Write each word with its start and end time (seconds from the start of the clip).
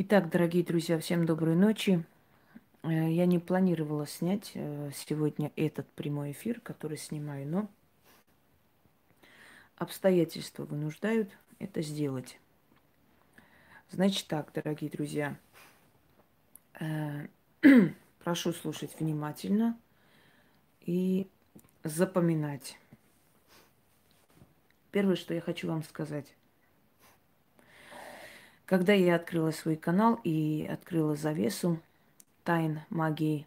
Итак, 0.00 0.30
дорогие 0.30 0.62
друзья, 0.62 0.96
всем 1.00 1.26
доброй 1.26 1.56
ночи. 1.56 2.04
Э, 2.84 3.10
я 3.10 3.26
не 3.26 3.40
планировала 3.40 4.06
снять 4.06 4.52
э, 4.54 4.92
сегодня 4.94 5.50
этот 5.56 5.88
прямой 5.90 6.30
эфир, 6.30 6.60
который 6.60 6.96
снимаю, 6.96 7.48
но 7.48 7.68
обстоятельства 9.74 10.66
вынуждают 10.66 11.36
это 11.58 11.82
сделать. 11.82 12.38
Значит 13.90 14.28
так, 14.28 14.52
дорогие 14.52 14.88
друзья, 14.88 15.36
э, 16.78 17.26
прошу 18.22 18.52
слушать 18.52 18.94
внимательно 19.00 19.76
и 20.82 21.26
запоминать. 21.82 22.78
Первое, 24.92 25.16
что 25.16 25.34
я 25.34 25.40
хочу 25.40 25.66
вам 25.66 25.82
сказать. 25.82 26.37
Когда 28.68 28.92
я 28.92 29.16
открыла 29.16 29.50
свой 29.50 29.76
канал 29.76 30.20
и 30.24 30.68
открыла 30.70 31.16
завесу 31.16 31.80
тайн 32.44 32.80
магии, 32.90 33.46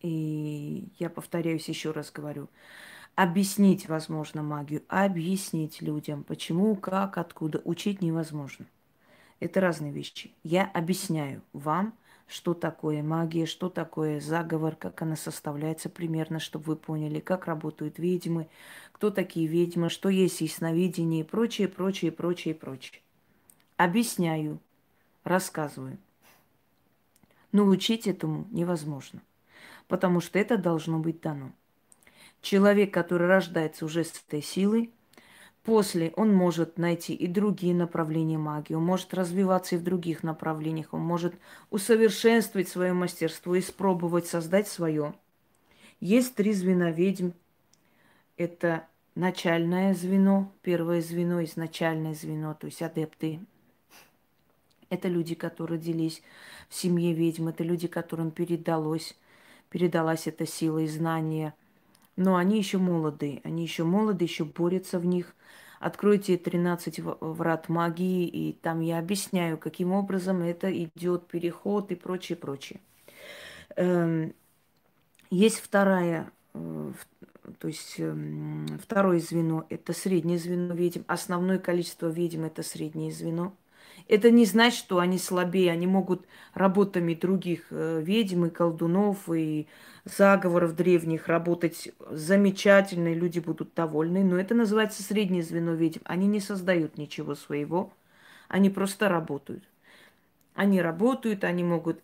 и 0.00 0.86
я 1.00 1.10
повторяюсь 1.10 1.68
еще 1.68 1.90
раз 1.90 2.12
говорю, 2.12 2.48
объяснить 3.16 3.88
возможно 3.88 4.44
магию, 4.44 4.84
объяснить 4.86 5.82
людям, 5.82 6.22
почему, 6.22 6.76
как, 6.76 7.18
откуда, 7.18 7.60
учить 7.64 8.00
невозможно. 8.00 8.66
Это 9.40 9.60
разные 9.60 9.90
вещи. 9.90 10.30
Я 10.44 10.70
объясняю 10.72 11.42
вам, 11.52 11.94
что 12.28 12.54
такое 12.54 13.02
магия, 13.02 13.44
что 13.44 13.68
такое 13.68 14.20
заговор, 14.20 14.76
как 14.76 15.02
она 15.02 15.16
составляется 15.16 15.88
примерно, 15.88 16.38
чтобы 16.38 16.64
вы 16.66 16.76
поняли, 16.76 17.18
как 17.18 17.46
работают 17.46 17.98
ведьмы, 17.98 18.46
кто 18.92 19.10
такие 19.10 19.48
ведьмы, 19.48 19.90
что 19.90 20.10
есть 20.10 20.42
ясновидение 20.42 21.22
и 21.22 21.26
прочее, 21.26 21.66
прочее, 21.66 22.12
прочее, 22.12 22.54
прочее 22.54 23.00
объясняю, 23.76 24.60
рассказываю. 25.24 25.98
Но 27.52 27.64
учить 27.64 28.06
этому 28.06 28.46
невозможно, 28.50 29.22
потому 29.88 30.20
что 30.20 30.38
это 30.38 30.56
должно 30.56 30.98
быть 30.98 31.20
дано. 31.20 31.52
Человек, 32.40 32.92
который 32.92 33.26
рождается 33.26 33.84
уже 33.84 34.04
с 34.04 34.12
этой 34.26 34.42
силой, 34.42 34.92
после 35.62 36.12
он 36.16 36.34
может 36.34 36.78
найти 36.78 37.14
и 37.14 37.26
другие 37.26 37.74
направления 37.74 38.38
магии, 38.38 38.74
он 38.74 38.84
может 38.84 39.14
развиваться 39.14 39.76
и 39.76 39.78
в 39.78 39.84
других 39.84 40.22
направлениях, 40.22 40.92
он 40.92 41.00
может 41.00 41.34
усовершенствовать 41.70 42.68
свое 42.68 42.92
мастерство, 42.92 43.58
испробовать 43.58 44.26
создать 44.26 44.68
свое. 44.68 45.14
Есть 46.00 46.34
три 46.34 46.52
звена 46.52 46.90
ведьм. 46.90 47.30
Это 48.36 48.86
начальное 49.14 49.94
звено, 49.94 50.52
первое 50.60 51.00
звено, 51.00 51.42
изначальное 51.44 52.14
звено, 52.14 52.54
то 52.54 52.66
есть 52.66 52.82
адепты 52.82 53.40
это 54.90 55.08
люди, 55.08 55.34
которые 55.34 55.78
родились 55.78 56.22
в 56.68 56.74
семье 56.74 57.12
ведьм, 57.12 57.48
это 57.48 57.64
люди, 57.64 57.88
которым 57.88 58.30
передалось, 58.30 59.16
передалась 59.70 60.26
эта 60.26 60.46
сила 60.46 60.78
и 60.78 60.86
знание. 60.86 61.54
Но 62.16 62.36
они 62.36 62.58
еще 62.58 62.78
молоды, 62.78 63.40
они 63.44 63.62
еще 63.62 63.84
молоды, 63.84 64.24
еще 64.24 64.44
борются 64.44 64.98
в 64.98 65.06
них. 65.06 65.34
Откройте 65.80 66.38
13 66.38 67.00
врат 67.00 67.68
магии, 67.68 68.26
и 68.26 68.52
там 68.52 68.80
я 68.80 68.98
объясняю, 68.98 69.58
каким 69.58 69.92
образом 69.92 70.42
это 70.42 70.72
идет 70.72 71.26
переход 71.26 71.90
и 71.90 71.94
прочее, 71.94 72.36
прочее. 72.36 72.80
Эм, 73.76 74.32
есть 75.30 75.58
вторая, 75.58 76.30
э, 76.54 76.92
то 77.58 77.68
есть 77.68 77.96
эм, 77.98 78.78
второе 78.82 79.18
звено– 79.18 79.66
это 79.68 79.92
среднее 79.92 80.38
звено 80.38 80.74
ведьм. 80.74 81.02
Основное 81.08 81.58
количество 81.58 82.06
ведьм– 82.06 82.44
это 82.46 82.62
среднее 82.62 83.10
звено– 83.10 83.52
это 84.08 84.30
не 84.30 84.44
значит, 84.44 84.78
что 84.78 84.98
они 84.98 85.18
слабее. 85.18 85.72
Они 85.72 85.86
могут 85.86 86.26
работами 86.52 87.14
других 87.14 87.66
э, 87.70 88.00
ведьм 88.02 88.46
и 88.46 88.50
колдунов 88.50 89.30
и 89.30 89.66
заговоров 90.04 90.76
древних 90.76 91.28
работать 91.28 91.90
замечательно, 92.10 93.08
и 93.08 93.14
люди 93.14 93.38
будут 93.38 93.72
довольны. 93.74 94.22
Но 94.22 94.38
это 94.38 94.54
называется 94.54 95.02
среднее 95.02 95.42
звено 95.42 95.74
ведьм. 95.74 96.00
Они 96.04 96.26
не 96.26 96.40
создают 96.40 96.98
ничего 96.98 97.34
своего. 97.34 97.92
Они 98.48 98.68
просто 98.68 99.08
работают. 99.08 99.64
Они 100.54 100.80
работают, 100.80 101.42
они 101.42 101.64
могут 101.64 102.00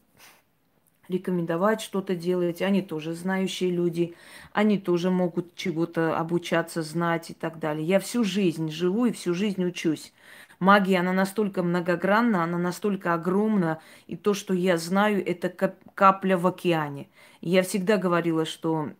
рекомендовать 1.09 1.83
что-то 1.83 2.15
делать. 2.15 2.63
Они 2.63 2.81
тоже 2.81 3.13
знающие 3.13 3.71
люди. 3.71 4.15
Они 4.53 4.79
тоже 4.79 5.11
могут 5.11 5.55
чего-то 5.55 6.17
обучаться, 6.17 6.83
знать 6.83 7.31
и 7.31 7.35
так 7.35 7.59
далее. 7.59 7.87
Я 7.87 8.01
всю 8.01 8.25
жизнь 8.25 8.71
живу 8.71 9.07
и 9.07 9.13
всю 9.13 9.35
жизнь 9.35 9.63
учусь 9.65 10.15
магия, 10.61 11.01
она 11.01 11.13
настолько 11.13 11.63
многогранна, 11.63 12.45
она 12.45 12.59
настолько 12.59 13.15
огромна, 13.15 13.81
и 14.07 14.17
то, 14.17 14.35
что 14.35 14.55
я 14.55 14.77
знаю, 14.77 15.27
это 15.27 15.49
капля 15.49 16.37
в 16.37 16.47
океане. 16.47 17.09
Я 17.41 17.63
всегда 17.63 17.97
говорила, 17.97 18.45
что 18.45 18.91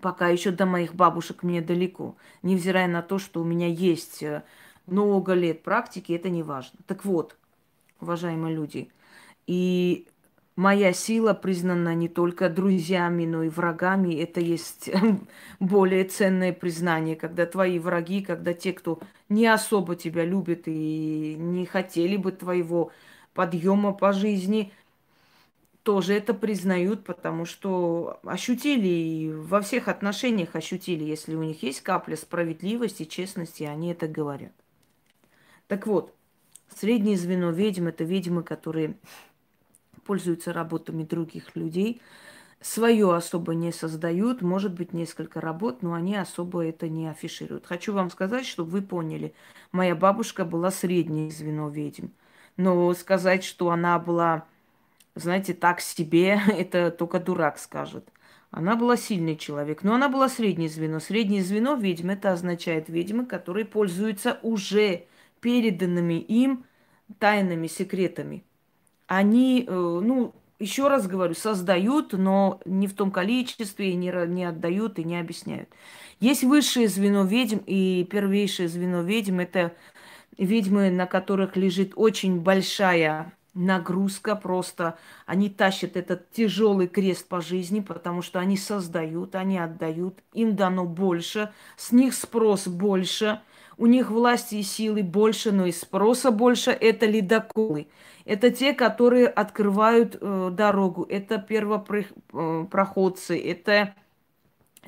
пока 0.00 0.28
еще 0.28 0.50
до 0.52 0.64
моих 0.64 0.94
бабушек 0.94 1.42
мне 1.42 1.60
далеко, 1.60 2.16
невзирая 2.42 2.88
на 2.88 3.02
то, 3.02 3.18
что 3.18 3.40
у 3.40 3.44
меня 3.44 3.66
есть 3.66 4.22
э, 4.22 4.44
много 4.86 5.34
лет 5.34 5.62
практики, 5.62 6.12
это 6.12 6.30
не 6.30 6.42
важно. 6.42 6.78
Так 6.86 7.04
вот, 7.04 7.36
уважаемые 8.00 8.54
люди, 8.54 8.90
и 9.46 10.06
моя 10.56 10.92
сила 10.92 11.34
признана 11.34 11.94
не 11.94 12.08
только 12.08 12.48
друзьями, 12.48 13.26
но 13.26 13.44
и 13.44 13.48
врагами. 13.48 14.14
Это 14.14 14.40
есть 14.40 14.90
более 15.60 16.04
ценное 16.04 16.52
признание, 16.52 17.14
когда 17.14 17.46
твои 17.46 17.78
враги, 17.78 18.22
когда 18.22 18.54
те, 18.54 18.72
кто 18.72 18.98
не 19.28 19.46
особо 19.46 19.94
тебя 19.94 20.24
любит 20.24 20.62
и 20.66 21.36
не 21.38 21.66
хотели 21.66 22.16
бы 22.16 22.32
твоего 22.32 22.90
подъема 23.34 23.92
по 23.92 24.12
жизни, 24.12 24.72
тоже 25.82 26.14
это 26.14 26.34
признают, 26.34 27.04
потому 27.04 27.44
что 27.44 28.18
ощутили 28.24 28.88
и 28.88 29.32
во 29.32 29.60
всех 29.60 29.86
отношениях 29.86 30.56
ощутили, 30.56 31.04
если 31.04 31.36
у 31.36 31.42
них 31.44 31.62
есть 31.62 31.82
капля 31.82 32.16
справедливости, 32.16 33.04
честности, 33.04 33.62
они 33.62 33.92
это 33.92 34.08
говорят. 34.08 34.52
Так 35.68 35.86
вот, 35.86 36.12
среднее 36.74 37.16
звено 37.16 37.50
ведьм– 37.50 37.86
это 37.88 38.02
ведьмы, 38.02 38.42
которые 38.42 38.96
пользуются 40.06 40.52
работами 40.52 41.02
других 41.02 41.56
людей, 41.56 42.00
свое 42.60 43.14
особо 43.14 43.54
не 43.54 43.72
создают, 43.72 44.42
может 44.42 44.72
быть, 44.72 44.92
несколько 44.92 45.40
работ, 45.40 45.82
но 45.82 45.94
они 45.94 46.16
особо 46.16 46.64
это 46.64 46.88
не 46.88 47.08
афишируют. 47.08 47.66
Хочу 47.66 47.92
вам 47.92 48.10
сказать, 48.10 48.46
чтобы 48.46 48.70
вы 48.70 48.82
поняли, 48.82 49.34
моя 49.72 49.94
бабушка 49.94 50.44
была 50.44 50.70
среднее 50.70 51.30
звено 51.30 51.68
ведьм. 51.68 52.08
Но 52.56 52.92
сказать, 52.94 53.44
что 53.44 53.70
она 53.70 53.98
была, 53.98 54.46
знаете, 55.14 55.52
так 55.52 55.80
себе, 55.80 56.40
это 56.48 56.90
только 56.90 57.20
дурак 57.20 57.58
скажет. 57.58 58.08
Она 58.50 58.76
была 58.76 58.96
сильный 58.96 59.36
человек, 59.36 59.82
но 59.82 59.94
она 59.94 60.08
была 60.08 60.28
среднее 60.28 60.68
звено. 60.68 61.00
Среднее 61.00 61.42
звено 61.42 61.74
ведьм 61.74 62.10
это 62.10 62.32
означает 62.32 62.88
ведьмы, 62.88 63.26
которые 63.26 63.66
пользуются 63.66 64.38
уже 64.42 65.06
переданными 65.40 66.14
им 66.14 66.64
тайными 67.18 67.66
секретами 67.66 68.44
они, 69.06 69.64
э, 69.66 69.70
ну, 69.72 70.34
еще 70.58 70.88
раз 70.88 71.06
говорю, 71.06 71.34
создают, 71.34 72.12
но 72.12 72.60
не 72.64 72.86
в 72.86 72.94
том 72.94 73.10
количестве, 73.10 73.94
не, 73.94 74.12
не 74.26 74.44
отдают 74.44 74.98
и 74.98 75.04
не 75.04 75.18
объясняют. 75.18 75.68
Есть 76.20 76.44
высшее 76.44 76.88
звено 76.88 77.24
ведьм 77.24 77.58
и 77.66 78.04
первейшее 78.10 78.68
звено 78.68 79.02
ведьм. 79.02 79.40
Это 79.40 79.74
ведьмы, 80.38 80.90
на 80.90 81.06
которых 81.06 81.56
лежит 81.56 81.92
очень 81.94 82.40
большая 82.40 83.32
нагрузка 83.56 84.36
просто. 84.36 84.98
Они 85.24 85.48
тащат 85.50 85.96
этот 85.96 86.30
тяжелый 86.30 86.86
крест 86.86 87.26
по 87.28 87.40
жизни, 87.40 87.80
потому 87.80 88.22
что 88.22 88.38
они 88.38 88.56
создают, 88.56 89.34
они 89.34 89.58
отдают, 89.58 90.20
им 90.32 90.54
дано 90.54 90.84
больше, 90.84 91.52
с 91.76 91.90
них 91.90 92.14
спрос 92.14 92.68
больше, 92.68 93.40
у 93.78 93.86
них 93.86 94.10
власти 94.10 94.56
и 94.56 94.62
силы 94.62 95.02
больше, 95.02 95.52
но 95.52 95.66
и 95.66 95.72
спроса 95.72 96.30
больше. 96.30 96.70
Это 96.70 97.06
ледоколы. 97.06 97.88
Это 98.26 98.50
те, 98.50 98.74
которые 98.74 99.28
открывают 99.28 100.18
э, 100.20 100.50
дорогу, 100.52 101.06
это 101.08 101.38
первопроходцы, 101.38 103.38
это 103.38 103.94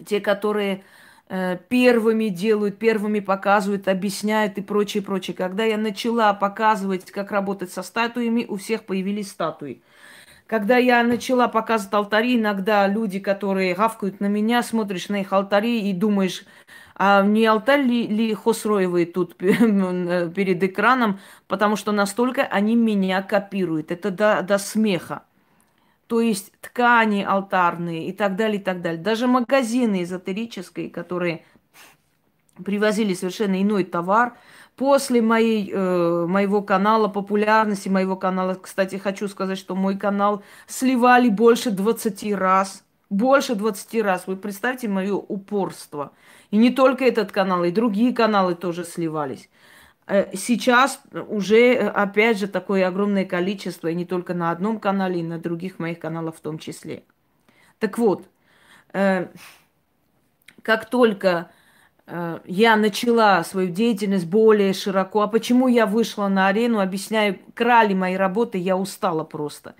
те, 0.05 0.21
которые 0.21 0.83
э, 1.29 1.57
первыми 1.69 2.31
делают, 2.31 2.81
первыми 2.81 3.21
показывают, 3.21 3.87
объясняют 3.87 4.59
и 4.59 4.61
прочее, 4.61 5.05
прочее. 5.05 5.37
Когда 5.37 5.65
я 5.65 5.79
начала 5.79 6.35
показывать, 6.35 7.13
как 7.13 7.31
работать 7.31 7.71
со 7.71 7.85
статуями, 7.85 8.45
у 8.49 8.57
всех 8.57 8.85
появились 8.85 9.31
статуи. 9.31 9.83
Когда 10.49 10.77
я 10.77 11.05
начала 11.05 11.47
показывать 11.47 11.95
алтари, 11.95 12.37
иногда 12.37 12.89
люди, 12.89 13.21
которые 13.21 13.75
гавкают 13.75 14.19
на 14.19 14.27
меня, 14.27 14.65
смотришь 14.65 15.11
на 15.11 15.21
их 15.21 15.33
алтари 15.33 15.89
и 15.89 15.93
думаешь, 15.93 16.45
а 16.99 17.23
не 17.23 17.47
алтарь 17.47 17.83
ли, 17.83 18.09
ли 18.09 18.35
Хосроевой 18.35 19.07
тут 19.07 19.37
перед 19.37 20.63
экраном, 20.63 21.21
потому 21.47 21.77
что 21.77 21.93
настолько 21.93 22.43
они 22.43 22.75
меня 22.75 23.23
копируют. 23.23 23.93
Это 23.93 24.11
до, 24.11 24.43
до 24.43 24.59
смеха. 24.59 25.23
То 26.09 26.21
есть 26.21 26.53
ткани 26.61 27.23
алтарные 27.23 28.09
и 28.09 28.13
так 28.13 28.35
далее, 28.35 28.61
и 28.61 28.63
так 28.63 28.83
далее. 28.83 29.01
Даже 29.01 29.29
магазины 29.29 30.03
эзотерические, 30.03 30.91
которые 30.91 31.45
привозили 32.65 33.15
совершенно 33.15 33.63
иной 33.63 33.85
товар. 33.85 34.37
После 34.75 35.23
моей, 35.23 35.71
э, 35.73 36.27
моего 36.27 36.63
канала, 36.63 37.09
популярности 37.09 37.89
моего 37.89 38.17
канала, 38.17 38.55
кстати, 38.55 38.97
хочу 38.97 39.29
сказать, 39.29 39.59
что 39.59 39.77
мой 39.77 39.97
канал 39.97 40.43
сливали 40.67 41.29
больше 41.29 41.71
20 41.71 42.33
раз. 42.33 42.85
Больше 43.11 43.55
20 43.55 44.03
раз. 44.03 44.27
Вы 44.27 44.37
представьте 44.37 44.89
мое 44.89 45.15
упорство. 45.15 46.13
И 46.51 46.57
не 46.57 46.71
только 46.71 47.05
этот 47.05 47.33
канал, 47.33 47.65
и 47.65 47.71
другие 47.71 48.15
каналы 48.15 48.55
тоже 48.55 48.85
сливались. 48.85 49.49
Э, 50.09 50.35
сейчас 50.35 51.01
уже, 51.29 51.75
э, 51.75 51.89
опять 51.89 52.39
же, 52.39 52.49
такое 52.49 52.89
огромное 52.89 53.27
количество, 53.27 53.89
и 53.89 53.95
не 53.95 54.07
только 54.07 54.33
на 54.33 54.51
одном 54.51 54.81
канале, 54.81 55.21
и 55.21 55.23
на 55.23 55.39
других 55.39 55.79
моих 55.79 55.99
каналах 55.99 56.37
в 56.37 56.41
том 56.41 56.59
числе. 56.59 57.03
Так 57.79 57.99
вот, 57.99 58.27
э, 58.93 59.29
как 60.63 60.89
только 60.91 61.51
я 62.47 62.77
начала 62.77 63.45
свою 63.45 63.69
деятельность 63.69 64.27
более 64.27 64.73
широко, 64.73 65.21
а 65.21 65.29
почему 65.29 65.69
я 65.69 65.85
вышла 65.85 66.29
на 66.29 66.47
арену, 66.47 66.81
объясняю, 66.81 67.39
крали 67.53 67.93
мои 67.93 68.15
работы, 68.17 68.57
я 68.57 68.79
устала 68.79 69.25
просто. 69.25 69.75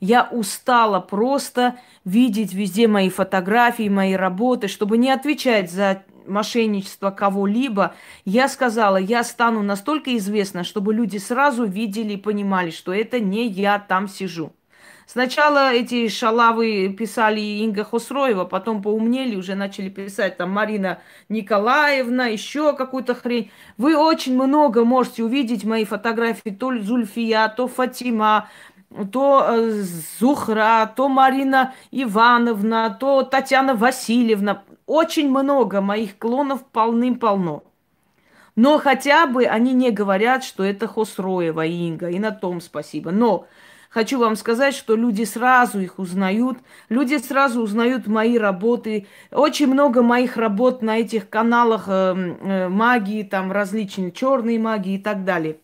Я 0.00 0.26
устала 0.30 1.00
просто 1.00 1.76
видеть 2.06 2.54
везде 2.54 2.88
мои 2.88 3.10
фотографии, 3.10 3.90
мои 3.90 4.14
работы, 4.14 4.68
чтобы 4.68 4.96
не 4.96 5.10
отвечать 5.10 5.70
за 5.70 6.02
мошенничество 6.26 7.10
кого-либо, 7.10 7.94
я 8.24 8.48
сказала, 8.48 8.96
я 8.96 9.24
стану 9.24 9.62
настолько 9.62 10.16
известна, 10.16 10.64
чтобы 10.64 10.94
люди 10.94 11.18
сразу 11.18 11.64
видели 11.64 12.14
и 12.14 12.18
понимали, 12.18 12.70
что 12.70 12.92
это 12.92 13.20
не 13.20 13.46
я 13.48 13.78
там 13.78 14.08
сижу. 14.08 14.52
Сначала 15.06 15.72
эти 15.72 16.08
шалавы 16.08 16.88
писали 16.88 17.40
Инга 17.40 17.84
Хосроева, 17.84 18.44
потом 18.44 18.80
поумнели, 18.80 19.36
уже 19.36 19.54
начали 19.54 19.90
писать 19.90 20.38
там 20.38 20.50
Марина 20.50 20.98
Николаевна, 21.28 22.26
еще 22.26 22.74
какую-то 22.74 23.14
хрень. 23.14 23.50
Вы 23.76 23.96
очень 23.96 24.34
много 24.34 24.84
можете 24.84 25.22
увидеть 25.22 25.64
мои 25.64 25.84
фотографии, 25.84 26.50
то 26.50 26.74
Зульфия, 26.78 27.48
то 27.48 27.68
Фатима, 27.68 28.48
то 29.12 29.44
э, 29.48 29.82
Зухра, 30.20 30.92
то 30.94 31.08
Марина 31.08 31.74
Ивановна, 31.90 32.96
то 32.98 33.22
Татьяна 33.22 33.74
Васильевна. 33.74 34.62
Очень 34.86 35.30
много 35.30 35.80
моих 35.80 36.18
клонов 36.18 36.64
полным-полно. 36.66 37.64
Но 38.56 38.78
хотя 38.78 39.26
бы 39.26 39.44
они 39.46 39.72
не 39.72 39.90
говорят, 39.90 40.44
что 40.44 40.62
это 40.62 40.86
Хосроева 40.86 41.66
Инга, 41.66 42.08
и 42.08 42.18
на 42.18 42.30
том 42.30 42.60
спасибо. 42.60 43.10
Но 43.10 43.46
хочу 43.90 44.18
вам 44.18 44.36
сказать, 44.36 44.74
что 44.74 44.94
люди 44.94 45.24
сразу 45.24 45.80
их 45.80 45.98
узнают, 45.98 46.58
люди 46.88 47.16
сразу 47.18 47.62
узнают 47.62 48.06
мои 48.06 48.38
работы. 48.38 49.08
Очень 49.32 49.68
много 49.68 50.02
моих 50.02 50.36
работ 50.36 50.82
на 50.82 50.98
этих 50.98 51.28
каналах 51.28 51.86
э, 51.88 52.14
э, 52.14 52.68
магии, 52.68 53.24
там 53.24 53.50
различные 53.50 54.12
черные 54.12 54.60
магии 54.60 54.94
и 54.94 55.02
так 55.02 55.24
далее. 55.24 55.56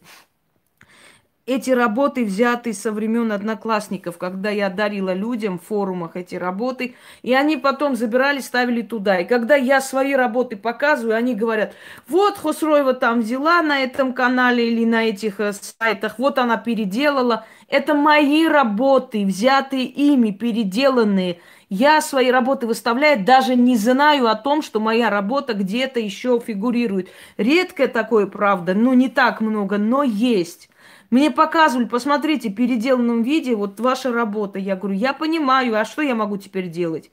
Эти 1.53 1.73
работы 1.73 2.25
взяты 2.25 2.73
со 2.73 2.93
времен 2.93 3.33
одноклассников, 3.33 4.19
когда 4.19 4.51
я 4.51 4.71
дарила 4.71 5.13
людям 5.13 5.59
в 5.59 5.65
форумах 5.67 6.15
эти 6.15 6.37
работы, 6.37 6.95
и 7.23 7.35
они 7.35 7.57
потом 7.57 7.97
забирали, 7.97 8.39
ставили 8.39 8.83
туда. 8.83 9.19
И 9.19 9.25
когда 9.25 9.57
я 9.57 9.81
свои 9.81 10.15
работы 10.15 10.55
показываю, 10.57 11.17
они 11.17 11.35
говорят, 11.35 11.75
вот 12.07 12.39
Хосроева 12.39 12.93
там 12.95 13.23
взяла 13.23 13.63
на 13.63 13.81
этом 13.81 14.13
канале 14.13 14.71
или 14.71 14.85
на 14.85 15.03
этих 15.09 15.41
э, 15.41 15.53
сайтах, 15.53 16.21
вот 16.21 16.39
она 16.39 16.57
переделала. 16.57 17.45
Это 17.67 17.95
мои 17.95 18.47
работы, 18.47 19.27
взятые 19.27 19.87
ими, 19.87 20.31
переделанные. 20.31 21.41
Я 21.69 22.01
свои 22.01 22.31
работы 22.31 22.69
выставляю, 22.69 23.25
даже 23.25 23.57
не 23.57 23.77
знаю 23.77 24.29
о 24.29 24.37
том, 24.37 24.63
что 24.63 24.79
моя 24.79 25.11
работа 25.11 25.55
где-то 25.55 25.99
еще 25.99 26.39
фигурирует. 26.39 27.09
Редко 27.37 27.89
такое, 27.89 28.29
правда, 28.29 28.75
но 28.75 28.95
не 28.95 29.09
так 29.09 29.41
много, 29.41 29.79
но 29.79 30.05
есть. 30.05 30.70
Мне 31.11 31.33
показывали, 31.33 31.87
посмотрите, 31.87 32.51
в 32.51 32.55
переделанном 32.55 33.23
виде, 33.23 33.57
вот 33.57 33.81
ваша 33.81 34.13
работа. 34.13 34.59
Я 34.61 34.77
говорю, 34.77 34.97
я 34.97 35.13
понимаю, 35.13 35.79
а 35.79 35.85
что 35.85 36.03
я 36.03 36.15
могу 36.15 36.37
теперь 36.37 36.69
делать? 36.69 37.11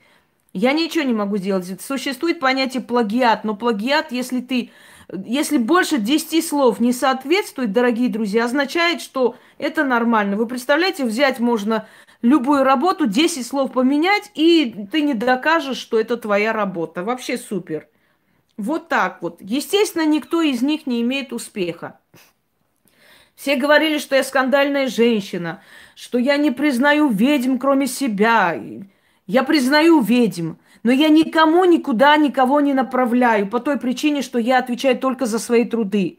Я 0.53 0.73
ничего 0.73 1.03
не 1.03 1.13
могу 1.13 1.37
делать. 1.37 1.81
Существует 1.81 2.39
понятие 2.39 2.83
плагиат, 2.83 3.43
но 3.43 3.55
плагиат, 3.55 4.11
если 4.11 4.41
ты, 4.41 4.71
если 5.09 5.57
больше 5.57 5.97
10 5.97 6.47
слов 6.47 6.79
не 6.79 6.93
соответствует, 6.93 7.71
дорогие 7.71 8.09
друзья, 8.09 8.45
означает, 8.45 9.01
что 9.01 9.35
это 9.57 9.83
нормально. 9.83 10.37
Вы 10.37 10.45
представляете, 10.45 11.03
взять 11.03 11.39
можно 11.39 11.87
любую 12.21 12.63
работу, 12.63 13.07
10 13.07 13.45
слов 13.45 13.71
поменять, 13.71 14.31
и 14.35 14.87
ты 14.91 15.01
не 15.01 15.15
докажешь, 15.15 15.77
что 15.77 15.99
это 15.99 16.17
твоя 16.17 16.53
работа. 16.53 17.03
Вообще 17.03 17.37
супер. 17.37 17.87
Вот 18.57 18.89
так 18.89 19.21
вот. 19.21 19.37
Естественно, 19.41 20.05
никто 20.05 20.41
из 20.41 20.61
них 20.61 20.87
не 20.87 21.01
имеет 21.01 21.33
успеха. 21.33 21.99
Все 23.37 23.55
говорили, 23.55 23.99
что 23.99 24.15
я 24.15 24.23
скандальная 24.23 24.87
женщина, 24.87 25.61
что 25.93 26.17
я 26.17 26.37
не 26.37 26.49
признаю 26.49 27.07
ведьм, 27.07 27.57
кроме 27.57 27.85
себя. 27.85 28.59
Я 29.27 29.43
признаю 29.43 30.01
ведьм, 30.01 30.53
но 30.81 30.91
я 30.91 31.09
никому 31.09 31.63
никуда 31.65 32.17
никого 32.17 32.59
не 32.61 32.73
направляю 32.73 33.47
по 33.47 33.59
той 33.59 33.77
причине, 33.77 34.23
что 34.23 34.39
я 34.39 34.57
отвечаю 34.57 34.97
только 34.97 35.27
за 35.27 35.37
свои 35.37 35.65
труды. 35.65 36.17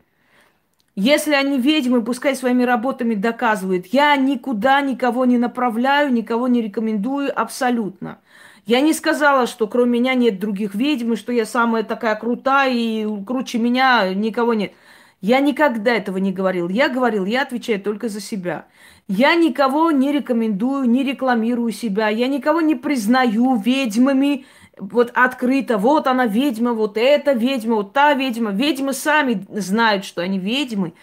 Если 0.94 1.34
они 1.34 1.58
ведьмы, 1.58 2.04
пускай 2.04 2.36
своими 2.36 2.62
работами 2.62 3.16
доказывают. 3.16 3.86
Я 3.86 4.14
никуда 4.16 4.80
никого 4.80 5.24
не 5.24 5.38
направляю, 5.38 6.12
никого 6.12 6.46
не 6.46 6.62
рекомендую 6.62 7.32
абсолютно. 7.36 8.20
Я 8.64 8.80
не 8.80 8.92
сказала, 8.92 9.48
что 9.48 9.66
кроме 9.66 9.98
меня 9.98 10.14
нет 10.14 10.38
других 10.38 10.76
ведьм, 10.76 11.14
и 11.14 11.16
что 11.16 11.32
я 11.32 11.46
самая 11.46 11.82
такая 11.82 12.14
крутая, 12.14 12.72
и 12.72 13.24
круче 13.24 13.58
меня 13.58 14.14
никого 14.14 14.54
нет. 14.54 14.72
Я 15.20 15.40
никогда 15.40 15.94
этого 15.94 16.18
не 16.18 16.32
говорил. 16.32 16.68
Я 16.68 16.88
говорил, 16.88 17.24
я 17.24 17.42
отвечаю 17.42 17.80
только 17.80 18.08
за 18.08 18.20
себя. 18.20 18.66
Я 19.08 19.34
никого 19.34 19.90
не 19.90 20.12
рекомендую, 20.12 20.88
не 20.88 21.02
рекламирую 21.02 21.72
себя. 21.72 22.08
Я 22.08 22.28
никого 22.28 22.60
не 22.60 22.76
признаю 22.76 23.56
ведьмами 23.56 24.46
вот 24.76 25.10
открыто. 25.14 25.76
Вот 25.76 26.06
она 26.06 26.26
ведьма, 26.26 26.72
вот 26.72 26.96
эта 26.96 27.32
ведьма, 27.32 27.76
вот 27.76 27.92
та 27.92 28.14
ведьма. 28.14 28.52
Ведьмы 28.52 28.92
сами 28.92 29.44
знают, 29.50 30.04
что 30.04 30.22
они 30.22 30.38
ведьмы. 30.38 30.94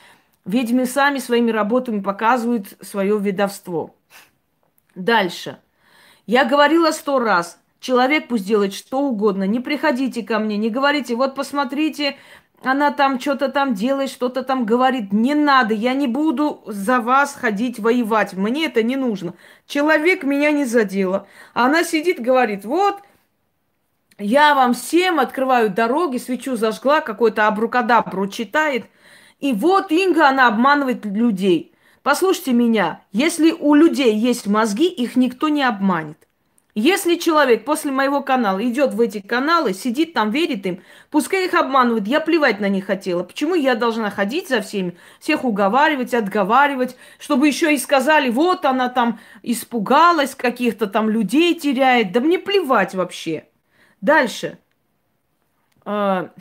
Ведьмы 0.46 0.86
сами 0.86 1.20
своими 1.20 1.52
работами 1.52 2.00
показывают 2.00 2.68
свое 2.82 3.20
ведовство. 3.20 3.96
Дальше. 4.94 5.58
Я 6.26 6.46
говорила 6.46 6.92
сто 6.92 7.20
раз. 7.20 7.60
Человек 7.80 8.30
пусть 8.30 8.48
делает 8.48 8.74
что 8.74 9.02
угодно. 9.02 9.44
Не 9.44 9.60
приходите 9.60 10.24
ко 10.24 10.40
мне, 10.40 10.58
не 10.58 10.70
говорите, 10.70 11.16
вот 11.16 11.36
посмотрите, 11.36 12.16
она 12.66 12.92
там 12.92 13.20
что-то 13.20 13.50
там 13.50 13.76
делает, 13.76 14.10
что-то 14.10 14.42
там 14.42 14.66
говорит. 14.66 15.14
Не 15.14 15.36
надо, 15.36 15.76
я 15.76 15.94
не 15.94 16.08
буду 16.08 16.64
за 16.66 17.00
вас 17.00 17.36
ходить 17.36 17.78
воевать. 17.78 18.34
Мне 18.34 18.66
это 18.66 18.82
не 18.82 18.96
нужно. 18.96 19.36
Человек 19.68 20.24
меня 20.24 20.52
не 20.52 20.66
задела. 20.66 21.28
Она 21.54 21.84
сидит, 21.84 22.20
говорит, 22.20 22.66
вот, 22.66 23.02
я 24.18 24.56
вам 24.56 24.74
всем 24.74 25.20
открываю 25.20 25.70
дороги, 25.70 26.18
свечу 26.18 26.56
зажгла, 26.56 27.02
какой-то 27.02 27.48
абрукадабру 27.48 28.28
читает. 28.28 28.86
И 29.40 29.54
вот 29.54 29.92
Инга, 29.92 30.28
она 30.30 30.48
обманывает 30.48 31.06
людей. 31.06 31.72
Послушайте 32.02 32.54
меня, 32.54 33.02
если 33.12 33.52
у 33.52 33.76
людей 33.76 34.16
есть 34.16 34.48
мозги, 34.48 34.88
их 34.88 35.16
никто 35.16 35.50
не 35.50 35.62
обманет. 35.62 36.25
Если 36.78 37.16
человек 37.16 37.64
после 37.64 37.90
моего 37.90 38.22
канала 38.22 38.62
идет 38.62 38.94
в 38.94 39.00
эти 39.00 39.22
каналы, 39.22 39.74
сидит 39.74 40.12
там, 40.14 40.30
верит 40.32 40.66
им, 40.66 40.84
пускай 41.10 41.46
их 41.46 41.54
обманывают, 41.54 42.06
я 42.06 42.20
плевать 42.20 42.60
на 42.60 42.68
них 42.68 42.88
хотела. 42.88 43.24
Почему 43.24 43.56
я 43.56 43.76
должна 43.76 44.10
ходить 44.10 44.50
за 44.50 44.62
всеми, 44.62 44.98
всех 45.22 45.46
уговаривать, 45.46 46.14
отговаривать, 46.14 46.98
чтобы 47.18 47.48
еще 47.48 47.74
и 47.74 47.78
сказали, 47.78 48.30
вот 48.30 48.66
она 48.66 48.90
там 48.90 49.22
испугалась, 49.42 50.36
каких-то 50.36 50.88
там 50.88 51.10
людей 51.10 51.58
теряет. 51.58 52.12
Да 52.12 52.20
мне 52.20 52.38
плевать 52.38 52.94
вообще. 52.94 53.48
Дальше. 54.02 54.58
А, 55.86 56.32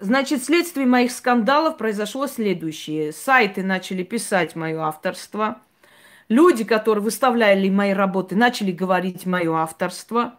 значит, 0.00 0.40
вследствие 0.40 0.86
моих 0.86 1.12
скандалов 1.12 1.76
произошло 1.76 2.28
следующее. 2.28 3.12
Сайты 3.12 3.62
начали 3.62 4.04
писать 4.04 4.56
мое 4.56 4.80
авторство– 4.80 5.60
Люди, 6.28 6.64
которые 6.64 7.04
выставляли 7.04 7.68
мои 7.68 7.92
работы, 7.92 8.34
начали 8.34 8.72
говорить 8.72 9.26
мое 9.26 9.54
авторство 9.54 10.38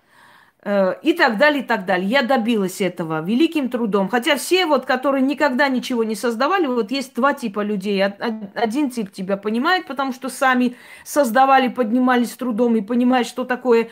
и 0.66 1.14
так 1.14 1.38
далее, 1.38 1.62
и 1.62 1.66
так 1.66 1.86
далее. 1.86 2.10
Я 2.10 2.24
добилась 2.24 2.82
этого 2.82 3.22
великим 3.22 3.70
трудом. 3.70 4.10
Хотя 4.10 4.36
все, 4.36 4.66
вот, 4.66 4.86
которые 4.86 5.22
никогда 5.22 5.68
ничего 5.68 6.04
не 6.04 6.16
создавали, 6.16 6.66
вот 6.66 6.90
есть 6.90 7.14
два 7.14 7.34
типа 7.34 7.60
людей. 7.60 8.04
Один 8.04 8.90
тип 8.90 9.12
тебя 9.12 9.38
понимает, 9.38 9.86
потому 9.86 10.12
что 10.12 10.30
сами 10.30 10.76
создавали, 11.04 11.68
поднимались 11.68 12.32
трудом 12.32 12.76
и 12.76 12.82
понимают, 12.82 13.28
что 13.28 13.44
такое 13.44 13.90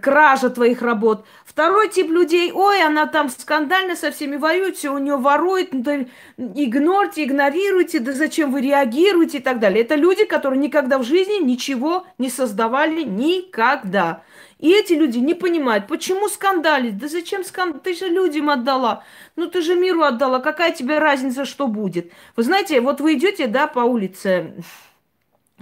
кража 0.00 0.50
твоих 0.50 0.80
работ. 0.80 1.26
Второй 1.44 1.88
тип 1.88 2.08
людей, 2.08 2.52
ой, 2.52 2.82
она 2.82 3.06
там 3.06 3.28
скандально 3.28 3.96
со 3.96 4.12
всеми 4.12 4.36
воюет, 4.36 4.76
все 4.76 4.94
у 4.94 4.98
нее 4.98 5.16
ворует, 5.16 5.72
ну, 5.72 5.82
да 5.82 6.06
игнорьте, 6.36 7.24
игнорируйте, 7.24 7.98
да 7.98 8.12
зачем 8.12 8.52
вы 8.52 8.60
реагируете 8.60 9.38
и 9.38 9.40
так 9.40 9.58
далее. 9.58 9.82
Это 9.82 9.96
люди, 9.96 10.24
которые 10.24 10.60
никогда 10.60 10.98
в 10.98 11.02
жизни 11.02 11.42
ничего 11.42 12.06
не 12.18 12.30
создавали, 12.30 13.02
никогда. 13.02 14.22
И 14.58 14.72
эти 14.72 14.94
люди 14.94 15.18
не 15.18 15.34
понимают, 15.34 15.86
почему 15.86 16.28
скандалить? 16.28 16.96
Да 16.96 17.08
зачем 17.08 17.44
скандалить? 17.44 17.82
Ты 17.82 17.94
же 17.94 18.08
людям 18.08 18.48
отдала. 18.48 19.04
Ну 19.36 19.48
ты 19.48 19.60
же 19.60 19.74
миру 19.74 20.02
отдала. 20.02 20.38
Какая 20.38 20.72
тебе 20.72 20.98
разница, 20.98 21.44
что 21.44 21.66
будет? 21.66 22.10
Вы 22.36 22.42
знаете, 22.42 22.80
вот 22.80 23.00
вы 23.00 23.14
идете, 23.14 23.48
да, 23.48 23.66
по 23.66 23.80
улице 23.80 24.54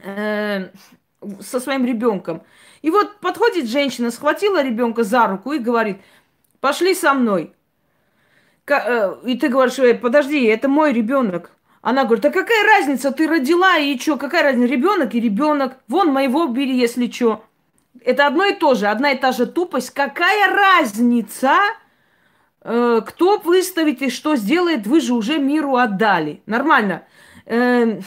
э, 0.02 0.68
со 1.40 1.60
своим 1.60 1.84
ребенком. 1.84 2.42
И 2.82 2.90
вот 2.90 3.18
подходит 3.20 3.66
женщина, 3.66 4.12
схватила 4.12 4.62
ребенка 4.62 5.02
за 5.02 5.26
руку 5.26 5.52
и 5.52 5.58
говорит, 5.58 5.98
пошли 6.60 6.94
со 6.94 7.14
мной. 7.14 7.52
Э, 8.68 9.16
и 9.24 9.36
ты 9.36 9.48
говоришь, 9.48 9.78
«Э, 9.80 9.94
подожди, 9.94 10.44
это 10.44 10.68
мой 10.68 10.92
ребенок. 10.92 11.50
Она 11.82 12.04
говорит, 12.04 12.24
а 12.26 12.30
какая 12.30 12.64
разница, 12.64 13.10
ты 13.10 13.26
родила 13.26 13.76
и 13.76 13.98
что, 13.98 14.16
какая 14.16 14.44
разница, 14.44 14.72
ребенок 14.72 15.14
и 15.14 15.20
ребенок. 15.20 15.78
Вон 15.88 16.12
моего 16.12 16.46
бери, 16.46 16.78
если 16.78 17.10
что. 17.10 17.44
Это 18.00 18.26
одно 18.26 18.44
и 18.44 18.54
то 18.54 18.74
же, 18.74 18.86
одна 18.86 19.12
и 19.12 19.18
та 19.18 19.32
же 19.32 19.46
тупость. 19.46 19.90
Какая 19.90 20.52
разница, 20.52 21.56
э, 22.62 23.00
кто 23.06 23.38
выставит 23.38 24.02
и 24.02 24.10
что 24.10 24.36
сделает, 24.36 24.86
вы 24.86 25.00
же 25.00 25.14
уже 25.14 25.38
миру 25.38 25.76
отдали. 25.76 26.42
Нормально. 26.46 27.04
Э, 27.46 28.00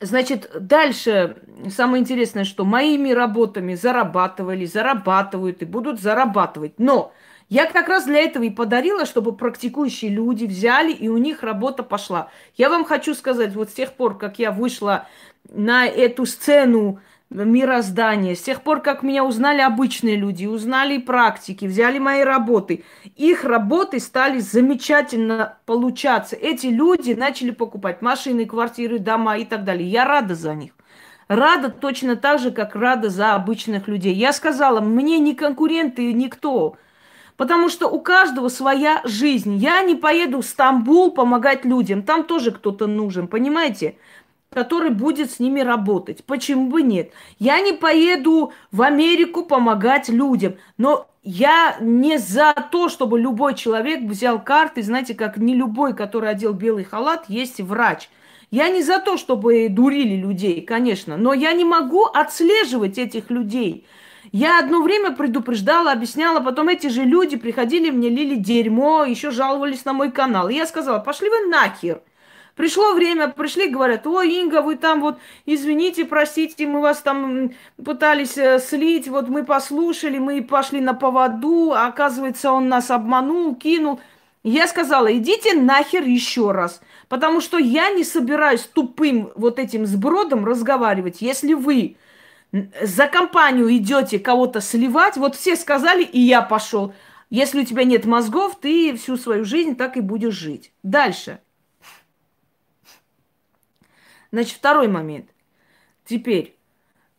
значит, 0.00 0.50
дальше 0.60 1.36
самое 1.70 2.02
интересное, 2.02 2.44
что 2.44 2.64
моими 2.64 3.10
работами 3.10 3.74
зарабатывали, 3.74 4.66
зарабатывают 4.66 5.62
и 5.62 5.64
будут 5.64 6.00
зарабатывать. 6.00 6.74
Но 6.78 7.12
я 7.48 7.66
как 7.66 7.88
раз 7.88 8.04
для 8.04 8.18
этого 8.18 8.42
и 8.42 8.50
подарила, 8.50 9.06
чтобы 9.06 9.36
практикующие 9.36 10.10
люди 10.10 10.44
взяли, 10.44 10.92
и 10.92 11.08
у 11.08 11.16
них 11.16 11.42
работа 11.42 11.82
пошла. 11.82 12.28
Я 12.56 12.68
вам 12.68 12.84
хочу 12.84 13.14
сказать, 13.14 13.54
вот 13.54 13.70
с 13.70 13.74
тех 13.74 13.92
пор, 13.92 14.18
как 14.18 14.38
я 14.38 14.50
вышла 14.50 15.06
на 15.48 15.86
эту 15.86 16.26
сцену 16.26 17.00
мироздания. 17.30 18.34
С 18.34 18.42
тех 18.42 18.62
пор, 18.62 18.80
как 18.80 19.02
меня 19.02 19.24
узнали 19.24 19.60
обычные 19.60 20.16
люди, 20.16 20.46
узнали 20.46 20.98
практики, 20.98 21.64
взяли 21.64 21.98
мои 21.98 22.22
работы, 22.22 22.84
их 23.16 23.44
работы 23.44 24.00
стали 24.00 24.38
замечательно 24.38 25.58
получаться. 25.66 26.36
Эти 26.36 26.66
люди 26.66 27.12
начали 27.12 27.50
покупать 27.50 28.02
машины, 28.02 28.46
квартиры, 28.46 28.98
дома 28.98 29.38
и 29.38 29.44
так 29.44 29.64
далее. 29.64 29.88
Я 29.88 30.04
рада 30.04 30.34
за 30.34 30.54
них. 30.54 30.72
Рада 31.28 31.70
точно 31.70 32.14
так 32.14 32.38
же, 32.38 32.52
как 32.52 32.76
рада 32.76 33.08
за 33.08 33.34
обычных 33.34 33.88
людей. 33.88 34.14
Я 34.14 34.32
сказала, 34.32 34.80
мне 34.80 35.18
не 35.18 35.34
конкуренты 35.34 36.12
никто. 36.12 36.76
Потому 37.36 37.68
что 37.68 37.88
у 37.88 38.00
каждого 38.00 38.48
своя 38.48 39.02
жизнь. 39.04 39.56
Я 39.56 39.82
не 39.82 39.94
поеду 39.94 40.40
в 40.40 40.46
Стамбул 40.46 41.10
помогать 41.10 41.64
людям. 41.64 42.02
Там 42.02 42.24
тоже 42.24 42.50
кто-то 42.50 42.86
нужен, 42.86 43.28
понимаете? 43.28 43.98
Который 44.56 44.88
будет 44.88 45.30
с 45.30 45.38
ними 45.38 45.60
работать. 45.60 46.24
Почему 46.24 46.70
бы 46.70 46.80
нет? 46.80 47.10
Я 47.38 47.60
не 47.60 47.74
поеду 47.74 48.54
в 48.72 48.80
Америку 48.80 49.44
помогать 49.44 50.08
людям, 50.08 50.54
но 50.78 51.06
я 51.22 51.76
не 51.82 52.16
за 52.16 52.54
то, 52.72 52.88
чтобы 52.88 53.20
любой 53.20 53.54
человек 53.54 54.00
взял 54.04 54.42
карты, 54.42 54.82
знаете, 54.82 55.14
как 55.14 55.36
не 55.36 55.54
любой, 55.54 55.94
который 55.94 56.30
одел 56.30 56.54
белый 56.54 56.84
халат, 56.84 57.26
есть 57.28 57.60
врач. 57.60 58.08
Я 58.50 58.70
не 58.70 58.82
за 58.82 58.98
то, 58.98 59.18
чтобы 59.18 59.68
дурили 59.68 60.16
людей, 60.16 60.62
конечно, 60.62 61.18
но 61.18 61.34
я 61.34 61.52
не 61.52 61.66
могу 61.66 62.04
отслеживать 62.06 62.96
этих 62.96 63.28
людей. 63.28 63.86
Я 64.32 64.58
одно 64.58 64.80
время 64.80 65.12
предупреждала, 65.12 65.92
объясняла, 65.92 66.40
потом 66.40 66.70
эти 66.70 66.86
же 66.86 67.02
люди 67.02 67.36
приходили 67.36 67.90
мне, 67.90 68.08
лили 68.08 68.36
дерьмо, 68.36 69.04
еще 69.04 69.32
жаловались 69.32 69.84
на 69.84 69.92
мой 69.92 70.10
канал. 70.10 70.48
И 70.48 70.54
я 70.54 70.64
сказала, 70.64 70.98
пошли 70.98 71.28
вы 71.28 71.48
нахер. 71.48 72.00
Пришло 72.56 72.94
время, 72.94 73.28
пришли, 73.28 73.68
говорят, 73.68 74.06
ой, 74.06 74.32
Инга, 74.40 74.62
вы 74.62 74.76
там 74.76 75.02
вот, 75.02 75.18
извините, 75.44 76.06
простите, 76.06 76.66
мы 76.66 76.80
вас 76.80 77.02
там 77.02 77.52
пытались 77.84 78.38
э, 78.38 78.58
слить, 78.60 79.08
вот 79.08 79.28
мы 79.28 79.44
послушали, 79.44 80.16
мы 80.16 80.42
пошли 80.42 80.80
на 80.80 80.94
поводу, 80.94 81.72
а 81.72 81.86
оказывается, 81.86 82.50
он 82.52 82.70
нас 82.70 82.90
обманул, 82.90 83.54
кинул. 83.54 84.00
Я 84.42 84.66
сказала, 84.68 85.14
идите 85.14 85.52
нахер 85.52 86.04
еще 86.04 86.52
раз, 86.52 86.80
потому 87.10 87.42
что 87.42 87.58
я 87.58 87.90
не 87.90 88.04
собираюсь 88.04 88.62
тупым 88.62 89.32
вот 89.34 89.58
этим 89.58 89.84
сбродом 89.84 90.46
разговаривать. 90.46 91.20
Если 91.20 91.52
вы 91.52 91.96
за 92.80 93.06
компанию 93.06 93.68
идете 93.76 94.18
кого-то 94.18 94.62
сливать, 94.62 95.18
вот 95.18 95.34
все 95.34 95.56
сказали, 95.56 96.04
и 96.04 96.20
я 96.20 96.40
пошел. 96.40 96.94
Если 97.28 97.60
у 97.60 97.64
тебя 97.64 97.84
нет 97.84 98.06
мозгов, 98.06 98.58
ты 98.58 98.96
всю 98.96 99.18
свою 99.18 99.44
жизнь 99.44 99.76
так 99.76 99.98
и 99.98 100.00
будешь 100.00 100.34
жить. 100.34 100.72
Дальше. 100.82 101.40
Значит, 104.36 104.58
второй 104.58 104.86
момент. 104.86 105.30
Теперь, 106.04 106.58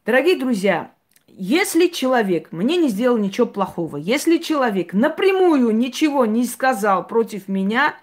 дорогие 0.05 0.37
друзья, 0.37 0.91
если 1.25 1.87
человек 1.87 2.51
мне 2.51 2.77
не 2.77 2.89
сделал 2.89 3.17
ничего 3.17 3.47
плохого, 3.47 3.97
если 3.97 4.37
человек 4.37 4.93
напрямую 4.93 5.75
ничего 5.75 6.27
не 6.27 6.45
сказал 6.45 7.07
против 7.07 7.47
меня, 7.47 7.95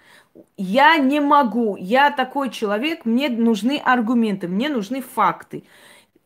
я 0.56 0.96
не 0.96 1.20
могу, 1.20 1.76
я 1.76 2.10
такой 2.10 2.50
человек, 2.50 3.04
мне 3.04 3.28
нужны 3.28 3.80
аргументы, 3.84 4.48
мне 4.48 4.68
нужны 4.68 5.00
факты. 5.00 5.62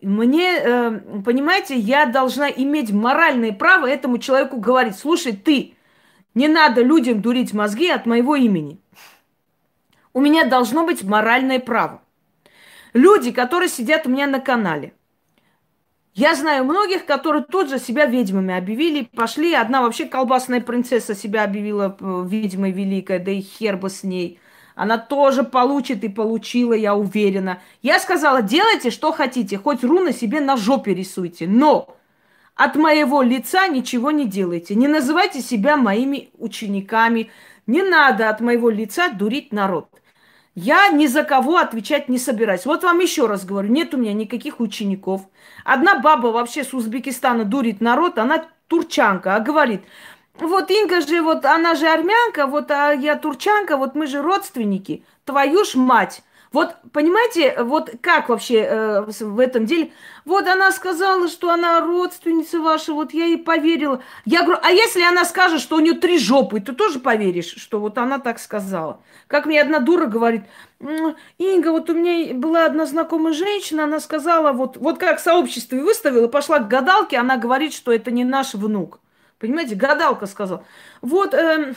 Мне, 0.01 0.55
э, 0.55 1.01
понимаете, 1.27 1.77
я 1.77 2.07
должна 2.07 2.49
иметь 2.49 2.91
моральное 2.91 3.53
право 3.53 3.85
этому 3.85 4.17
человеку 4.17 4.57
говорить, 4.57 4.97
слушай, 4.97 5.33
ты, 5.35 5.75
не 6.33 6.49
надо 6.49 6.81
людям 6.81 7.21
дурить 7.21 7.53
мозги 7.53 7.91
от 7.91 8.07
моего 8.07 8.35
имени. 8.35 8.81
У 10.15 10.23
меня 10.23 10.47
должно 10.47 10.87
быть 10.87 11.05
моральное 11.05 11.59
право. 11.59 12.01
Люди, 12.93 13.33
которые 13.33 13.69
сидят 13.69 14.07
у 14.07 14.11
меня 14.11 14.27
на 14.27 14.41
канале. 14.41 14.93
Я 16.15 16.35
знаю 16.35 16.65
многих, 16.65 17.07
которые 17.07 17.45
тут 17.45 17.69
же 17.71 17.79
себя 17.79 18.07
ведьмами 18.07 18.57
объявили, 18.57 19.05
пошли. 19.05 19.55
Одна 19.55 19.83
вообще 19.83 20.05
колбасная 20.05 20.61
принцесса 20.61 21.15
себя 21.15 21.45
объявила 21.45 21.97
э, 22.01 22.25
ведьмой 22.27 22.73
великой, 22.73 23.21
да 23.21 23.31
и 23.31 23.41
хер 23.41 23.77
бы 23.77 23.89
с 23.89 24.03
ней. 24.03 24.41
Она 24.75 24.99
тоже 24.99 25.45
получит 25.45 26.03
и 26.03 26.09
получила, 26.09 26.73
я 26.73 26.95
уверена. 26.97 27.61
Я 27.83 28.01
сказала, 28.01 28.43
делайте, 28.43 28.91
что 28.91 29.13
хотите, 29.13 29.59
хоть 29.59 29.85
руны 29.85 30.13
себе 30.13 30.41
на 30.41 30.57
жопе 30.57 30.95
рисуйте, 30.95 31.47
но 31.47 31.97
от 32.55 32.75
моего 32.75 33.23
лица 33.23 33.69
ничего 33.69 34.11
не 34.11 34.27
делайте. 34.27 34.75
Не 34.75 34.89
называйте 34.89 35.41
себя 35.41 35.77
моими 35.77 36.31
учениками. 36.39 37.31
Не 37.69 37.83
надо 37.83 38.29
от 38.29 38.41
моего 38.41 38.71
лица 38.71 39.09
дурить 39.11 39.53
народ. 39.53 39.98
Я 40.61 40.89
ни 40.89 41.07
за 41.07 41.23
кого 41.23 41.59
отвечать 41.59 42.09
не 42.09 42.19
собираюсь. 42.19 42.67
Вот 42.67 42.83
вам 42.83 42.99
еще 42.99 43.27
раз 43.27 43.45
говорю, 43.45 43.69
нет 43.69 43.95
у 43.95 43.97
меня 43.97 44.13
никаких 44.13 44.59
учеников. 44.59 45.21
Одна 45.65 46.01
баба 46.01 46.29
вообще 46.29 46.65
с 46.65 46.75
Узбекистана 46.75 47.45
дурит 47.45 47.81
народ, 47.81 48.19
она 48.19 48.45
турчанка, 48.67 49.37
а 49.37 49.39
говорит, 49.39 49.83
вот 50.35 50.69
Инга 50.69 51.01
же, 51.01 51.23
вот 51.23 51.45
она 51.45 51.77
же 51.77 51.87
армянка, 51.87 52.49
вот 52.49 52.73
а 52.73 52.91
я 52.91 53.15
турчанка, 53.15 53.77
вот 53.77 53.95
мы 53.95 54.09
же 54.09 54.21
родственники. 54.21 55.05
Твою 55.25 55.65
ж 55.65 55.77
мать! 55.77 56.25
Вот 56.53 56.77
понимаете, 56.93 57.63
вот 57.63 57.91
как 58.01 58.31
вообще 58.31 58.61
э, 58.61 59.01
в 59.03 59.39
этом 59.39 59.67
деле? 59.67 59.93
Вот 60.25 60.47
она 60.47 60.73
сказала, 60.73 61.29
что 61.29 61.51
она 61.51 61.81
родственница 61.81 62.59
ваша, 62.61 62.95
вот 62.95 63.13
я 63.13 63.27
ей 63.27 63.39
поверила. 63.39 64.03
Я 64.25 64.45
говорю, 64.45 64.61
а 64.63 64.71
если 64.71 65.03
она 65.03 65.25
скажет, 65.25 65.61
что 65.61 65.77
у 65.77 65.81
нее 65.81 65.95
три 65.95 66.19
жопы, 66.19 66.61
ты 66.61 66.73
тоже 66.73 67.01
поверишь, 67.01 67.55
что 67.57 67.81
вот 67.81 67.99
она 67.99 68.19
так 68.19 68.39
сказала? 68.39 69.01
Как 69.27 69.45
мне 69.45 69.61
одна 69.61 69.79
дура 69.79 70.07
говорит, 70.07 70.43
Инга, 71.37 71.69
вот 71.71 71.91
у 71.91 71.95
меня 71.95 72.33
была 72.35 72.65
одна 72.65 72.87
знакомая 72.87 73.35
женщина, 73.35 73.85
она 73.85 74.01
сказала, 74.01 74.53
вот, 74.53 74.79
вот 74.79 74.99
как 74.99 75.21
сообщество 75.21 75.77
выставила, 75.77 76.29
пошла 76.29 76.61
к 76.61 76.69
гадалке, 76.69 77.19
она 77.19 77.37
говорит, 77.37 77.75
что 77.75 77.93
это 77.93 78.11
не 78.11 78.25
наш 78.25 78.55
внук. 78.55 79.01
Понимаете, 79.39 79.75
гадалка 79.75 80.27
сказала. 80.27 80.65
Вот... 81.03 81.35
Э, 81.35 81.75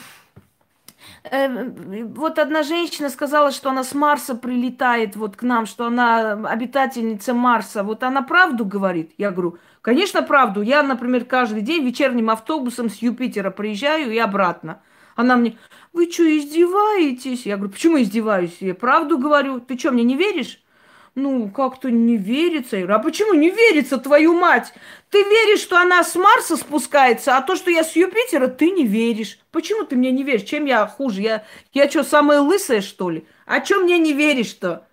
вот 1.23 2.39
одна 2.39 2.63
женщина 2.63 3.09
сказала, 3.09 3.51
что 3.51 3.69
она 3.69 3.83
с 3.83 3.93
Марса 3.93 4.33
прилетает 4.33 5.15
вот 5.15 5.35
к 5.35 5.43
нам, 5.43 5.67
что 5.67 5.85
она 5.85 6.31
обитательница 6.49 7.33
Марса. 7.33 7.83
Вот 7.83 8.01
она 8.03 8.23
правду 8.23 8.65
говорит? 8.65 9.11
Я 9.17 9.29
говорю, 9.29 9.57
конечно, 9.81 10.23
правду. 10.23 10.61
Я, 10.61 10.81
например, 10.81 11.25
каждый 11.25 11.61
день 11.61 11.85
вечерним 11.85 12.31
автобусом 12.31 12.89
с 12.89 12.95
Юпитера 12.97 13.51
приезжаю 13.51 14.11
и 14.11 14.17
обратно. 14.17 14.81
Она 15.15 15.35
мне, 15.35 15.57
вы 15.93 16.09
что, 16.09 16.23
издеваетесь? 16.23 17.45
Я 17.45 17.57
говорю, 17.57 17.73
почему 17.73 18.01
издеваюсь? 18.01 18.57
Я 18.59 18.73
правду 18.73 19.19
говорю. 19.19 19.59
Ты 19.59 19.77
что, 19.77 19.91
мне 19.91 20.03
не 20.03 20.15
веришь? 20.15 20.59
Ну, 21.15 21.49
как-то 21.49 21.91
не 21.91 22.17
верится. 22.17 22.77
Я 22.77 22.83
говорю, 22.83 22.99
а 22.99 23.03
почему 23.03 23.33
не 23.33 23.49
верится, 23.49 23.97
твою 23.97 24.33
мать? 24.33 24.73
Ты 25.09 25.23
веришь, 25.23 25.59
что 25.59 25.77
она 25.77 26.03
с 26.03 26.15
Марса 26.15 26.55
спускается, 26.55 27.35
а 27.35 27.41
то, 27.41 27.55
что 27.55 27.69
я 27.69 27.83
с 27.83 27.95
Юпитера, 27.95 28.47
ты 28.47 28.71
не 28.71 28.85
веришь. 28.85 29.39
Почему 29.51 29.83
ты 29.83 29.95
мне 29.95 30.11
не 30.11 30.23
веришь? 30.23 30.43
Чем 30.43 30.65
я 30.65 30.87
хуже? 30.87 31.21
Я, 31.21 31.45
я 31.73 31.89
что, 31.89 32.03
самая 32.03 32.39
лысая, 32.39 32.81
что 32.81 33.09
ли? 33.09 33.25
А 33.45 33.59
чем 33.59 33.83
мне 33.83 33.97
не 33.97 34.13
веришь-то? 34.13 34.87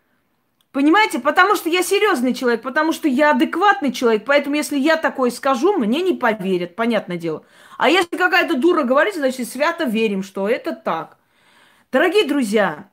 Понимаете? 0.72 1.18
Потому 1.20 1.54
что 1.54 1.68
я 1.68 1.82
серьезный 1.82 2.34
человек, 2.34 2.62
потому 2.62 2.92
что 2.92 3.08
я 3.08 3.30
адекватный 3.30 3.92
человек, 3.92 4.25
поэтому 4.26 4.56
если 4.56 4.78
я 4.78 4.96
такое 4.96 5.30
скажу, 5.30 5.72
мне 5.78 6.02
не 6.02 6.14
поверят, 6.14 6.76
понятное 6.76 7.16
дело. 7.16 7.44
А 7.78 7.88
если 7.88 8.16
какая-то 8.16 8.54
дура 8.54 8.82
говорит, 8.82 9.14
значит, 9.14 9.48
свято 9.48 9.84
верим, 9.84 10.22
что 10.22 10.48
это 10.48 10.72
так. 10.72 11.16
Дорогие 11.90 12.25
друзья, 12.25 12.90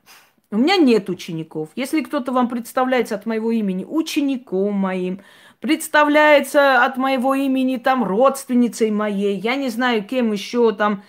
У 0.56 0.58
меня 0.58 0.78
нет 0.78 1.10
учеников. 1.10 1.68
Если 1.76 2.00
кто-то 2.00 2.32
вам 2.32 2.48
представляется 2.48 3.16
от 3.16 3.26
моего 3.26 3.52
имени 3.52 3.84
учеником 3.84 4.74
моим, 4.74 5.20
представляется 5.60 6.86
от 6.86 6.96
моего 6.96 7.36
имени 7.36 7.76
там 7.76 8.06
родственницей 8.06 8.90
моей, 8.90 9.38
я 9.38 9.58
не 9.58 9.68
знаю, 9.68 10.06
кем 10.06 10.32
еще 10.32 10.72
там, 10.72 11.04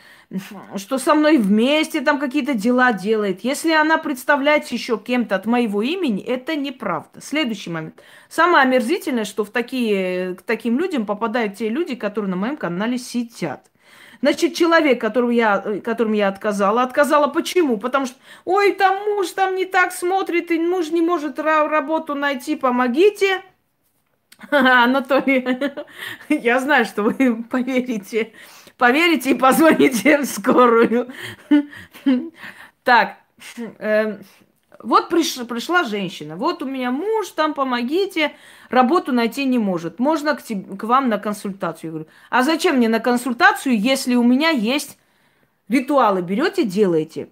что 0.74 0.98
со 0.98 1.14
мной 1.14 1.36
вместе 1.38 2.00
там 2.00 2.18
какие-то 2.18 2.54
дела 2.54 2.92
делает. 2.92 3.44
Если 3.44 3.70
она 3.70 3.98
представляется 3.98 4.74
еще 4.74 4.98
кем-то 4.98 5.36
от 5.36 5.46
моего 5.46 5.80
имени, 5.80 6.24
это 6.24 6.56
неправда. 6.56 7.20
Следующий 7.22 7.70
момент. 7.70 8.02
Самое 8.28 8.64
омерзительное, 8.64 9.24
что 9.24 9.44
в 9.44 9.50
такие, 9.50 10.34
к 10.34 10.42
таким 10.42 10.76
людям 10.76 11.06
попадают 11.06 11.54
те 11.54 11.68
люди, 11.68 11.94
которые 11.94 12.30
на 12.30 12.36
моем 12.36 12.56
канале 12.56 12.98
сидят. 12.98 13.70
Значит, 14.22 14.54
человек, 14.54 15.00
которому 15.00 15.30
я, 15.30 15.80
которому 15.84 16.14
я 16.14 16.28
отказала, 16.28 16.82
отказала 16.82 17.28
почему? 17.28 17.76
Потому 17.76 18.06
что, 18.06 18.16
ой, 18.44 18.72
там 18.72 18.96
муж 19.14 19.28
там 19.30 19.54
не 19.54 19.66
так 19.66 19.92
смотрит, 19.92 20.50
и 20.50 20.58
муж 20.58 20.88
не 20.90 21.02
может 21.02 21.38
работу 21.38 22.14
найти, 22.14 22.56
помогите. 22.56 23.42
Анатолий, 24.50 25.72
я 26.28 26.60
знаю, 26.60 26.84
что 26.84 27.02
вы 27.02 27.42
поверите 27.50 28.32
поверите 28.76 29.30
и 29.30 29.34
позвоните 29.34 30.18
в 30.18 30.24
скорую. 30.26 31.08
Так, 32.84 33.16
э, 33.78 34.18
вот 34.82 35.08
приш, 35.08 35.36
пришла 35.46 35.84
женщина, 35.84 36.36
вот 36.36 36.62
у 36.62 36.66
меня 36.66 36.90
муж, 36.90 37.28
там 37.30 37.54
помогите, 37.54 38.32
работу 38.70 39.12
найти 39.12 39.44
не 39.44 39.58
может. 39.58 39.98
Можно 39.98 40.34
к, 40.34 40.42
тебе, 40.42 40.76
к 40.76 40.84
вам 40.84 41.08
на 41.08 41.18
консультацию. 41.18 41.88
Я 41.88 41.90
говорю, 41.90 42.08
а 42.30 42.42
зачем 42.42 42.76
мне 42.76 42.88
на 42.88 43.00
консультацию, 43.00 43.78
если 43.78 44.14
у 44.14 44.22
меня 44.22 44.50
есть 44.50 44.98
ритуалы? 45.68 46.22
Берете, 46.22 46.64
делаете. 46.64 47.28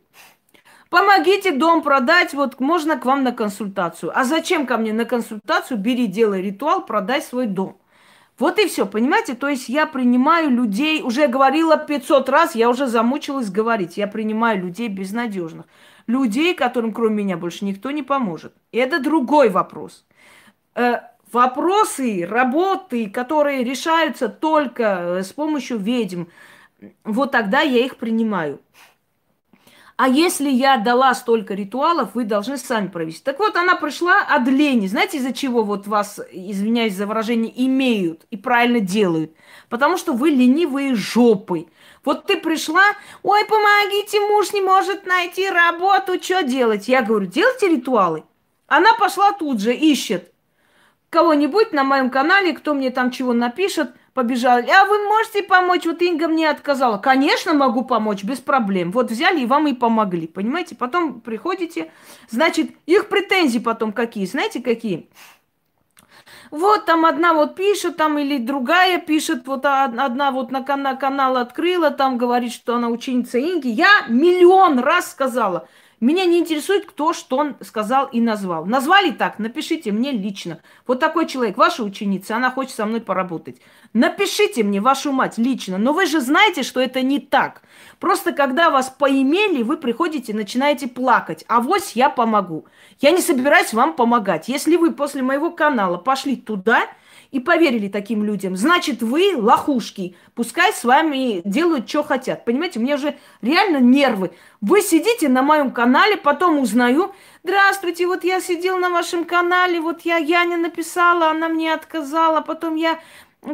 Помогите 0.90 1.50
дом 1.50 1.82
продать, 1.82 2.34
вот 2.34 2.60
можно 2.60 2.96
к 2.96 3.04
вам 3.04 3.24
на 3.24 3.32
консультацию. 3.32 4.12
А 4.14 4.24
зачем 4.24 4.66
ко 4.66 4.76
мне 4.76 4.92
на 4.92 5.04
консультацию? 5.04 5.78
Бери, 5.78 6.06
делай 6.06 6.40
ритуал, 6.40 6.86
продай 6.86 7.20
свой 7.20 7.46
дом. 7.46 7.78
Вот 8.38 8.58
и 8.58 8.66
все, 8.66 8.84
понимаете? 8.86 9.34
То 9.34 9.48
есть 9.48 9.68
я 9.68 9.86
принимаю 9.86 10.50
людей, 10.50 11.02
уже 11.02 11.28
говорила 11.28 11.76
500 11.76 12.28
раз, 12.28 12.54
я 12.54 12.68
уже 12.68 12.86
замучилась 12.86 13.50
говорить. 13.50 13.96
Я 13.96 14.08
принимаю 14.08 14.60
людей 14.60 14.88
безнадежных. 14.88 15.66
Людей, 16.06 16.54
которым 16.54 16.92
кроме 16.92 17.24
меня 17.24 17.36
больше 17.36 17.64
никто 17.64 17.90
не 17.90 18.02
поможет. 18.02 18.54
И 18.72 18.78
это 18.78 19.00
другой 19.00 19.48
вопрос. 19.48 20.04
Э, 20.74 21.00
вопросы, 21.32 22.26
работы, 22.26 23.08
которые 23.08 23.64
решаются 23.64 24.28
только 24.28 24.82
э, 24.82 25.22
с 25.22 25.32
помощью 25.32 25.78
ведьм, 25.78 26.24
вот 27.04 27.32
тогда 27.32 27.60
я 27.60 27.84
их 27.84 27.96
принимаю. 27.96 28.60
А 29.96 30.08
если 30.08 30.50
я 30.50 30.76
дала 30.76 31.14
столько 31.14 31.54
ритуалов, 31.54 32.14
вы 32.14 32.24
должны 32.24 32.58
сами 32.58 32.88
провести. 32.88 33.22
Так 33.22 33.38
вот, 33.38 33.56
она 33.56 33.76
пришла 33.76 34.22
от 34.22 34.48
лени. 34.48 34.88
Знаете, 34.88 35.18
из-за 35.18 35.32
чего 35.32 35.62
вот 35.62 35.86
вас, 35.86 36.20
извиняюсь 36.32 36.94
за 36.94 37.06
выражение, 37.06 37.52
имеют 37.66 38.26
и 38.30 38.36
правильно 38.36 38.80
делают? 38.80 39.32
Потому 39.68 39.96
что 39.96 40.12
вы 40.12 40.30
ленивые 40.30 40.96
жопы. 40.96 41.68
Вот 42.04 42.26
ты 42.26 42.36
пришла, 42.36 42.84
ой, 43.22 43.44
помогите, 43.44 44.20
муж 44.20 44.52
не 44.52 44.60
может 44.60 45.06
найти 45.06 45.48
работу, 45.48 46.22
что 46.22 46.42
делать? 46.42 46.88
Я 46.88 47.02
говорю, 47.02 47.26
делайте 47.26 47.68
ритуалы. 47.68 48.24
Она 48.66 48.92
пошла 48.94 49.32
тут 49.32 49.60
же, 49.60 49.74
ищет 49.74 50.30
кого-нибудь 51.10 51.72
на 51.72 51.84
моем 51.84 52.10
канале, 52.10 52.52
кто 52.52 52.74
мне 52.74 52.90
там 52.90 53.10
чего 53.10 53.32
напишет– 53.32 53.90
побежали. 54.14 54.70
А 54.70 54.86
вы 54.86 55.04
можете 55.04 55.42
помочь? 55.42 55.84
Вот 55.84 56.00
Инга 56.00 56.28
мне 56.28 56.48
отказала. 56.48 56.98
Конечно, 56.98 57.52
могу 57.52 57.84
помочь, 57.84 58.22
без 58.24 58.38
проблем. 58.38 58.92
Вот 58.92 59.10
взяли 59.10 59.42
и 59.42 59.46
вам 59.46 59.66
и 59.66 59.74
помогли. 59.74 60.26
Понимаете? 60.26 60.76
Потом 60.76 61.20
приходите. 61.20 61.90
Значит, 62.30 62.70
их 62.86 63.08
претензии 63.08 63.58
потом 63.58 63.92
какие? 63.92 64.24
Знаете, 64.24 64.62
какие? 64.62 65.10
Вот 66.54 66.84
там 66.84 67.04
одна 67.04 67.34
вот 67.34 67.56
пишет, 67.56 67.96
там 67.96 68.16
или 68.16 68.38
другая 68.38 69.00
пишет, 69.00 69.44
вот 69.48 69.66
одна 69.66 70.30
вот 70.30 70.52
на, 70.52 70.60
на 70.76 70.94
канал 70.94 71.36
открыла, 71.36 71.90
там 71.90 72.16
говорит, 72.16 72.52
что 72.52 72.76
она 72.76 72.90
ученица 72.90 73.40
Инги. 73.40 73.66
Я 73.66 74.06
миллион 74.06 74.78
раз 74.78 75.10
сказала, 75.10 75.66
меня 76.00 76.24
не 76.24 76.38
интересует, 76.38 76.86
кто 76.86 77.12
что 77.12 77.36
он 77.36 77.56
сказал 77.62 78.06
и 78.06 78.20
назвал. 78.20 78.66
Назвали 78.66 79.10
так, 79.10 79.38
напишите 79.38 79.92
мне 79.92 80.12
лично. 80.12 80.60
Вот 80.86 81.00
такой 81.00 81.26
человек, 81.26 81.56
ваша 81.56 81.82
ученица, 81.82 82.36
она 82.36 82.50
хочет 82.50 82.74
со 82.74 82.86
мной 82.86 83.00
поработать. 83.00 83.60
Напишите 83.92 84.64
мне, 84.64 84.80
вашу 84.80 85.12
мать, 85.12 85.38
лично. 85.38 85.78
Но 85.78 85.92
вы 85.92 86.06
же 86.06 86.20
знаете, 86.20 86.62
что 86.62 86.80
это 86.80 87.02
не 87.02 87.20
так. 87.20 87.62
Просто 88.00 88.32
когда 88.32 88.70
вас 88.70 88.90
поимели, 88.90 89.62
вы 89.62 89.76
приходите, 89.76 90.34
начинаете 90.34 90.88
плакать. 90.88 91.44
А 91.48 91.60
вот 91.60 91.82
я 91.94 92.10
помогу. 92.10 92.66
Я 93.00 93.10
не 93.10 93.20
собираюсь 93.20 93.72
вам 93.72 93.94
помогать. 93.94 94.48
Если 94.48 94.76
вы 94.76 94.92
после 94.92 95.22
моего 95.22 95.50
канала 95.50 95.96
пошли 95.96 96.36
туда, 96.36 96.88
и 97.34 97.40
поверили 97.40 97.88
таким 97.88 98.22
людям. 98.22 98.56
Значит, 98.56 99.02
вы 99.02 99.32
лохушки. 99.34 100.14
Пускай 100.36 100.72
с 100.72 100.84
вами 100.84 101.42
делают, 101.44 101.88
что 101.88 102.04
хотят. 102.04 102.44
Понимаете, 102.44 102.78
мне 102.78 102.94
уже 102.94 103.16
реально 103.42 103.78
нервы. 103.78 104.30
Вы 104.60 104.82
сидите 104.82 105.28
на 105.28 105.42
моем 105.42 105.72
канале, 105.72 106.16
потом 106.16 106.60
узнаю. 106.60 107.12
Здравствуйте, 107.42 108.06
вот 108.06 108.22
я 108.22 108.40
сидел 108.40 108.78
на 108.78 108.88
вашем 108.88 109.24
канале, 109.24 109.80
вот 109.80 110.02
я 110.02 110.18
Яне 110.18 110.56
написала, 110.56 111.30
она 111.30 111.48
мне 111.48 111.74
отказала, 111.74 112.40
потом 112.40 112.76
я 112.76 113.00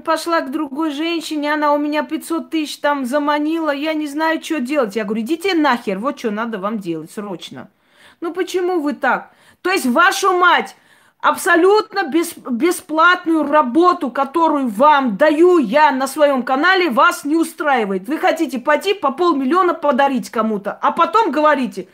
пошла 0.05 0.43
к 0.43 0.51
другой 0.51 0.91
женщине, 0.91 1.55
она 1.55 1.73
у 1.73 1.79
меня 1.79 2.03
500 2.03 2.51
тысяч 2.51 2.77
там 2.81 3.07
заманила, 3.07 3.75
я 3.75 3.95
не 3.95 4.07
знаю, 4.07 4.43
что 4.45 4.61
делать. 4.61 4.95
Я 4.95 5.05
говорю, 5.05 5.23
идите 5.23 5.55
нахер, 5.55 5.99
вот 5.99 6.19
что 6.19 6.31
надо 6.31 6.59
вам 6.59 6.81
делать 6.81 7.11
срочно. 7.11 7.71
Ну 8.21 8.35
почему 8.35 8.81
вы 8.81 8.93
так? 8.93 9.33
То 9.63 9.71
есть 9.71 9.87
вашу 9.87 10.37
мать, 10.37 10.77
абсолютно 11.21 12.05
без, 12.05 12.35
бесплатную 12.35 13.45
работу, 13.45 14.11
которую 14.11 14.69
вам 14.69 15.17
даю 15.17 15.59
я 15.59 15.91
на 15.93 16.07
своем 16.07 16.43
канале, 16.43 16.91
вас 16.91 17.25
не 17.25 17.37
устраивает. 17.37 18.09
Вы 18.09 18.19
хотите 18.19 18.59
пойти 18.59 18.95
по 18.95 19.11
полмиллиона 19.13 19.75
подарить 19.75 20.31
кому-то, 20.31 20.73
а 20.81 20.93
потом 20.93 21.31
говорите, 21.31 21.89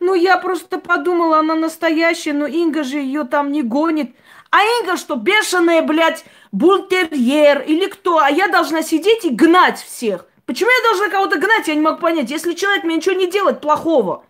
ну 0.00 0.14
я 0.14 0.38
просто 0.38 0.78
подумала, 0.78 1.38
она 1.38 1.54
настоящая, 1.54 2.32
но 2.32 2.46
Инга 2.46 2.84
же 2.84 2.98
ее 2.98 3.24
там 3.24 3.52
не 3.52 3.62
гонит. 3.62 4.14
А 4.50 4.62
Инга 4.62 4.96
что, 4.96 5.14
бешеная, 5.14 5.82
блядь, 5.82 6.24
бультерьер 6.50 7.60
или 7.60 7.86
кто? 7.86 8.18
А 8.18 8.30
я 8.30 8.48
должна 8.48 8.82
сидеть 8.82 9.24
и 9.24 9.30
гнать 9.30 9.78
всех. 9.80 10.26
Почему 10.46 10.70
я 10.70 10.88
должна 10.88 11.08
кого-то 11.10 11.38
гнать, 11.38 11.68
я 11.68 11.74
не 11.76 11.80
могу 11.80 11.98
понять, 11.98 12.30
если 12.30 12.54
человек 12.54 12.82
мне 12.82 12.96
ничего 12.96 13.14
не 13.14 13.30
делает 13.30 13.60
плохого. 13.60 14.24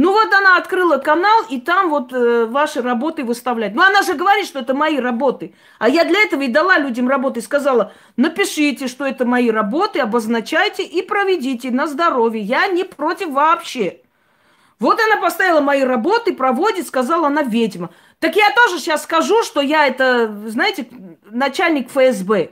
Ну 0.00 0.12
вот 0.12 0.32
она 0.32 0.58
открыла 0.58 0.98
канал, 0.98 1.42
и 1.50 1.60
там 1.60 1.90
вот 1.90 2.12
э, 2.12 2.46
ваши 2.46 2.80
работы 2.82 3.24
выставляет. 3.24 3.74
Ну 3.74 3.82
она 3.82 4.02
же 4.02 4.14
говорит, 4.14 4.46
что 4.46 4.60
это 4.60 4.72
мои 4.72 5.00
работы. 5.00 5.56
А 5.80 5.88
я 5.88 6.04
для 6.04 6.22
этого 6.22 6.42
и 6.42 6.46
дала 6.46 6.78
людям 6.78 7.08
работы. 7.08 7.40
Сказала, 7.40 7.92
напишите, 8.16 8.86
что 8.86 9.04
это 9.04 9.24
мои 9.24 9.50
работы, 9.50 9.98
обозначайте 9.98 10.84
и 10.84 11.02
проведите 11.02 11.72
на 11.72 11.88
здоровье. 11.88 12.40
Я 12.40 12.68
не 12.68 12.84
против 12.84 13.30
вообще. 13.30 14.02
Вот 14.78 15.00
она 15.00 15.20
поставила 15.20 15.60
мои 15.60 15.82
работы, 15.82 16.32
проводит, 16.32 16.86
сказала 16.86 17.26
она 17.26 17.42
ведьма. 17.42 17.90
Так 18.20 18.36
я 18.36 18.50
тоже 18.54 18.78
сейчас 18.78 19.02
скажу, 19.02 19.42
что 19.42 19.60
я 19.60 19.88
это, 19.88 20.32
знаете, 20.46 20.86
начальник 21.28 21.90
ФСБ. 21.90 22.50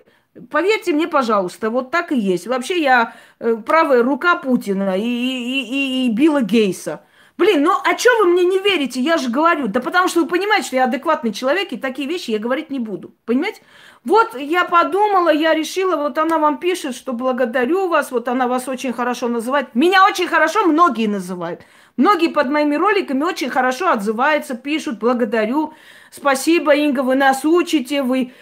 Поверьте 0.50 0.92
мне, 0.92 1.06
пожалуйста, 1.06 1.70
вот 1.70 1.92
так 1.92 2.11
и 2.11 2.18
есть. 2.18 2.48
Вообще 2.48 2.82
я 2.82 3.14
э, 3.38 3.54
правая 3.54 4.02
рука 4.02 4.35
Путина 4.35 4.98
и, 4.98 5.04
и, 5.04 5.62
и, 5.62 6.06
и 6.06 6.11
Билла 6.11 6.42
Гейса. 6.42 7.02
Блин, 7.38 7.62
ну 7.64 7.72
а 7.85 7.99
что 7.99 8.11
вы 8.20 8.33
мне 8.33 8.44
не 8.44 8.59
верите? 8.59 9.01
Я 9.01 9.18
же 9.18 9.29
говорю. 9.29 9.68
Да 9.68 9.81
потому 9.81 10.09
что 10.09 10.22
вы 10.22 10.27
понимаете, 10.27 10.68
что 10.68 10.77
я 10.77 10.85
адекватный 10.85 11.33
человек, 11.33 11.72
и 11.72 11.77
такие 11.77 12.09
вещи 12.09 12.31
я 12.31 12.38
говорить 12.38 12.70
не 12.70 12.79
буду. 12.79 13.14
Понимаете? 13.27 13.61
Вот 14.05 14.38
я 14.38 14.64
подумала, 14.64 15.31
я 15.31 15.53
решила, 15.53 15.96
вот 15.96 16.16
она 16.16 16.38
вам 16.38 16.59
пишет, 16.59 16.94
что 16.94 17.12
благодарю 17.12 17.88
вас, 17.88 18.11
вот 18.11 18.29
она 18.29 18.46
вас 18.46 18.68
очень 18.68 18.92
хорошо 18.92 19.29
называет. 19.29 19.75
Меня 19.75 20.07
очень 20.07 20.29
хорошо 20.29 20.64
многие 20.64 21.09
называют. 21.09 21.62
Многие 21.96 22.29
под 22.29 22.49
моими 22.49 22.77
роликами 22.77 23.25
очень 23.25 23.51
хорошо 23.51 23.90
отзываются, 23.90 24.55
пишут, 24.55 24.99
благодарю, 24.99 25.72
спасибо, 26.11 26.75
Инга, 26.75 27.01
вы 27.01 27.14
нас 27.14 27.44
учите, 27.44 28.03
вы 28.03 28.33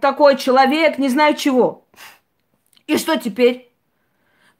такой 0.00 0.36
человек, 0.36 0.96
не 0.98 1.08
знаю 1.08 1.34
чего. 1.34 1.84
И 2.86 2.96
что 2.96 3.16
теперь? 3.16 3.69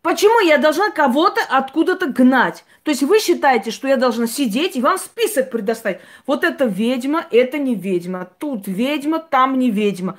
Почему 0.03 0.41
я 0.41 0.57
должна 0.57 0.91
кого-то 0.91 1.43
откуда-то 1.49 2.07
гнать? 2.07 2.65
То 2.85 2.91
есть 2.91 3.03
вы 3.03 3.19
считаете, 3.21 3.71
что 3.71 3.87
я 3.87 3.97
должна 3.97 4.27
сидеть 4.27 4.75
и 4.77 4.81
вам 4.81 4.97
список 4.97 5.51
предоставить. 5.51 5.99
Вот 6.27 6.43
это 6.43 6.65
ведьма, 6.65 7.27
это 7.31 7.59
не 7.59 7.75
ведьма. 7.75 8.31
Тут 8.39 8.67
ведьма, 8.67 9.19
там 9.19 9.59
не 9.59 9.71
ведьма. 9.71 10.19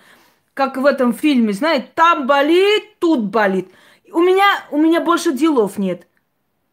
Как 0.54 0.78
в 0.78 0.86
этом 0.86 1.13
фильме, 1.13 1.54
знаете, 1.54 1.88
там 1.96 2.28
болит, 2.28 3.00
тут 3.00 3.24
болит. 3.24 3.70
У 4.12 4.20
меня, 4.20 4.46
у 4.70 4.78
меня 4.78 5.02
больше 5.02 5.32
делов 5.32 5.80
нет. 5.80 6.08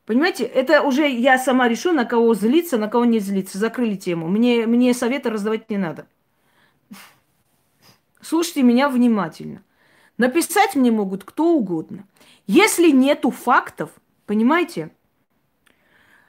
Понимаете, 0.04 0.44
это 0.44 0.82
уже 0.82 1.08
я 1.08 1.38
сама 1.38 1.68
решу, 1.68 1.92
на 1.92 2.04
кого 2.04 2.34
злиться, 2.34 2.76
на 2.76 2.88
кого 2.88 3.06
не 3.06 3.20
злиться. 3.20 3.56
Закрыли 3.56 3.94
тему. 3.94 4.28
Мне, 4.28 4.66
мне 4.66 4.92
советы 4.92 5.30
раздавать 5.30 5.70
не 5.70 5.78
надо. 5.78 6.06
Слушайте 8.20 8.62
меня 8.62 8.90
внимательно. 8.90 9.62
Написать 10.18 10.74
мне 10.74 10.90
могут 10.90 11.24
кто 11.24 11.52
угодно. 11.52 12.04
Если 12.48 12.90
нету 12.92 13.30
фактов, 13.30 13.90
понимаете, 14.24 14.90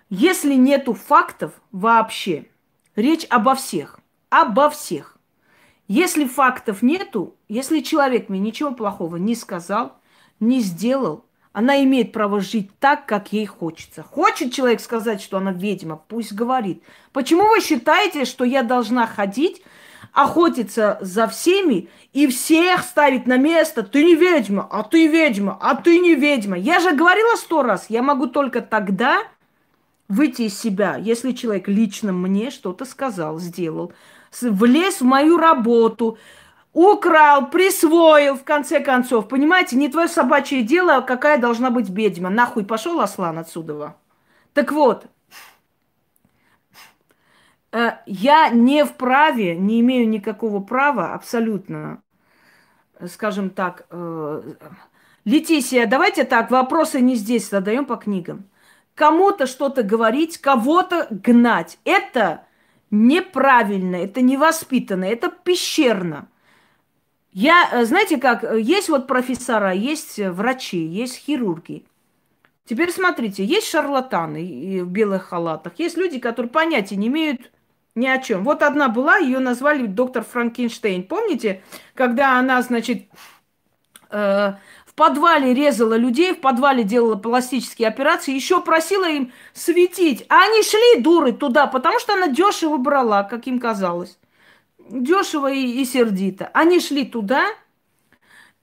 Если 0.10 0.56
нету 0.56 0.94
фактов 0.94 1.54
вообще, 1.72 2.48
речь 2.96 3.26
обо 3.30 3.56
всех, 3.56 4.00
обо 4.30 4.70
всех. 4.70 5.18
Если 5.88 6.26
фактов 6.26 6.82
нету, 6.82 7.38
если 7.48 7.80
человек 7.80 8.28
мне 8.28 8.40
ничего 8.40 8.74
плохого 8.74 9.16
не 9.16 9.34
сказал, 9.34 9.98
не 10.42 10.60
сделал, 10.60 11.26
она 11.54 11.82
имеет 11.84 12.12
право 12.12 12.42
жить 12.42 12.70
так, 12.80 13.06
как 13.06 13.32
ей 13.32 13.46
хочется. 13.46 14.04
Хочет 14.04 14.52
человек 14.52 14.82
сказать, 14.82 15.22
что 15.22 15.38
она 15.38 15.54
ведьма, 15.54 15.96
пусть 15.96 16.34
говорит. 16.34 16.84
Почему 17.14 17.48
вы 17.48 17.62
считаете, 17.62 18.26
что 18.26 18.44
я 18.44 18.64
должна 18.64 19.08
ходить, 19.08 19.62
охотиться 20.14 20.98
за 21.02 21.28
всеми 21.28 21.90
и 22.14 22.28
всех 22.28 22.84
ставить 22.84 23.28
на 23.28 23.38
место? 23.38 23.84
Ты 23.84 24.04
не 24.04 24.16
ведьма, 24.16 24.68
а 24.70 24.84
ты 24.84 25.08
ведьма, 25.08 25.58
а 25.62 25.76
ты 25.76 26.00
не 26.00 26.16
ведьма. 26.16 26.58
Я 26.58 26.80
же 26.80 26.94
говорила 26.94 27.36
сто 27.36 27.64
раз, 27.64 27.88
я 27.90 28.02
могу 28.02 28.28
только 28.28 28.62
тогда 28.62 29.20
выйти 30.08 30.44
из 30.44 30.60
себя, 30.60 30.98
если 30.98 31.32
человек 31.32 31.68
лично 31.68 32.12
мне 32.12 32.50
что-то 32.50 32.86
сказал, 32.86 33.40
сделал, 33.40 33.94
влез 34.42 35.02
в 35.02 35.06
мою 35.06 35.38
работу, 35.38 36.18
украл, 36.74 37.50
присвоил, 37.50 38.36
в 38.36 38.44
конце 38.44 38.80
концов. 38.80 39.28
Понимаете, 39.28 39.76
не 39.76 39.90
твое 39.90 40.08
собачье 40.08 40.64
дело, 40.64 41.02
какая 41.02 41.38
должна 41.38 41.70
быть 41.70 41.90
ведьма. 41.90 42.30
Нахуй 42.30 42.66
пошел 42.66 43.00
Аслан 43.02 43.38
отсюда. 43.38 43.96
Так 44.54 44.72
вот, 44.72 45.06
я 48.06 48.50
не 48.50 48.84
вправе, 48.84 49.56
не 49.56 49.80
имею 49.82 50.10
никакого 50.10 50.60
права 50.60 51.14
абсолютно, 51.14 52.02
скажем 53.08 53.50
так, 53.50 53.86
э, 53.92 54.42
Летисия, 55.26 55.86
давайте 55.86 56.24
так, 56.24 56.50
вопросы 56.50 57.02
не 57.02 57.16
здесь 57.16 57.50
задаем 57.50 57.86
по 57.86 57.98
книгам. 57.98 58.46
Кому-то 58.96 59.46
что-то 59.46 59.84
говорить, 59.84 60.40
кого-то 60.40 61.08
гнать. 61.12 61.78
Это 61.84 62.46
неправильно, 62.90 63.98
это 63.98 64.22
невоспитанно, 64.22 65.06
это 65.06 65.30
пещерно. 65.30 66.28
Я, 67.32 67.70
э, 67.72 67.86
знаете 67.86 68.18
как, 68.18 68.44
э, 68.44 68.60
есть 68.60 68.90
вот 68.90 69.08
профессора, 69.08 69.72
есть 69.72 70.18
э, 70.20 70.32
врачи, 70.32 70.80
есть 70.80 71.16
хирурги. 71.16 71.86
Теперь 72.66 72.92
смотрите, 72.92 73.44
есть 73.46 73.68
шарлатаны 73.68 74.84
в 74.84 74.90
белых 74.90 75.28
халатах, 75.28 75.74
есть 75.78 75.98
люди, 75.98 76.20
которые 76.20 76.52
понятия 76.52 76.96
не 76.96 77.08
имеют 77.08 77.52
ни 78.00 78.08
о 78.08 78.18
чем. 78.18 78.44
Вот 78.44 78.64
одна 78.64 78.88
была, 78.88 79.18
ее 79.18 79.40
назвали 79.40 79.86
доктор 79.86 80.24
Франкенштейн. 80.24 81.04
Помните, 81.04 81.62
когда 81.94 82.40
она, 82.40 82.62
значит, 82.62 83.08
э, 84.10 84.54
в 84.86 84.94
подвале 84.96 85.54
резала 85.54 85.96
людей, 85.96 86.34
в 86.34 86.42
подвале 86.42 86.84
делала 86.84 87.16
пластические 87.16 87.88
операции, 87.88 88.34
еще 88.34 88.62
просила 88.62 89.08
им 89.08 89.32
светить. 89.54 90.26
А 90.30 90.44
они 90.44 90.64
шли, 90.64 91.02
дуры, 91.02 91.34
туда, 91.34 91.68
потому 91.68 92.00
что 92.00 92.14
она 92.14 92.28
дешево 92.28 92.78
брала, 92.78 93.24
как 93.24 93.48
им 93.48 93.60
казалось 93.60 94.18
дешево 94.90 95.52
и, 95.52 95.82
и 95.82 95.86
сердито. 95.86 96.50
Они 96.54 96.80
шли 96.80 97.06
туда, 97.06 97.46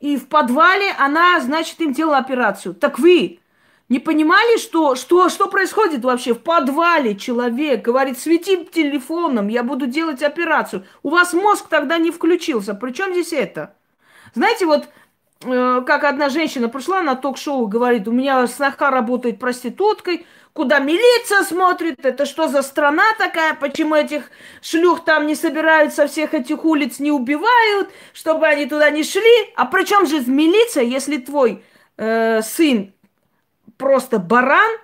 и 0.00 0.16
в 0.16 0.28
подвале 0.28 0.92
она, 0.98 1.40
значит, 1.40 1.80
им 1.80 1.92
делала 1.92 2.18
операцию. 2.18 2.74
Так 2.74 2.98
вы 2.98 3.40
не 3.88 4.00
понимали, 4.00 4.58
что, 4.58 4.96
что, 4.96 5.28
что 5.28 5.46
происходит 5.46 6.04
вообще? 6.04 6.34
В 6.34 6.40
подвале 6.40 7.16
человек 7.16 7.82
говорит, 7.82 8.18
свети 8.18 8.64
телефоном, 8.64 9.48
я 9.48 9.62
буду 9.62 9.86
делать 9.86 10.22
операцию. 10.22 10.84
У 11.02 11.10
вас 11.10 11.32
мозг 11.32 11.68
тогда 11.68 11.98
не 11.98 12.10
включился. 12.10 12.74
Причем 12.74 13.12
здесь 13.12 13.32
это? 13.32 13.74
Знаете, 14.34 14.66
вот 14.66 14.88
э, 15.44 15.82
как 15.86 16.02
одна 16.02 16.30
женщина 16.30 16.68
пришла 16.68 17.02
на 17.02 17.14
ток-шоу, 17.14 17.68
говорит, 17.68 18.08
у 18.08 18.12
меня 18.12 18.46
сноха 18.48 18.90
работает 18.90 19.38
проституткой, 19.38 20.26
куда 20.52 20.80
милиция 20.80 21.42
смотрит, 21.42 22.04
это 22.04 22.26
что 22.26 22.48
за 22.48 22.62
страна 22.62 23.04
такая, 23.18 23.54
почему 23.54 23.94
этих 23.94 24.30
шлюх 24.62 25.04
там 25.04 25.28
не 25.28 25.36
собирают 25.36 25.94
со 25.94 26.08
всех 26.08 26.34
этих 26.34 26.64
улиц, 26.64 26.98
не 26.98 27.12
убивают, 27.12 27.90
чтобы 28.12 28.48
они 28.48 28.66
туда 28.66 28.90
не 28.90 29.04
шли. 29.04 29.52
А 29.54 29.64
при 29.66 29.84
чем 29.84 30.06
же 30.06 30.20
милиция, 30.26 30.82
если 30.82 31.18
твой 31.18 31.62
э, 31.98 32.42
сын 32.42 32.92
просто 33.76 34.18
баран, 34.18 34.78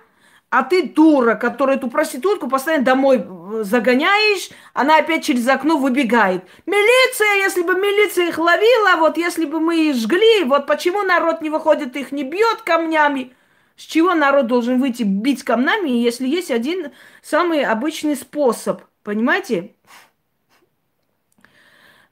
а 0.53 0.63
ты 0.63 0.87
дура, 0.87 1.33
которая 1.33 1.77
эту 1.77 1.89
проститутку 1.89 2.47
постоянно 2.47 2.85
домой 2.85 3.25
э, 3.25 3.63
загоняешь, 3.63 4.51
она 4.73 4.97
опять 4.97 5.23
через 5.25 5.47
окно 5.47 5.77
выбегает. 5.77 6.43
Милиция, 6.67 7.43
если 7.43 7.63
бы 7.63 7.73
милиция 7.73 8.27
их 8.27 8.37
ловила, 8.37 8.97
вот 8.99 9.17
если 9.17 9.45
бы 9.45 9.59
мы 9.59 9.89
их 9.89 9.95
жгли, 9.95 10.43
вот 10.43 10.67
почему 10.67 11.01
народ 11.01 11.41
не 11.41 11.49
выходит, 11.49 11.95
их 11.95 12.11
не 12.11 12.23
бьет 12.23 12.61
камнями. 12.63 13.33
С 13.77 13.81
чего 13.81 14.13
народ 14.13 14.45
должен 14.45 14.79
выйти 14.79 15.01
бить 15.01 15.41
камнями, 15.43 15.89
если 15.89 16.27
есть 16.27 16.51
один 16.51 16.91
самый 17.23 17.65
обычный 17.65 18.15
способ? 18.15 18.83
Понимаете? 19.01 19.73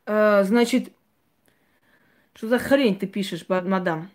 Э, 0.08 0.44
значит, 0.44 0.92
что 2.34 2.48
за 2.48 2.58
хрень 2.58 2.98
ты 2.98 3.06
пишешь, 3.06 3.46
мадам? 3.48 4.10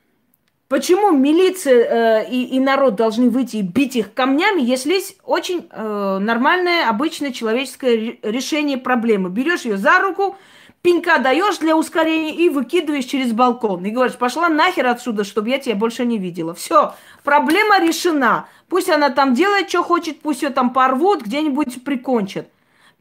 Почему 0.69 1.13
милиция 1.13 2.25
э, 2.25 2.29
и, 2.29 2.57
и 2.57 2.59
народ 2.61 2.97
должны 2.97 3.31
выйти 3.31 3.59
и 3.59 3.63
бить 3.63 3.95
их 3.95 4.13
камнями, 4.15 4.63
если 4.63 4.95
есть 4.95 5.17
очень 5.25 5.69
э, 5.71 6.19
нормальное, 6.21 6.89
обычное 6.89 7.31
человеческое 7.31 8.19
решение 8.23 8.77
проблемы? 8.77 9.31
Берешь 9.31 9.61
ее 9.61 9.77
за 9.77 10.01
руку, 10.01 10.37
пинка 10.83 11.19
даешь 11.19 11.59
для 11.59 11.77
ускорения 11.77 12.35
и 12.35 12.49
выкидываешь 12.49 13.05
через 13.05 13.33
балкон. 13.33 13.85
И 13.85 13.91
говоришь, 13.91 14.17
пошла 14.17 14.49
нахер 14.49 14.89
отсюда, 14.89 15.23
чтобы 15.23 15.51
я 15.51 15.59
тебя 15.59 15.77
больше 15.77 16.05
не 16.05 16.19
видела. 16.19 16.53
Все, 16.53 16.95
проблема 17.23 17.79
решена. 17.79 18.49
Пусть 18.69 18.91
она 18.91 19.11
там 19.11 19.35
делает, 19.35 19.69
что 19.69 19.85
хочет, 19.85 20.21
пусть 20.21 20.43
ее 20.43 20.51
там 20.51 20.73
порвут, 20.73 21.23
где-нибудь 21.23 21.85
прикончат. 21.85 22.49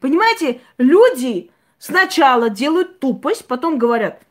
Понимаете, 0.00 0.60
люди 0.78 1.50
сначала 1.80 2.48
делают 2.48 3.00
тупость, 3.00 3.46
потом 3.46 3.76
говорят, 3.76 4.22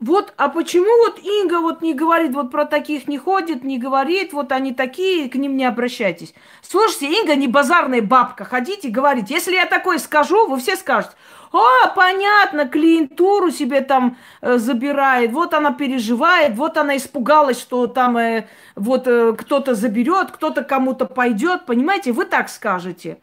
вот, 0.00 0.32
а 0.36 0.48
почему 0.48 0.86
вот 1.04 1.18
Инга 1.24 1.58
вот 1.60 1.82
не 1.82 1.92
говорит, 1.92 2.32
вот 2.32 2.52
про 2.52 2.66
таких 2.66 3.08
не 3.08 3.18
ходит, 3.18 3.64
не 3.64 3.78
говорит, 3.78 4.32
вот 4.32 4.52
они 4.52 4.72
такие, 4.72 5.28
к 5.28 5.34
ним 5.34 5.56
не 5.56 5.64
обращайтесь. 5.64 6.34
Слушайте, 6.62 7.06
Инга 7.06 7.34
не 7.34 7.48
базарная 7.48 8.00
бабка, 8.00 8.44
ходите, 8.44 8.90
говорите. 8.90 9.34
Если 9.34 9.54
я 9.54 9.66
такое 9.66 9.98
скажу, 9.98 10.46
вы 10.46 10.58
все 10.58 10.76
скажете, 10.76 11.14
а, 11.52 11.88
понятно, 11.88 12.68
клиентуру 12.68 13.50
себе 13.50 13.80
там 13.80 14.16
э, 14.40 14.58
забирает, 14.58 15.32
вот 15.32 15.52
она 15.52 15.72
переживает, 15.72 16.54
вот 16.54 16.76
она 16.76 16.96
испугалась, 16.96 17.58
что 17.58 17.88
там 17.88 18.16
э, 18.18 18.46
вот 18.76 19.08
э, 19.08 19.32
кто-то 19.36 19.74
заберет, 19.74 20.30
кто-то 20.30 20.62
кому-то 20.62 21.06
пойдет, 21.06 21.66
понимаете, 21.66 22.12
вы 22.12 22.24
так 22.24 22.50
скажете. 22.50 23.18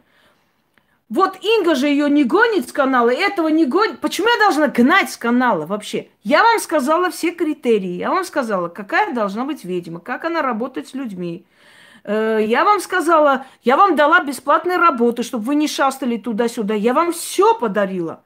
Вот 1.08 1.38
Инга 1.40 1.76
же 1.76 1.86
ее 1.86 2.10
не 2.10 2.24
гонит 2.24 2.68
с 2.68 2.72
канала, 2.72 3.10
этого 3.10 3.46
не 3.46 3.64
гонит. 3.64 4.00
Почему 4.00 4.26
я 4.28 4.38
должна 4.40 4.66
гнать 4.66 5.08
с 5.10 5.16
канала 5.16 5.64
вообще? 5.64 6.08
Я 6.24 6.42
вам 6.42 6.58
сказала 6.58 7.10
все 7.10 7.30
критерии. 7.30 7.96
Я 7.96 8.10
вам 8.10 8.24
сказала, 8.24 8.68
какая 8.68 9.14
должна 9.14 9.44
быть 9.44 9.64
ведьма, 9.64 10.00
как 10.00 10.24
она 10.24 10.42
работает 10.42 10.88
с 10.88 10.94
людьми. 10.94 11.46
Э, 12.02 12.40
я 12.44 12.64
вам 12.64 12.80
сказала, 12.80 13.46
я 13.62 13.76
вам 13.76 13.94
дала 13.94 14.18
бесплатные 14.24 14.78
работы, 14.78 15.22
чтобы 15.22 15.44
вы 15.44 15.54
не 15.54 15.68
шастали 15.68 16.16
туда-сюда. 16.16 16.74
Я 16.74 16.92
вам 16.92 17.12
все 17.12 17.56
подарила. 17.56 18.24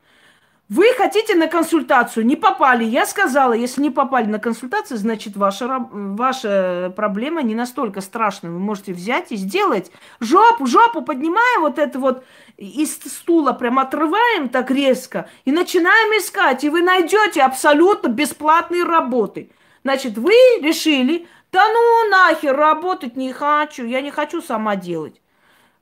Вы 0.71 0.95
хотите 0.97 1.35
на 1.35 1.49
консультацию, 1.49 2.25
не 2.25 2.37
попали. 2.37 2.85
Я 2.85 3.05
сказала, 3.05 3.55
если 3.55 3.83
не 3.83 3.91
попали 3.91 4.27
на 4.27 4.39
консультацию, 4.39 4.99
значит, 4.99 5.37
ваша, 5.37 5.89
ваша 5.91 6.93
проблема 6.95 7.43
не 7.43 7.57
настолько 7.57 8.01
страшная. 8.01 8.53
Вы 8.53 8.61
можете 8.61 8.93
взять 8.93 9.33
и 9.33 9.37
сделать. 9.37 9.91
Жопу, 10.21 10.67
жопу 10.67 11.03
поднимаем 11.03 11.63
вот 11.63 11.81
это 11.81 11.99
вот 11.99 12.25
из 12.57 12.95
стула, 12.95 13.53
прям 13.53 13.81
отрываем 13.81 14.49
так 14.49 14.71
резко 14.71 15.29
и 15.45 15.51
начинаем 15.51 16.17
искать. 16.17 16.63
И 16.63 16.71
вы 16.71 16.83
найдете 16.83 17.43
абсолютно 17.43 18.07
бесплатные 18.07 18.85
работы. 18.85 19.51
Значит, 19.83 20.19
вы 20.19 20.35
решили, 20.63 21.27
да 21.51 21.67
ну 21.67 22.11
нахер, 22.11 22.57
работать 22.57 23.17
не 23.17 23.33
хочу, 23.33 23.85
я 23.85 24.01
не 24.03 24.13
хочу 24.13 24.41
сама 24.41 24.77
делать. 24.77 25.20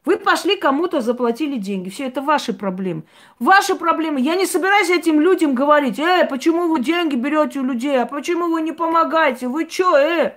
Вы 0.08 0.16
пошли 0.16 0.56
кому-то, 0.56 1.02
заплатили 1.02 1.58
деньги. 1.58 1.90
Все 1.90 2.06
это 2.06 2.22
ваши 2.22 2.54
проблемы. 2.54 3.02
Ваши 3.38 3.74
проблемы. 3.74 4.22
Я 4.22 4.36
не 4.36 4.46
собираюсь 4.46 4.88
этим 4.88 5.20
людям 5.20 5.54
говорить, 5.54 5.98
э, 5.98 6.24
почему 6.24 6.68
вы 6.68 6.80
деньги 6.80 7.14
берете 7.14 7.60
у 7.60 7.62
людей, 7.62 8.00
а 8.00 8.06
почему 8.06 8.50
вы 8.50 8.62
не 8.62 8.72
помогаете? 8.72 9.48
Вы 9.48 9.68
что, 9.68 9.98
э? 9.98 10.32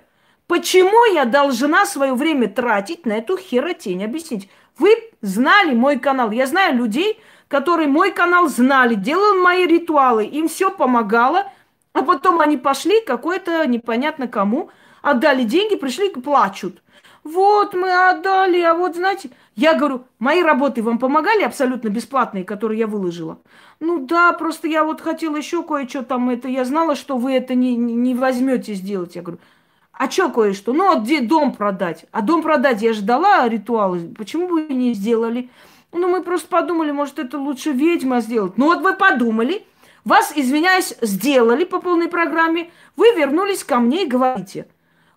Почему 0.48 1.06
я 1.14 1.24
должна 1.24 1.86
свое 1.86 2.14
время 2.14 2.50
тратить 2.50 3.06
на 3.06 3.14
эту 3.14 3.38
херотень? 3.38 4.04
Объясните. 4.04 4.50
Вы 4.78 4.94
знали 5.22 5.74
мой 5.74 6.00
канал. 6.00 6.32
Я 6.32 6.48
знаю 6.48 6.76
людей, 6.76 7.18
которые 7.48 7.88
мой 7.88 8.12
канал 8.12 8.50
знали, 8.50 8.96
делали 8.96 9.40
мои 9.40 9.66
ритуалы, 9.66 10.26
им 10.26 10.50
все 10.50 10.70
помогало, 10.70 11.50
а 11.94 12.02
потом 12.02 12.42
они 12.42 12.58
пошли 12.58 13.00
какой-то 13.06 13.66
непонятно 13.68 14.28
кому, 14.28 14.70
отдали 15.02 15.44
деньги, 15.44 15.76
пришли 15.76 16.10
и 16.10 16.20
плачут. 16.20 16.81
Вот 17.24 17.74
мы 17.76 17.92
отдали, 18.10 18.62
а 18.62 18.74
вот 18.74 18.96
знаете, 18.96 19.30
я 19.56 19.76
говорю, 19.76 20.06
мои 20.18 20.42
работы 20.42 20.82
вам 20.82 20.98
помогали 20.98 21.44
абсолютно 21.44 21.90
бесплатные, 21.90 22.44
которые 22.44 22.80
я 22.80 22.88
выложила? 22.88 23.40
Ну 23.80 24.00
да, 24.06 24.34
просто 24.34 24.68
я 24.68 24.84
вот 24.84 25.02
хотела 25.02 25.36
еще 25.36 25.64
кое-что 25.64 26.04
там, 26.04 26.30
это 26.32 26.48
я 26.48 26.66
знала, 26.66 26.96
что 26.96 27.18
вы 27.18 27.34
это 27.34 27.54
не, 27.54 27.76
не 27.76 28.16
возьмете 28.16 28.74
сделать. 28.74 29.16
Я 29.16 29.22
говорю, 29.22 29.40
А 29.94 30.10
что 30.10 30.30
кое-что? 30.30 30.74
Ну, 30.74 30.88
вот 30.88 31.04
где 31.04 31.22
дом 31.22 31.54
продать? 31.54 32.06
А 32.12 32.22
дом 32.22 32.42
продать 32.42 32.82
я 32.82 32.94
ждала 32.94 33.48
ритуалы. 33.48 34.14
Почему 34.18 34.48
бы 34.48 34.62
не 34.74 34.94
сделали? 34.94 35.50
Ну, 35.92 36.08
мы 36.08 36.24
просто 36.24 36.48
подумали, 36.48 36.92
может, 36.92 37.20
это 37.20 37.38
лучше 37.38 37.72
ведьма 37.72 38.22
сделать. 38.22 38.58
Ну, 38.58 38.66
вот 38.66 38.82
вы 38.82 38.96
подумали, 38.96 39.66
вас, 40.06 40.34
извиняюсь, 40.36 40.96
сделали 41.02 41.66
по 41.66 41.80
полной 41.80 42.08
программе, 42.08 42.72
вы 42.96 43.14
вернулись 43.16 43.64
ко 43.64 43.80
мне 43.80 44.04
и 44.06 44.08
говорите, 44.08 44.68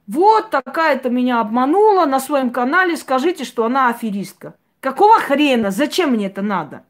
вот 0.06 0.50
такая-то 0.50 1.08
меня 1.08 1.40
обманула 1.40 2.04
на 2.04 2.20
своем 2.20 2.50
канале, 2.50 2.96
скажите, 2.96 3.44
что 3.44 3.64
она 3.64 3.88
аферистка. 3.88 4.54
Какого 4.80 5.18
хрена? 5.18 5.70
Зачем 5.70 6.10
мне 6.10 6.26
это 6.26 6.42
надо? 6.42 6.84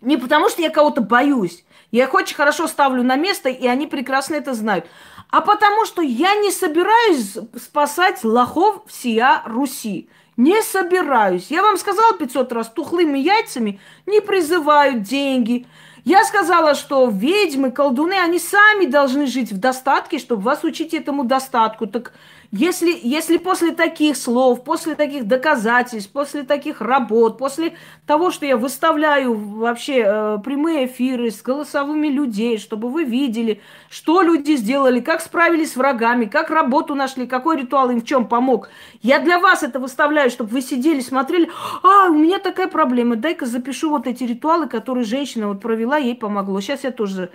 Не 0.00 0.16
потому, 0.16 0.48
что 0.48 0.62
я 0.62 0.70
кого-то 0.70 1.00
боюсь. 1.00 1.64
Я 1.90 2.04
их 2.04 2.14
очень 2.14 2.36
хорошо 2.36 2.68
ставлю 2.68 3.02
на 3.02 3.16
место, 3.16 3.48
и 3.48 3.66
они 3.66 3.86
прекрасно 3.86 4.36
это 4.36 4.54
знают. 4.54 4.86
А 5.30 5.40
потому 5.40 5.84
что 5.84 6.02
я 6.02 6.34
не 6.36 6.50
собираюсь 6.50 7.36
спасать 7.60 8.22
лохов 8.22 8.82
всея 8.86 9.42
Руси. 9.46 10.08
Не 10.36 10.62
собираюсь. 10.62 11.50
Я 11.50 11.62
вам 11.62 11.76
сказала 11.76 12.16
500 12.16 12.52
раз, 12.52 12.68
тухлыми 12.70 13.18
яйцами 13.18 13.80
не 14.06 14.20
призывают 14.20 15.02
деньги. 15.02 15.66
Я 16.04 16.24
сказала, 16.24 16.74
что 16.74 17.08
ведьмы, 17.08 17.70
колдуны, 17.70 18.14
они 18.14 18.38
сами 18.40 18.86
должны 18.86 19.26
жить 19.26 19.52
в 19.52 19.58
достатке, 19.58 20.18
чтобы 20.18 20.42
вас 20.42 20.64
учить 20.64 20.94
этому 20.94 21.24
достатку. 21.24 21.86
Так 21.86 22.12
если, 22.54 22.94
если 23.02 23.38
после 23.38 23.72
таких 23.72 24.14
слов, 24.14 24.62
после 24.62 24.94
таких 24.94 25.26
доказательств, 25.26 26.12
после 26.12 26.42
таких 26.42 26.82
работ, 26.82 27.38
после 27.38 27.78
того, 28.06 28.30
что 28.30 28.44
я 28.44 28.58
выставляю 28.58 29.34
вообще 29.34 30.04
э, 30.04 30.38
прямые 30.44 30.84
эфиры 30.84 31.30
с 31.30 31.40
голосовыми 31.40 32.08
людей, 32.08 32.58
чтобы 32.58 32.90
вы 32.90 33.04
видели, 33.04 33.62
что 33.88 34.20
люди 34.20 34.54
сделали, 34.56 35.00
как 35.00 35.22
справились 35.22 35.72
с 35.72 35.76
врагами, 35.76 36.26
как 36.26 36.50
работу 36.50 36.94
нашли, 36.94 37.26
какой 37.26 37.56
ритуал 37.56 37.88
им 37.88 38.02
в 38.02 38.04
чем 38.04 38.28
помог. 38.28 38.68
Я 39.00 39.18
для 39.18 39.38
вас 39.38 39.62
это 39.62 39.80
выставляю, 39.80 40.28
чтобы 40.28 40.50
вы 40.50 40.60
сидели, 40.60 41.00
смотрели, 41.00 41.50
а, 41.82 42.10
у 42.10 42.18
меня 42.18 42.38
такая 42.38 42.68
проблема, 42.68 43.16
дай-ка 43.16 43.46
запишу 43.46 43.88
вот 43.88 44.06
эти 44.06 44.24
ритуалы, 44.24 44.68
которые 44.68 45.04
женщина 45.04 45.48
вот 45.48 45.62
провела, 45.62 45.96
ей 45.96 46.14
помогло. 46.14 46.60
Сейчас 46.60 46.84
я 46.84 46.90
тоже 46.90 47.30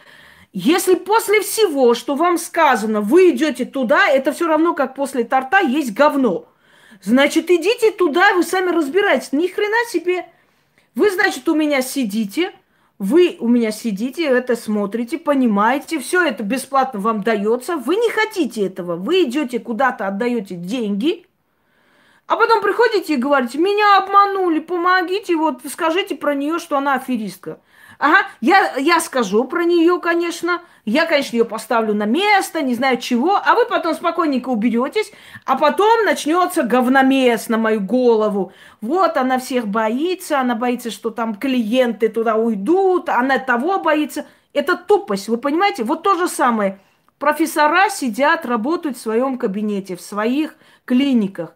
если 0.59 0.95
после 0.95 1.41
всего, 1.41 1.93
что 1.93 2.15
вам 2.15 2.39
сказано, 2.39 3.01
вы 3.01 3.29
идете 3.29 3.63
туда, 3.63 4.09
это 4.09 4.31
все 4.31 4.47
равно, 4.47 4.73
как 4.73 4.95
после 4.95 5.23
торта 5.23 5.59
есть 5.59 5.93
говно. 5.93 6.47
Значит, 7.03 7.51
идите 7.51 7.91
туда, 7.91 8.33
вы 8.33 8.41
сами 8.41 8.71
разбирайтесь. 8.71 9.31
Ни 9.33 9.45
хрена 9.45 9.87
себе. 9.87 10.25
Вы, 10.95 11.11
значит, 11.11 11.47
у 11.47 11.53
меня 11.53 11.83
сидите, 11.83 12.53
вы 12.97 13.37
у 13.39 13.47
меня 13.47 13.69
сидите, 13.69 14.23
это 14.25 14.55
смотрите, 14.55 15.19
понимаете, 15.19 15.99
все 15.99 16.23
это 16.23 16.41
бесплатно 16.41 17.01
вам 17.01 17.21
дается. 17.21 17.77
Вы 17.77 17.95
не 17.97 18.09
хотите 18.09 18.65
этого. 18.65 18.95
Вы 18.95 19.25
идете 19.25 19.59
куда-то, 19.59 20.07
отдаете 20.07 20.55
деньги, 20.55 21.27
а 22.25 22.35
потом 22.35 22.63
приходите 22.63 23.13
и 23.13 23.17
говорите, 23.17 23.59
меня 23.59 23.99
обманули, 23.99 24.57
помогите, 24.57 25.35
вот 25.35 25.61
скажите 25.71 26.15
про 26.15 26.33
нее, 26.33 26.57
что 26.57 26.79
она 26.79 26.95
аферистка. 26.95 27.59
Ага, 27.99 28.27
я, 28.41 28.75
я 28.77 28.99
скажу 28.99 29.43
про 29.45 29.63
нее, 29.63 29.99
конечно. 29.99 30.61
Я, 30.85 31.05
конечно, 31.05 31.35
ее 31.35 31.45
поставлю 31.45 31.93
на 31.95 32.05
место, 32.05 32.61
не 32.61 32.75
знаю 32.75 32.97
чего. 32.97 33.35
А 33.43 33.55
вы 33.55 33.65
потом 33.65 33.95
спокойненько 33.95 34.49
уберетесь. 34.49 35.11
А 35.45 35.57
потом 35.57 36.05
начнется 36.05 36.63
говномес 36.63 37.49
на 37.49 37.57
мою 37.57 37.81
голову. 37.81 38.51
Вот 38.81 39.17
она 39.17 39.39
всех 39.39 39.67
боится. 39.67 40.39
Она 40.39 40.55
боится, 40.55 40.91
что 40.91 41.09
там 41.09 41.35
клиенты 41.35 42.09
туда 42.09 42.35
уйдут. 42.35 43.09
Она 43.09 43.39
того 43.39 43.79
боится. 43.79 44.27
Это 44.53 44.75
тупость, 44.77 45.27
вы 45.27 45.37
понимаете? 45.37 45.83
Вот 45.83 46.03
то 46.03 46.15
же 46.15 46.27
самое. 46.27 46.79
Профессора 47.17 47.89
сидят, 47.89 48.45
работают 48.45 48.97
в 48.97 49.01
своем 49.01 49.39
кабинете, 49.39 49.95
в 49.95 50.01
своих 50.01 50.55
клиниках. 50.85 51.55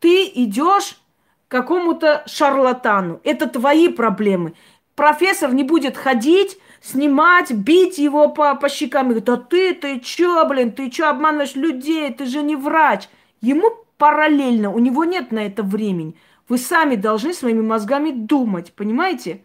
Ты 0.00 0.24
идешь 0.34 0.98
к 1.46 1.50
какому-то 1.50 2.24
шарлатану. 2.26 3.20
Это 3.22 3.48
твои 3.48 3.88
проблемы 3.88 4.54
профессор 4.96 5.54
не 5.54 5.62
будет 5.62 5.96
ходить, 5.96 6.58
снимать, 6.80 7.52
бить 7.52 7.98
его 7.98 8.28
по, 8.28 8.56
по 8.56 8.68
щекам. 8.68 9.06
И 9.06 9.08
говорит, 9.10 9.28
а 9.28 9.36
ты, 9.36 9.74
ты 9.74 10.00
чё, 10.00 10.44
блин, 10.48 10.72
ты 10.72 10.90
чё 10.90 11.08
обманываешь 11.08 11.54
людей, 11.54 12.12
ты 12.12 12.26
же 12.26 12.42
не 12.42 12.56
врач. 12.56 13.08
Ему 13.40 13.70
параллельно, 13.98 14.72
у 14.72 14.78
него 14.78 15.04
нет 15.04 15.30
на 15.30 15.46
это 15.46 15.62
времени. 15.62 16.16
Вы 16.48 16.58
сами 16.58 16.96
должны 16.96 17.34
своими 17.34 17.60
мозгами 17.60 18.10
думать, 18.10 18.72
понимаете? 18.72 19.42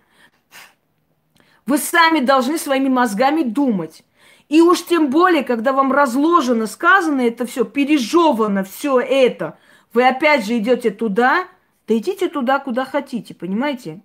Вы 1.66 1.78
сами 1.78 2.20
должны 2.20 2.58
своими 2.58 2.90
мозгами 2.90 3.44
думать. 3.44 4.04
И 4.50 4.62
уж 4.62 4.84
тем 4.86 5.10
более, 5.10 5.44
когда 5.44 5.72
вам 5.72 5.92
разложено, 5.92 6.68
сказано 6.68 7.22
это 7.22 7.46
все, 7.46 7.64
пережевано 7.64 8.64
все 8.64 9.00
это, 9.00 9.58
вы 9.94 10.06
опять 10.06 10.46
же 10.46 10.58
идете 10.58 10.92
туда, 10.92 11.48
да 11.88 11.98
идите 11.98 12.28
туда, 12.28 12.60
куда 12.60 12.84
хотите, 12.84 13.34
понимаете? 13.34 14.02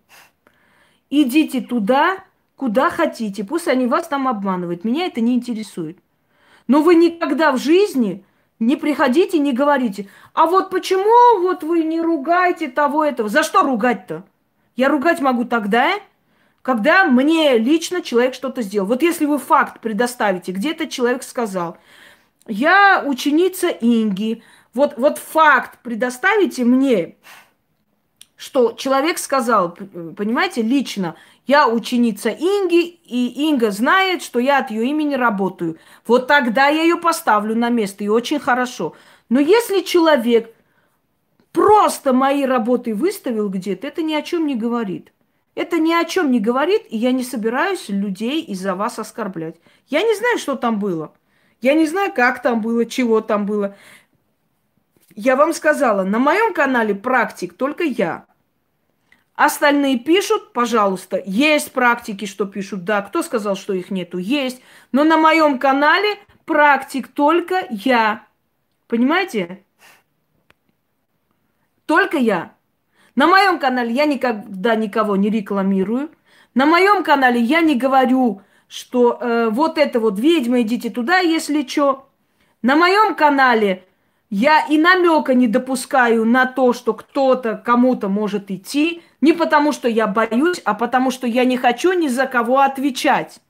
Идите 1.11 1.61
туда, 1.61 2.19
куда 2.57 2.91
хотите. 2.91 3.45
Пусть 3.45 3.69
они 3.69 3.87
вас 3.87 4.09
там 4.09 4.27
обманывают. 4.29 4.85
Меня 4.85 5.07
это 5.07 5.21
не 5.21 5.35
интересует. 5.35 5.99
Но 6.67 6.83
вы 6.83 6.97
никогда 6.97 7.53
в 7.53 7.59
жизни 7.59 8.25
не 8.59 8.77
приходите, 8.77 9.39
не 9.39 9.53
говорите, 9.53 10.09
а 10.33 10.47
вот 10.47 10.71
почему 10.71 11.41
вот 11.41 11.63
вы 11.63 11.85
не 11.85 12.01
ругаете 12.01 12.69
того 12.69 13.05
этого? 13.05 13.29
За 13.29 13.43
что 13.43 13.63
ругать-то? 13.63 14.25
Я 14.75 14.89
ругать 14.89 15.21
могу 15.21 15.45
тогда, 15.45 15.93
когда 16.63 17.05
мне 17.05 17.59
лично 17.59 18.03
человек 18.03 18.35
что-то 18.35 18.63
сделал. 18.63 18.89
Вот 18.89 19.03
если 19.03 19.27
вы 19.27 19.39
факт 19.39 19.81
предоставите, 19.81 20.53
где-то 20.53 20.89
человек 20.89 21.23
сказал, 21.23 21.77
я 22.47 23.05
ученица 23.07 23.69
Инги, 23.69 24.43
вот, 24.75 24.95
вот 24.97 25.19
факт 25.19 25.79
предоставите 25.83 26.65
мне, 26.65 27.17
что 28.37 28.73
человек 28.73 29.19
сказал, 29.19 29.77
понимаете, 30.17 30.63
лично, 30.63 31.17
я 31.47 31.69
ученица 31.69 32.31
Инги, 32.31 32.85
и 33.05 33.49
Инга 33.49 33.71
знает, 33.71 34.23
что 34.23 34.39
я 34.39 34.59
от 34.59 34.71
ее 34.71 34.87
имени 34.87 35.15
работаю. 35.15 35.79
Вот 36.07 36.27
тогда 36.27 36.69
я 36.69 36.83
ее 36.83 36.97
поставлю 36.97 37.55
на 37.55 37.71
место, 37.71 38.05
и 38.05 38.09
очень 38.09 38.39
хорошо. 38.39 38.95
Но 39.29 39.41
если 39.41 39.81
человек 39.81 40.55
просто 41.53 42.13
мои 42.13 42.45
работы 42.45 42.95
выставил 42.95 43.49
где-то, 43.49 43.87
это 43.87 44.03
ни 44.03 44.13
о 44.13 44.23
чем 44.23 44.47
не 44.47 44.55
говорит. 44.55 45.13
Это 45.55 45.79
ни 45.79 45.95
о 45.95 46.05
чем 46.05 46.31
не 46.31 46.39
говорит, 46.39 46.83
и 46.91 46.99
я 46.99 47.13
не 47.13 47.25
собираюсь 47.25 47.89
людей 47.89 48.43
из-за 48.43 48.75
вас 48.75 48.99
оскорблять. 48.99 49.57
Я 49.89 50.03
не 50.03 50.15
знаю, 50.15 50.37
что 50.37 50.55
там 50.55 50.79
было. 50.79 51.15
Я 51.63 51.73
не 51.73 51.87
знаю, 51.87 52.13
как 52.13 52.43
там 52.43 52.61
было, 52.61 52.85
чего 52.85 53.23
там 53.23 53.47
было. 53.47 53.75
Я 55.17 55.35
вам 55.35 55.55
сказала, 55.55 56.05
на 56.05 56.19
моем 56.19 56.53
канале 56.53 56.95
практик 56.95 57.55
только 57.55 57.85
я. 57.85 58.27
Остальные 59.35 59.99
пишут, 59.99 60.53
пожалуйста, 60.53 61.23
есть 61.25 61.73
практики, 61.73 62.27
что 62.27 62.45
пишут, 62.45 62.85
да. 62.85 63.01
Кто 63.01 63.23
сказал, 63.23 63.57
что 63.57 63.73
их 63.73 63.91
нету? 63.91 64.19
Есть. 64.19 64.61
Но 64.93 65.05
на 65.05 65.17
моем 65.17 65.59
канале 65.59 66.19
практик 66.45 67.09
только 67.09 67.67
я. 67.71 68.27
Понимаете? 68.89 69.65
Только 71.87 72.19
я. 72.19 72.53
На 73.15 73.27
моем 73.27 73.59
канале 73.59 73.95
я 73.95 74.05
никогда 74.05 74.75
никого 74.75 75.17
не 75.17 75.31
рекламирую. 75.31 76.11
На 76.53 76.67
моем 76.67 77.03
канале 77.03 77.41
я 77.41 77.63
не 77.63 77.75
говорю, 77.75 78.43
что 78.69 79.19
э, 79.19 79.49
вот 79.49 79.79
это 79.79 79.99
вот 79.99 80.19
ведьма, 80.19 80.61
идите 80.61 80.91
туда, 80.91 81.21
если 81.21 81.67
что. 81.67 82.11
На 82.61 82.77
моем 82.77 83.15
канале 83.15 83.86
я 84.31 84.67
и 84.67 84.77
намека 84.77 85.35
не 85.35 85.47
допускаю 85.47 86.25
на 86.25 86.47
то, 86.47 86.73
что 86.73 86.95
кто-то 86.95 87.63
кому-то 87.65 88.09
может 88.09 88.51
идти, 88.51 89.03
не 89.21 89.33
потому 89.33 89.73
что 89.73 89.89
я 89.89 90.07
боюсь, 90.07 90.61
а 90.65 90.75
потому 90.75 91.11
что 91.11 91.27
я 91.27 91.45
не 91.45 91.57
хочу 91.57 91.93
ни 91.93 92.09
за 92.09 92.27
кого 92.27 92.61
отвечать. 92.61 93.41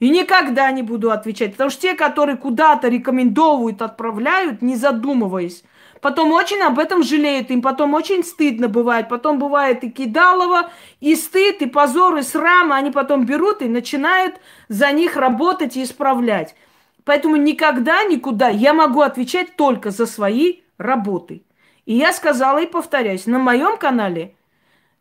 И 0.00 0.10
никогда 0.10 0.70
не 0.70 0.82
буду 0.82 1.10
отвечать. 1.10 1.52
Потому 1.52 1.70
что 1.70 1.82
те, 1.82 1.94
которые 1.94 2.36
куда-то 2.36 2.88
рекомендуют, 2.88 3.80
отправляют, 3.80 4.60
не 4.60 4.76
задумываясь, 4.76 5.64
потом 6.00 6.32
очень 6.32 6.60
об 6.60 6.78
этом 6.78 7.02
жалеют, 7.02 7.50
им 7.50 7.62
потом 7.62 7.94
очень 7.94 8.22
стыдно 8.22 8.68
бывает. 8.68 9.08
Потом 9.08 9.38
бывает 9.38 9.82
и 9.82 9.90
кидалово, 9.90 10.70
и 11.00 11.14
стыд, 11.14 11.62
и 11.62 11.66
позор, 11.66 12.16
и 12.16 12.22
срам. 12.22 12.72
Они 12.72 12.90
потом 12.90 13.24
берут 13.24 13.62
и 13.62 13.68
начинают 13.68 14.36
за 14.68 14.92
них 14.92 15.16
работать 15.16 15.76
и 15.76 15.82
исправлять. 15.82 16.54
Поэтому 17.04 17.36
никогда, 17.36 18.04
никуда 18.04 18.48
я 18.48 18.72
могу 18.72 19.00
отвечать 19.00 19.56
только 19.56 19.90
за 19.90 20.06
свои 20.06 20.60
работы. 20.78 21.44
И 21.84 21.94
я 21.96 22.12
сказала 22.12 22.62
и 22.62 22.66
повторяюсь, 22.66 23.26
на 23.26 23.38
моем 23.38 23.76
канале 23.76 24.34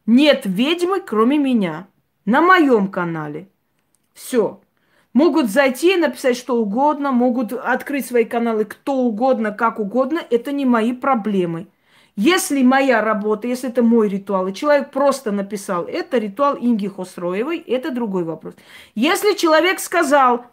нет 0.06 0.42
ведьмы, 0.46 1.00
кроме 1.00 1.38
меня. 1.38 1.88
На 2.26 2.42
моем 2.42 2.90
канале. 2.90 3.50
Все. 4.14 4.62
Могут 5.14 5.50
зайти 5.50 5.94
и 5.94 5.98
написать 5.98 6.38
что 6.38 6.58
угодно, 6.58 7.12
могут 7.12 7.54
открыть 7.54 8.06
свои 8.06 8.26
каналы 8.26 8.66
кто 8.66 8.96
угодно, 8.96 9.52
как 9.52 9.80
угодно. 9.80 10.20
Это 10.30 10.52
не 10.52 10.66
мои 10.66 10.92
проблемы. 10.94 11.68
Если 12.16 12.62
моя 12.64 13.02
работа, 13.02 13.48
если 13.48 13.70
это 13.70 13.82
мой 13.82 14.08
ритуал, 14.08 14.48
и 14.48 14.54
человек 14.54 14.92
просто 14.92 15.32
написал, 15.32 15.86
это 15.86 16.20
ритуал 16.20 16.58
Инги 16.60 16.88
Хосроевой, 16.88 17.58
это 17.60 17.92
другой 17.92 18.24
вопрос. 18.24 18.56
Если 18.94 19.34
человек 19.34 19.80
сказал, 19.80 20.46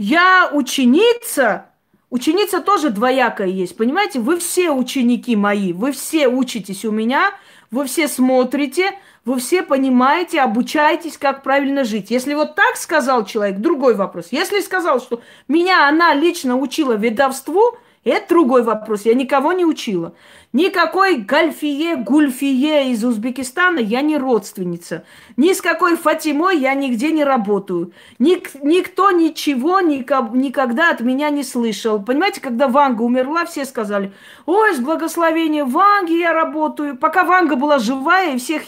я 0.00 0.48
ученица 0.50 1.66
Ученица 2.08 2.60
тоже 2.60 2.90
двоякая 2.90 3.46
есть, 3.46 3.76
понимаете? 3.76 4.18
Вы 4.18 4.40
все 4.40 4.72
ученики 4.72 5.36
мои, 5.36 5.72
вы 5.72 5.92
все 5.92 6.26
учитесь 6.26 6.84
у 6.84 6.90
меня, 6.90 7.32
вы 7.70 7.84
все 7.84 8.08
смотрите, 8.08 8.98
вы 9.24 9.38
все 9.38 9.62
понимаете, 9.62 10.40
обучаетесь, 10.40 11.16
как 11.16 11.44
правильно 11.44 11.84
жить. 11.84 12.10
Если 12.10 12.34
вот 12.34 12.56
так 12.56 12.76
сказал 12.76 13.24
человек, 13.26 13.58
другой 13.58 13.94
вопрос. 13.94 14.28
Если 14.32 14.58
сказал, 14.58 15.00
что 15.00 15.20
меня 15.46 15.88
она 15.88 16.12
лично 16.12 16.56
учила 16.56 16.94
ведовству, 16.94 17.78
это 18.02 18.30
другой 18.30 18.62
вопрос. 18.62 19.02
Я 19.02 19.14
никого 19.14 19.52
не 19.52 19.66
учила. 19.66 20.14
Никакой 20.54 21.16
Гальфие, 21.16 21.96
Гульфие 21.96 22.92
из 22.92 23.04
Узбекистана 23.04 23.78
я 23.78 24.00
не 24.00 24.16
родственница. 24.16 25.04
Ни 25.36 25.52
с 25.52 25.60
какой 25.60 25.96
Фатимой 25.96 26.58
я 26.58 26.72
нигде 26.72 27.12
не 27.12 27.24
работаю. 27.24 27.92
Ник, 28.18 28.50
никто 28.62 29.10
ничего 29.10 29.80
нико, 29.80 30.30
никогда 30.32 30.90
от 30.90 31.00
меня 31.00 31.28
не 31.28 31.44
слышал. 31.44 32.02
Понимаете, 32.02 32.40
когда 32.40 32.68
Ванга 32.68 33.02
умерла, 33.02 33.44
все 33.44 33.66
сказали, 33.66 34.12
ой, 34.46 34.74
с 34.74 34.80
благословения 34.80 35.66
Ванги 35.66 36.14
я 36.14 36.32
работаю. 36.32 36.96
Пока 36.96 37.24
Ванга 37.24 37.56
была 37.56 37.78
живая 37.78 38.34
и 38.34 38.38
всех 38.38 38.62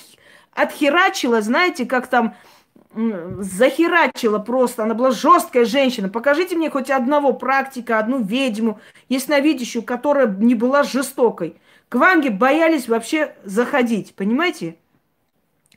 отхерачила, 0.53 1.41
знаете, 1.41 1.87
как 1.87 2.07
там 2.07 2.35
захерачила 2.95 4.39
просто. 4.39 4.83
Она 4.83 4.95
была 4.95 5.11
жесткая 5.11 5.65
женщина. 5.65 6.09
Покажите 6.09 6.57
мне 6.57 6.71
хоть 6.71 6.91
одного 6.91 7.33
практика, 7.33 7.99
одну 7.99 8.23
ведьму, 8.23 8.81
ясновидящую, 9.09 9.83
которая 9.83 10.27
не 10.27 10.55
была 10.55 10.83
жестокой. 10.83 11.57
К 11.89 11.99
боялись 12.31 12.89
вообще 12.89 13.35
заходить, 13.45 14.15
понимаете? 14.15 14.77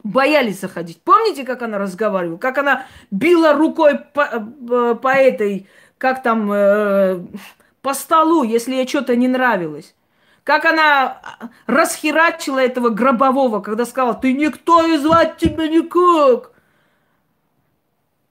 Боялись 0.04 0.62
заходить. 0.62 1.01
Помните, 1.01 1.43
как 1.43 1.62
она 1.62 1.78
разговаривала? 1.78 2.38
Как 2.38 2.58
она 2.58 2.86
била 3.12 3.54
рукой 3.54 3.99
по, 4.13 4.21
э, 4.21 4.95
по 4.95 5.10
этой, 5.10 5.67
как 5.97 6.23
там, 6.23 6.51
э, 6.54 7.19
по 7.82 7.93
столу, 7.93 8.43
если 8.43 8.75
ей 8.75 8.88
что-то 8.88 9.15
не 9.15 9.28
нравилось? 9.28 9.93
Как 10.45 10.63
она 10.65 11.21
расхерачила 11.65 12.60
этого 12.60 12.89
гробового, 12.89 13.62
когда 13.62 13.84
сказала, 13.84 14.13
ты 14.13 14.32
никто 14.32 14.86
и 14.86 14.97
звать 14.97 15.38
тебя 15.38 15.67
никак. 15.67 16.55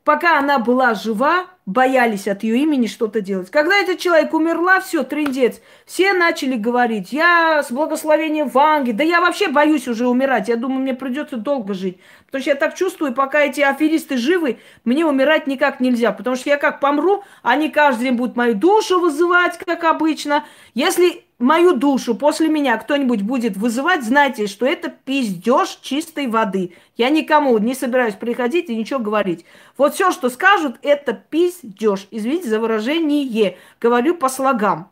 Пока 0.05 0.38
она 0.38 0.59
была 0.59 0.93
жива, 0.93 1.47
боялись 1.64 2.29
от 2.29 2.43
ее 2.43 2.59
имени 2.59 2.87
что-то 2.87 3.23
делать. 3.23 3.51
Когда 3.51 3.77
этот 3.77 3.99
человек 3.99 4.35
умерла, 4.35 4.81
все, 4.81 5.03
трендец. 5.03 5.62
Все 5.87 6.12
начали 6.12 6.57
говорить, 6.57 7.11
я 7.11 7.62
с 7.62 7.73
благословением 7.73 8.49
Ванги, 8.49 8.93
да 8.93 9.03
я 9.03 9.23
вообще 9.23 9.49
боюсь 9.49 9.88
уже 9.88 10.07
умирать. 10.07 10.49
Я 10.49 10.57
думаю, 10.57 10.81
мне 10.81 10.93
придется 10.93 11.38
долго 11.38 11.73
жить. 11.73 11.99
Потому 12.27 12.43
что 12.43 12.51
я 12.51 12.57
так 12.57 12.75
чувствую, 12.75 13.14
пока 13.14 13.40
эти 13.40 13.62
аферисты 13.62 14.19
живы, 14.19 14.59
мне 14.85 15.07
умирать 15.07 15.47
никак 15.47 15.81
нельзя. 15.81 16.12
Потому 16.12 16.37
что 16.37 16.51
я 16.51 16.59
как 16.59 16.81
помру, 16.81 17.25
они 17.43 17.71
каждый 17.71 18.05
день 18.05 18.17
будут 18.17 18.37
мою 18.37 18.55
душу 18.55 19.01
вызывать, 19.01 19.57
как 19.57 19.85
обычно. 19.85 20.45
Если 20.75 21.24
мою 21.38 21.75
душу 21.75 22.14
после 22.14 22.49
меня 22.49 22.77
кто-нибудь 22.77 23.23
будет 23.23 23.57
вызывать, 23.57 24.05
знайте, 24.05 24.47
что 24.47 24.66
это 24.66 24.88
пиздеж 24.88 25.79
чистой 25.83 26.27
воды. 26.27 26.75
Я 26.97 27.11
никому 27.11 27.57
не 27.59 27.75
собираюсь 27.75 28.14
приходить 28.14 28.68
и 28.68 28.77
ничего 28.77 29.01
говорить. 29.01 29.44
Вот 29.77 29.94
все, 29.94 30.11
что 30.12 30.31
скажут, 30.31 30.77
это 30.83 31.12
пиздеж. 31.12 32.07
Извините 32.11 32.49
за 32.49 32.61
выражение. 32.61 33.57
Говорю 33.81 34.14
по 34.14 34.29
слогам. 34.29 34.90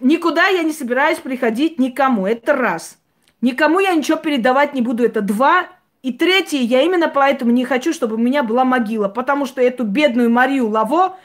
Никуда 0.00 0.48
я 0.48 0.62
не 0.62 0.72
собираюсь 0.72 1.18
приходить 1.18 1.78
никому. 1.78 2.26
Это 2.26 2.52
раз. 2.52 2.98
Никому 3.40 3.80
я 3.80 3.94
ничего 3.94 4.18
передавать 4.18 4.74
не 4.74 4.82
буду. 4.82 5.04
Это 5.04 5.20
два. 5.20 5.66
И 6.02 6.12
третье, 6.12 6.58
я 6.58 6.82
именно 6.82 7.08
поэтому 7.08 7.52
не 7.52 7.64
хочу, 7.64 7.92
чтобы 7.92 8.16
у 8.16 8.18
меня 8.18 8.42
была 8.42 8.64
могила. 8.64 9.08
Потому 9.08 9.46
что 9.46 9.62
эту 9.62 9.84
бедную 9.84 10.30
Марию 10.30 10.68
Лаво 10.68 11.16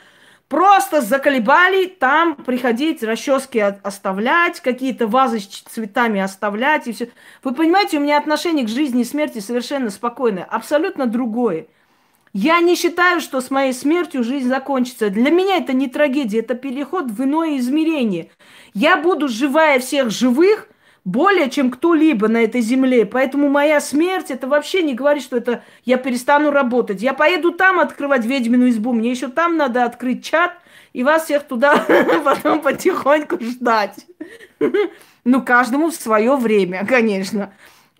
Просто 0.47 1.01
заколебали 1.01 1.87
там 1.87 2.35
приходить, 2.35 3.03
расчески 3.03 3.59
оставлять, 3.59 4.61
какие-то 4.61 5.05
вазы 5.05 5.41
с 5.41 5.45
цветами 5.45 6.21
оставлять 6.21 6.87
и 6.87 6.93
все. 6.93 7.09
Вы 7.43 7.53
понимаете, 7.53 7.97
у 7.97 8.01
меня 8.01 8.17
отношение 8.17 8.65
к 8.65 8.69
жизни 8.69 9.01
и 9.01 9.05
смерти 9.05 9.39
совершенно 9.39 9.89
спокойное, 9.89 10.45
абсолютно 10.45 11.05
другое. 11.05 11.67
Я 12.31 12.61
не 12.61 12.75
считаю, 12.75 13.19
что 13.19 13.41
с 13.41 13.51
моей 13.51 13.73
смертью 13.73 14.23
жизнь 14.23 14.47
закончится. 14.47 15.09
Для 15.09 15.31
меня 15.31 15.57
это 15.57 15.73
не 15.73 15.87
трагедия, 15.87 16.39
это 16.39 16.55
переход 16.55 17.11
в 17.11 17.23
иное 17.23 17.57
измерение. 17.57 18.29
Я 18.73 18.95
буду 18.95 19.27
живая 19.27 19.79
всех 19.79 20.11
живых– 20.11 20.69
более, 21.07 21.49
чем 21.49 21.71
кто-либо 21.71 22.27
на 22.27 22.43
этой 22.43 22.59
земле. 22.59 23.05
Поэтому 23.05 23.47
моя 23.47 23.79
смерть, 23.79 24.29
это 24.29 24.45
вообще 24.45 24.83
не 24.83 24.93
говорит, 24.93 25.23
что 25.23 25.37
это 25.37 25.63
я 25.85 25.95
перестану 25.95 26.51
работать. 26.51 27.01
Я 27.01 27.13
поеду 27.13 27.53
там 27.53 27.79
открывать 27.79 28.25
ведьмину 28.25 28.67
избу, 28.67 28.91
мне 28.91 29.09
еще 29.11 29.29
там 29.29 29.55
надо 29.55 29.85
открыть 29.85 30.25
чат 30.25 30.51
и 30.91 31.03
вас 31.03 31.23
всех 31.23 31.43
туда 31.43 31.81
потом 32.25 32.61
потихоньку 32.61 33.39
ждать. 33.41 34.05
Ну, 35.29 35.41
каждому 35.41 35.89
в 35.89 35.93
свое 35.93 36.37
время, 36.37 36.85
конечно. 36.85 37.51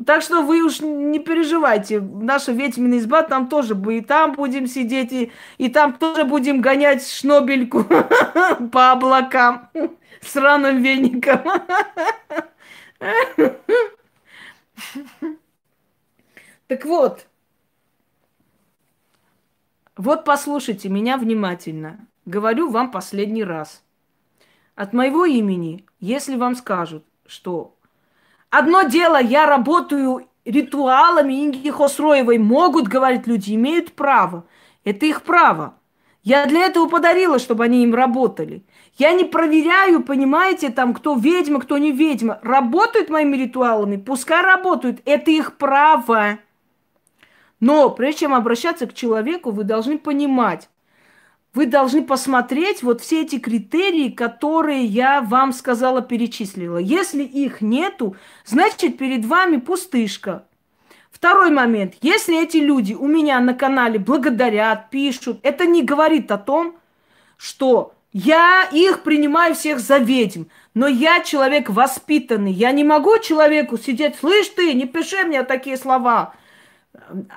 Так 0.06 0.22
что 0.22 0.44
вы 0.44 0.62
уж 0.62 0.80
не 0.80 1.20
переживайте. 1.20 2.00
Наша 2.00 2.54
ведьмина 2.54 3.00
изба 3.00 3.22
там 3.24 3.50
тоже 3.50 3.76
будет. 3.76 4.04
И 4.04 4.08
там 4.08 4.32
будем 4.32 4.66
сидеть, 4.66 5.12
и, 5.12 5.34
и 5.58 5.68
там 5.68 5.92
тоже 5.92 6.24
будем 6.24 6.62
гонять 6.62 7.06
шнобельку 7.06 7.84
по 8.72 8.92
облакам 8.92 9.70
с 10.22 10.38
раным 10.38 10.82
веником. 10.82 11.42
Так 16.68 16.86
вот, 16.86 17.28
вот 19.96 20.26
послушайте 20.26 20.90
меня 20.90 21.18
внимательно. 21.18 22.08
Говорю 22.26 22.70
вам 22.70 22.92
последний 22.92 23.44
раз. 23.44 23.84
От 24.76 24.94
моего 24.94 25.26
имени, 25.26 25.86
если 26.00 26.36
вам 26.36 26.56
скажут, 26.56 27.04
что 27.26 27.76
одно 28.50 28.84
дело, 28.84 29.20
я 29.22 29.46
работаю 29.46 30.28
ритуалами 30.46 31.46
Инги 31.46 31.70
Хосроевой, 31.70 32.38
могут 32.38 32.88
говорить 32.88 33.28
люди, 33.28 33.56
имеют 33.56 33.94
право. 33.94 34.46
Это 34.84 35.06
их 35.06 35.24
право. 35.24 35.78
Я 36.24 36.46
для 36.46 36.66
этого 36.66 36.88
подарила, 36.90 37.40
чтобы 37.40 37.64
они 37.64 37.84
им 37.84 37.96
работали. 37.96 38.66
Я 38.98 39.14
не 39.14 39.24
проверяю, 39.24 40.02
понимаете, 40.02 40.70
там, 40.70 40.96
кто 40.96 41.16
ведьма, 41.16 41.60
кто 41.60 41.78
не 41.78 41.92
ведьма. 41.92 42.40
Работают 42.42 43.10
моими 43.10 43.38
ритуалами, 43.38 43.96
пускай 43.96 44.42
работают. 44.42 45.02
Это 45.06 45.30
их 45.30 45.58
право. 45.58 46.40
Но 47.60 47.92
прежде 47.92 48.22
чем 48.22 48.34
обращаться 48.34 48.88
к 48.88 48.96
человеку, 48.96 49.52
вы 49.52 49.64
должны 49.64 50.00
понимать, 50.00 50.70
вы 51.54 51.68
должны 51.68 52.04
посмотреть 52.04 52.82
вот 52.82 53.02
все 53.02 53.22
эти 53.22 53.38
критерии, 53.40 54.10
которые 54.10 54.86
я 54.86 55.22
вам 55.22 55.54
сказала, 55.54 56.02
перечислила. 56.02 56.78
Если 56.78 57.24
их 57.24 57.62
нету, 57.62 58.16
значит 58.46 58.98
перед 58.98 59.26
вами 59.26 59.58
пустышка. 59.58 60.46
Второй 61.12 61.52
момент. 61.52 61.96
Если 62.02 62.40
эти 62.40 62.58
люди 62.58 62.94
у 62.94 63.08
меня 63.08 63.40
на 63.40 63.54
канале 63.54 63.98
благодарят, 63.98 64.90
пишут, 64.90 65.40
это 65.42 65.66
не 65.66 65.84
говорит 65.84 66.32
о 66.32 66.38
том, 66.38 66.76
что 67.38 67.97
я 68.18 68.68
их 68.72 69.04
принимаю 69.04 69.54
всех 69.54 69.80
за 69.80 70.00
ведьм. 70.00 70.46
Но 70.74 70.88
я 70.88 71.22
человек 71.22 71.70
воспитанный. 71.70 72.52
Я 72.52 72.72
не 72.72 72.84
могу 72.84 73.20
человеку 73.20 73.78
сидеть, 73.78 74.16
слышь 74.16 74.50
ты, 74.50 74.74
не 74.74 74.86
пиши 74.86 75.24
мне 75.24 75.44
такие 75.44 75.78
слова. 75.78 76.34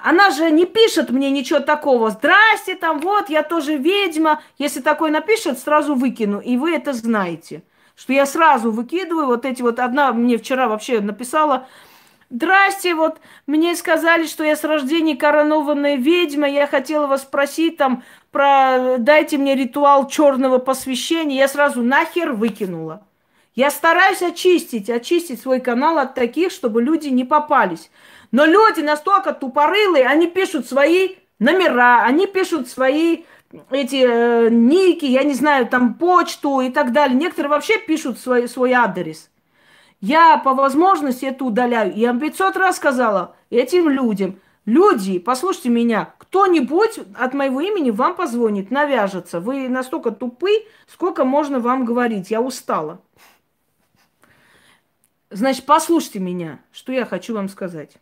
Она 0.02 0.30
же 0.30 0.50
не 0.50 0.64
пишет 0.64 1.10
мне 1.10 1.30
ничего 1.30 1.60
такого. 1.60 2.08
Здрасте, 2.10 2.76
там 2.76 3.00
вот, 3.00 3.28
я 3.28 3.42
тоже 3.42 3.76
ведьма. 3.76 4.42
Если 4.56 4.80
такое 4.80 5.10
напишет, 5.10 5.58
сразу 5.58 5.94
выкину. 5.94 6.40
И 6.40 6.56
вы 6.56 6.74
это 6.74 6.94
знаете. 6.94 7.62
Что 7.94 8.14
я 8.14 8.24
сразу 8.24 8.72
выкидываю 8.72 9.26
вот 9.26 9.44
эти 9.44 9.60
вот... 9.60 9.78
Одна 9.80 10.14
мне 10.14 10.38
вчера 10.38 10.66
вообще 10.66 11.00
написала, 11.00 11.66
Здрасте, 12.30 12.94
вот 12.94 13.18
мне 13.48 13.74
сказали, 13.74 14.24
что 14.26 14.44
я 14.44 14.54
с 14.54 14.62
рождения 14.62 15.16
коронованная 15.16 15.96
ведьма. 15.96 16.48
Я 16.48 16.68
хотела 16.68 17.08
вас 17.08 17.22
спросить 17.22 17.76
там 17.76 18.04
про 18.30 18.98
дайте 18.98 19.36
мне 19.36 19.56
ритуал 19.56 20.06
черного 20.06 20.58
посвящения. 20.58 21.38
Я 21.38 21.48
сразу 21.48 21.82
нахер 21.82 22.32
выкинула. 22.32 23.04
Я 23.56 23.70
стараюсь 23.70 24.22
очистить, 24.22 24.88
очистить 24.88 25.42
свой 25.42 25.60
канал 25.60 25.98
от 25.98 26.14
таких, 26.14 26.52
чтобы 26.52 26.80
люди 26.80 27.08
не 27.08 27.24
попались. 27.24 27.90
Но 28.30 28.44
люди 28.44 28.80
настолько 28.80 29.32
тупорылые, 29.32 30.06
они 30.06 30.28
пишут 30.28 30.68
свои 30.68 31.16
номера, 31.40 32.04
они 32.04 32.28
пишут 32.28 32.68
свои 32.68 33.24
эти 33.72 34.04
э, 34.06 34.48
ники, 34.50 35.04
я 35.04 35.24
не 35.24 35.34
знаю, 35.34 35.66
там 35.66 35.94
почту 35.94 36.60
и 36.60 36.70
так 36.70 36.92
далее. 36.92 37.18
Некоторые 37.18 37.50
вообще 37.50 37.78
пишут 37.78 38.20
свой, 38.20 38.48
свой 38.48 38.72
адрес. 38.72 39.28
Я 40.00 40.38
по 40.38 40.54
возможности 40.54 41.26
это 41.26 41.44
удаляю. 41.44 41.94
Я 41.94 42.08
вам 42.08 42.20
500 42.20 42.56
раз 42.56 42.76
сказала 42.76 43.36
этим 43.50 43.88
людям, 43.88 44.40
люди, 44.64 45.18
послушайте 45.18 45.68
меня, 45.68 46.14
кто-нибудь 46.18 47.00
от 47.14 47.34
моего 47.34 47.60
имени 47.60 47.90
вам 47.90 48.14
позвонит, 48.14 48.70
навяжется. 48.70 49.40
Вы 49.40 49.68
настолько 49.68 50.10
тупы, 50.10 50.64
сколько 50.86 51.24
можно 51.24 51.60
вам 51.60 51.84
говорить. 51.84 52.30
Я 52.30 52.40
устала. 52.40 53.02
Значит, 55.28 55.66
послушайте 55.66 56.18
меня, 56.18 56.60
что 56.72 56.92
я 56.92 57.04
хочу 57.04 57.34
вам 57.34 57.48
сказать. 57.48 57.96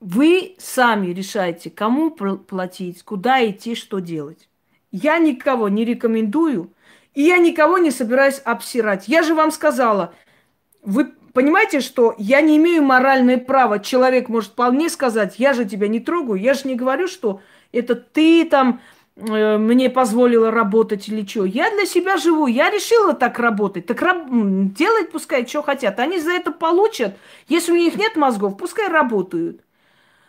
Вы 0.00 0.54
сами 0.58 1.08
решаете, 1.08 1.70
кому 1.70 2.10
платить, 2.10 3.02
куда 3.02 3.48
идти, 3.48 3.74
что 3.74 4.00
делать. 4.00 4.48
я 4.90 5.18
никого 5.18 5.68
не 5.70 5.84
рекомендую, 5.84 6.70
и 7.14 7.22
я 7.22 7.38
никого 7.38 7.78
не 7.78 7.90
собираюсь 7.90 8.40
обсирать. 8.44 9.08
Я 9.08 9.22
же 9.22 9.34
вам 9.34 9.50
сказала, 9.50 10.14
вы 10.82 11.12
понимаете, 11.32 11.80
что 11.80 12.14
я 12.18 12.40
не 12.40 12.56
имею 12.56 12.82
моральное 12.82 13.38
право. 13.38 13.78
Человек 13.78 14.28
может 14.28 14.52
вполне 14.52 14.88
сказать, 14.88 15.38
я 15.38 15.52
же 15.52 15.64
тебя 15.64 15.88
не 15.88 16.00
трогаю. 16.00 16.40
Я 16.40 16.54
же 16.54 16.66
не 16.66 16.74
говорю, 16.74 17.06
что 17.06 17.40
это 17.72 17.94
ты 17.94 18.44
там 18.44 18.80
э, 19.16 19.58
мне 19.58 19.90
позволила 19.90 20.50
работать 20.50 21.08
или 21.08 21.26
что. 21.26 21.44
Я 21.44 21.70
для 21.70 21.86
себя 21.86 22.16
живу, 22.16 22.46
я 22.46 22.70
решила 22.70 23.14
так 23.14 23.38
работать. 23.38 23.86
Так 23.86 24.02
раб... 24.02 24.26
делать 24.30 25.10
пускай, 25.12 25.46
что 25.46 25.62
хотят. 25.62 26.00
Они 26.00 26.18
за 26.18 26.32
это 26.32 26.50
получат. 26.52 27.16
Если 27.48 27.72
у 27.72 27.76
них 27.76 27.96
нет 27.96 28.16
мозгов, 28.16 28.56
пускай 28.56 28.88
работают. 28.88 29.60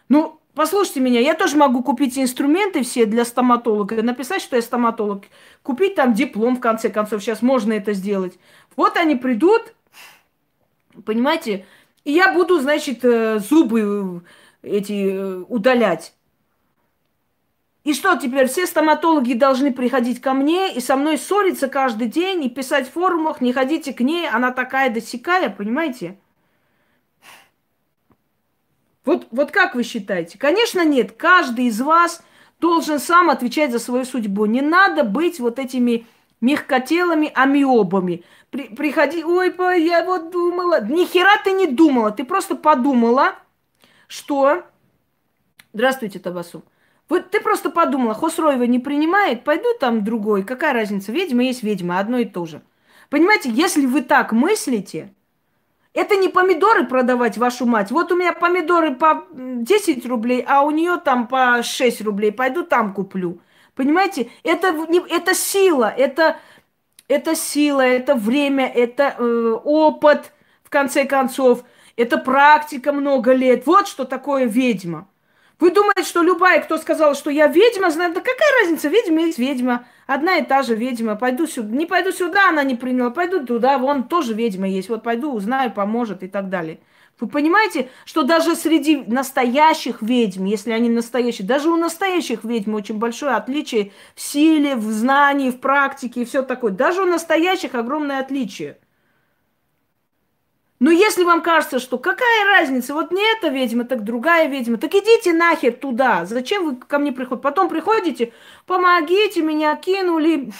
Ну, 0.07 0.39
Послушайте 0.55 1.01
меня, 1.01 1.19
я 1.19 1.33
тоже 1.33 1.57
могу 1.57 1.83
купить 1.83 2.17
инструменты 2.17 2.81
все 2.83 3.05
для 3.05 3.25
стоматолога, 3.25 4.01
написать, 4.01 4.41
что 4.41 4.55
я 4.55 4.61
стоматолог, 4.61 5.25
купить 5.61 5.95
там 5.95 6.13
диплом, 6.13 6.55
в 6.55 6.61
конце 6.61 6.89
концов, 6.89 7.21
сейчас 7.21 7.41
можно 7.41 7.73
это 7.73 7.91
сделать. 7.91 8.39
Вот 8.77 8.95
они 8.95 9.17
придут, 9.17 9.73
понимаете, 11.03 11.65
и 12.05 12.13
я 12.13 12.31
буду, 12.31 12.57
значит, 12.61 13.03
э, 13.03 13.39
зубы 13.39 14.23
эти 14.61 15.09
э, 15.11 15.43
удалять. 15.49 16.13
И 17.83 17.93
что 17.93 18.15
теперь, 18.15 18.47
все 18.47 18.65
стоматологи 18.65 19.33
должны 19.33 19.73
приходить 19.73 20.21
ко 20.21 20.33
мне 20.33 20.73
и 20.73 20.79
со 20.79 20.95
мной 20.95 21.17
ссориться 21.17 21.67
каждый 21.67 22.07
день 22.07 22.45
и 22.45 22.49
писать 22.49 22.87
в 22.87 22.93
форумах, 22.93 23.41
не 23.41 23.51
ходите 23.51 23.93
к 23.93 23.99
ней, 23.99 24.25
она 24.29 24.51
такая 24.51 24.89
досекая, 24.89 25.49
понимаете? 25.49 26.17
Вот, 29.05 29.27
вот 29.31 29.51
как 29.51 29.75
вы 29.75 29.83
считаете? 29.83 30.37
Конечно, 30.37 30.83
нет. 30.83 31.13
Каждый 31.13 31.65
из 31.65 31.79
вас 31.79 32.23
должен 32.59 32.99
сам 32.99 33.29
отвечать 33.29 33.71
за 33.71 33.79
свою 33.79 34.03
судьбу. 34.03 34.45
Не 34.45 34.61
надо 34.61 35.03
быть 35.03 35.39
вот 35.39 35.59
этими 35.59 36.07
мягкотелыми 36.41 37.31
амиобами. 37.33 38.23
При, 38.49 38.63
приходи, 38.63 39.23
ой, 39.23 39.53
я 39.83 40.03
вот 40.03 40.31
думала. 40.31 40.83
Ни 40.83 41.05
хера 41.05 41.37
ты 41.43 41.51
не 41.51 41.67
думала. 41.67 42.11
Ты 42.11 42.23
просто 42.23 42.55
подумала, 42.55 43.35
что... 44.07 44.63
Здравствуйте, 45.73 46.19
Табасу. 46.19 46.63
Вот 47.07 47.29
ты 47.29 47.39
просто 47.39 47.69
подумала, 47.69 48.15
Хосроева 48.15 48.63
не 48.63 48.79
принимает, 48.79 49.43
пойду 49.43 49.67
там 49.79 50.03
другой. 50.03 50.43
Какая 50.43 50.73
разница? 50.73 51.11
Ведьма 51.11 51.43
есть 51.43 51.61
ведьма, 51.61 51.99
одно 51.99 52.17
и 52.17 52.25
то 52.25 52.45
же. 52.45 52.61
Понимаете, 53.09 53.51
если 53.51 53.85
вы 53.85 54.01
так 54.01 54.31
мыслите, 54.31 55.13
это 55.95 56.17
не 56.17 56.27
помидоры 56.27 56.85
продавать, 56.85 57.37
вашу 57.37 57.65
мать. 57.65 57.89
Вот 57.89 58.11
у 58.11 58.17
меня 58.17 58.33
помидоры 58.33 58.93
по 58.93 59.25
10 59.31 60.05
рублей, 60.05 60.43
а 60.45 60.61
у 60.61 60.69
нее 60.71 60.97
там 61.03 61.27
по 61.27 61.63
6 61.63 62.01
рублей. 62.01 62.33
Пойду 62.33 62.63
там 62.63 62.93
куплю. 62.93 63.39
Понимаете? 63.75 64.29
Это, 64.43 64.75
это 65.09 65.33
сила, 65.33 65.93
это, 65.97 66.35
это 67.07 67.33
сила, 67.33 67.79
это 67.79 68.13
время, 68.13 68.67
это 68.67 69.15
э, 69.17 69.59
опыт, 69.63 70.33
в 70.65 70.69
конце 70.69 71.05
концов. 71.05 71.63
Это 71.95 72.17
практика 72.17 72.91
много 72.91 73.31
лет. 73.31 73.65
Вот 73.65 73.87
что 73.87 74.03
такое 74.03 74.45
ведьма. 74.45 75.07
Вы 75.61 75.71
думаете, 75.71 76.03
что 76.03 76.21
любая, 76.21 76.61
кто 76.61 76.77
сказал, 76.77 77.15
что 77.15 77.29
я 77.29 77.47
ведьма, 77.47 77.89
знает, 77.89 78.13
да 78.13 78.19
какая 78.19 78.51
разница, 78.61 78.89
ведьма 78.89 79.21
есть 79.21 79.39
ведьма. 79.39 79.85
Одна 80.07 80.37
и 80.37 80.45
та 80.45 80.61
же 80.61 80.75
ведьма. 80.75 81.15
Пойду 81.15 81.47
сюда. 81.47 81.75
Не 81.75 81.85
пойду 81.85 82.11
сюда, 82.11 82.49
она 82.49 82.63
не 82.63 82.75
приняла. 82.75 83.09
Пойду 83.09 83.45
туда, 83.45 83.77
вон 83.77 84.03
тоже 84.03 84.33
ведьма 84.33 84.67
есть. 84.67 84.89
Вот 84.89 85.03
пойду, 85.03 85.33
узнаю, 85.33 85.71
поможет 85.71 86.23
и 86.23 86.27
так 86.27 86.49
далее. 86.49 86.79
Вы 87.19 87.27
понимаете, 87.27 87.89
что 88.03 88.23
даже 88.23 88.55
среди 88.55 88.97
настоящих 89.07 90.01
ведьм, 90.01 90.45
если 90.45 90.71
они 90.71 90.89
настоящие, 90.89 91.47
даже 91.47 91.69
у 91.69 91.77
настоящих 91.77 92.43
ведьм 92.43 92.75
очень 92.75 92.97
большое 92.97 93.35
отличие 93.35 93.93
в 94.15 94.21
силе, 94.21 94.75
в 94.75 94.83
знании, 94.91 95.49
в 95.49 95.59
практике 95.61 96.21
и 96.21 96.25
все 96.25 96.43
такое. 96.43 96.71
Даже 96.71 97.01
у 97.01 97.05
настоящих 97.05 97.73
огромное 97.73 98.19
отличие. 98.19 98.77
Но 100.79 100.91
если 100.91 101.23
вам 101.23 101.41
кажется, 101.41 101.79
что 101.79 101.97
какая 101.97 102.45
разница, 102.45 102.93
вот 102.93 103.11
не 103.11 103.37
эта 103.37 103.47
ведьма, 103.47 103.85
так 103.85 104.03
другая 104.03 104.47
ведьма, 104.47 104.77
так 104.77 104.93
идите 104.93 105.31
нахер 105.31 105.73
туда. 105.73 106.25
Зачем 106.25 106.65
вы 106.65 106.75
ко 106.75 106.99
мне 106.99 107.13
приходите? 107.13 107.41
Потом 107.41 107.69
приходите, 107.69 108.33
помогите, 108.65 109.41
меня 109.41 109.75
кинули. 109.77 110.51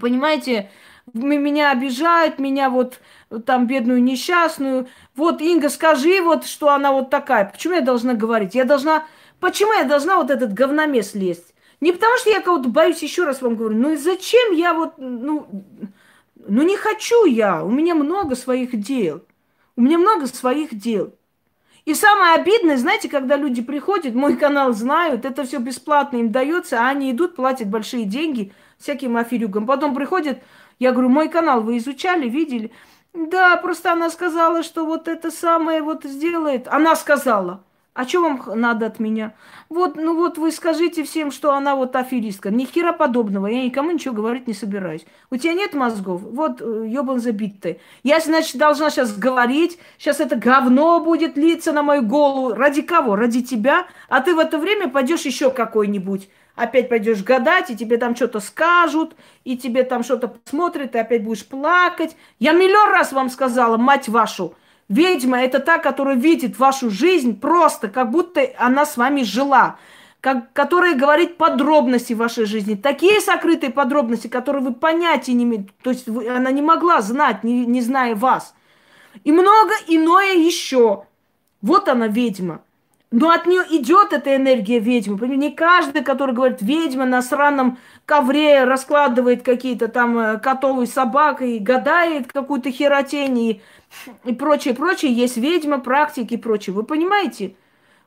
Понимаете, 0.00 0.70
меня 1.12 1.72
обижают, 1.72 2.38
меня 2.38 2.70
вот 2.70 3.00
там 3.44 3.66
бедную 3.66 4.02
несчастную. 4.02 4.88
Вот, 5.14 5.42
Инга, 5.42 5.68
скажи 5.68 6.22
вот, 6.22 6.46
что 6.46 6.70
она 6.70 6.92
вот 6.92 7.10
такая. 7.10 7.44
Почему 7.44 7.74
я 7.74 7.80
должна 7.80 8.14
говорить? 8.14 8.54
Я 8.54 8.64
должна... 8.64 9.04
Почему 9.40 9.72
я 9.72 9.84
должна 9.84 10.16
вот 10.16 10.30
этот 10.30 10.54
говномес 10.54 11.14
лезть? 11.14 11.52
Не 11.80 11.92
потому 11.92 12.16
что 12.16 12.30
я 12.30 12.40
кого-то 12.40 12.68
боюсь, 12.68 13.02
еще 13.02 13.24
раз 13.24 13.42
вам 13.42 13.56
говорю, 13.56 13.76
ну 13.76 13.92
и 13.92 13.96
зачем 13.96 14.52
я 14.52 14.72
вот, 14.72 14.94
ну, 14.98 15.48
ну 16.46 16.62
не 16.62 16.76
хочу 16.76 17.24
я, 17.24 17.64
у 17.64 17.70
меня 17.70 17.94
много 17.94 18.34
своих 18.34 18.80
дел. 18.80 19.22
У 19.76 19.80
меня 19.80 19.98
много 19.98 20.26
своих 20.26 20.74
дел. 20.74 21.14
И 21.84 21.94
самое 21.94 22.34
обидное, 22.34 22.76
знаете, 22.76 23.08
когда 23.08 23.36
люди 23.36 23.60
приходят, 23.60 24.14
мой 24.14 24.36
канал 24.36 24.72
знают, 24.72 25.24
это 25.24 25.44
все 25.44 25.58
бесплатно 25.58 26.18
им 26.18 26.30
дается, 26.30 26.80
а 26.80 26.90
они 26.90 27.10
идут, 27.10 27.34
платят 27.34 27.68
большие 27.68 28.04
деньги 28.04 28.52
всяким 28.78 29.16
аферюгам. 29.16 29.66
Потом 29.66 29.94
приходят, 29.94 30.42
я 30.78 30.92
говорю, 30.92 31.08
мой 31.08 31.28
канал 31.28 31.62
вы 31.62 31.78
изучали, 31.78 32.28
видели? 32.28 32.70
Да, 33.12 33.56
просто 33.56 33.92
она 33.92 34.10
сказала, 34.10 34.62
что 34.62 34.86
вот 34.86 35.08
это 35.08 35.30
самое 35.30 35.82
вот 35.82 36.04
сделает. 36.04 36.68
Она 36.68 36.94
сказала. 36.94 37.64
А 37.94 38.04
что 38.04 38.22
вам 38.22 38.42
надо 38.58 38.86
от 38.86 39.00
меня? 39.00 39.34
Вот, 39.72 39.96
ну 39.96 40.14
вот 40.14 40.36
вы 40.36 40.52
скажите 40.52 41.02
всем, 41.02 41.30
что 41.30 41.54
она 41.54 41.74
вот 41.74 41.96
аферистка. 41.96 42.50
Ни 42.50 42.66
хера 42.66 42.92
подобного. 42.92 43.46
Я 43.46 43.64
никому 43.64 43.90
ничего 43.90 44.14
говорить 44.14 44.46
не 44.46 44.52
собираюсь. 44.52 45.06
У 45.30 45.36
тебя 45.36 45.54
нет 45.54 45.72
мозгов? 45.72 46.20
Вот 46.20 46.60
ебан 46.60 47.20
забитый. 47.20 47.80
Я, 48.02 48.20
значит, 48.20 48.56
должна 48.56 48.90
сейчас 48.90 49.16
говорить. 49.16 49.78
Сейчас 49.96 50.20
это 50.20 50.36
говно 50.36 51.00
будет 51.00 51.38
литься 51.38 51.72
на 51.72 51.82
мою 51.82 52.02
голову. 52.02 52.52
Ради 52.52 52.82
кого? 52.82 53.16
Ради 53.16 53.42
тебя? 53.42 53.86
А 54.10 54.20
ты 54.20 54.34
в 54.34 54.38
это 54.38 54.58
время 54.58 54.88
пойдешь 54.88 55.22
еще 55.22 55.50
какой-нибудь. 55.50 56.28
Опять 56.54 56.90
пойдешь 56.90 57.22
гадать, 57.22 57.70
и 57.70 57.76
тебе 57.76 57.96
там 57.96 58.14
что-то 58.14 58.40
скажут, 58.40 59.16
и 59.44 59.56
тебе 59.56 59.84
там 59.84 60.02
что-то 60.04 60.28
посмотрят, 60.28 60.94
и 60.94 60.98
опять 60.98 61.24
будешь 61.24 61.46
плакать. 61.46 62.14
Я 62.38 62.52
миллион 62.52 62.90
раз 62.90 63.12
вам 63.12 63.30
сказала, 63.30 63.78
мать 63.78 64.10
вашу, 64.10 64.54
Ведьма– 64.92 65.42
это 65.42 65.58
та, 65.58 65.78
которая 65.78 66.16
видит 66.16 66.58
вашу 66.58 66.90
жизнь 66.90 67.40
просто, 67.40 67.88
как 67.88 68.10
будто 68.10 68.46
она 68.58 68.84
с 68.84 68.98
вами 68.98 69.22
жила, 69.22 69.76
как, 70.20 70.52
которая 70.52 70.94
говорит 70.94 71.38
подробности 71.38 72.12
вашей 72.12 72.44
жизни. 72.44 72.74
Такие 72.74 73.18
сокрытые 73.22 73.72
подробности, 73.72 74.28
которые 74.28 74.62
вы 74.62 74.74
понятия 74.74 75.32
не 75.32 75.44
имеете. 75.44 75.70
То 75.82 75.90
есть 75.90 76.06
вы, 76.06 76.28
она 76.28 76.50
не 76.50 76.60
могла 76.60 77.00
знать, 77.00 77.42
не, 77.42 77.64
не 77.64 77.80
зная 77.80 78.14
вас. 78.14 78.54
И 79.24 79.32
много 79.32 79.72
иное 79.88 80.34
еще. 80.34 81.04
Вот 81.62 81.88
она 81.88 82.08
ведьма. 82.08 82.60
Но 83.12 83.30
от 83.30 83.46
нее 83.46 83.62
идет 83.68 84.14
эта 84.14 84.34
энергия 84.34 84.78
ведьмы. 84.78 85.28
Не 85.36 85.52
каждый, 85.52 86.02
который 86.02 86.34
говорит, 86.34 86.62
ведьма 86.62 87.04
на 87.04 87.20
сраном 87.20 87.78
ковре 88.06 88.64
раскладывает 88.64 89.42
какие-то 89.42 89.88
там 89.88 90.18
э, 90.18 90.38
котовые 90.38 90.86
собак 90.86 91.42
и 91.42 91.58
гадает 91.58 92.32
какую-то 92.32 92.70
херотень 92.70 93.38
и, 93.38 93.62
и 94.24 94.32
прочее, 94.32 94.72
прочее. 94.72 95.12
Есть 95.12 95.36
ведьма, 95.36 95.78
практики 95.78 96.34
и 96.34 96.38
прочее. 96.38 96.72
Вы 96.74 96.84
понимаете? 96.84 97.54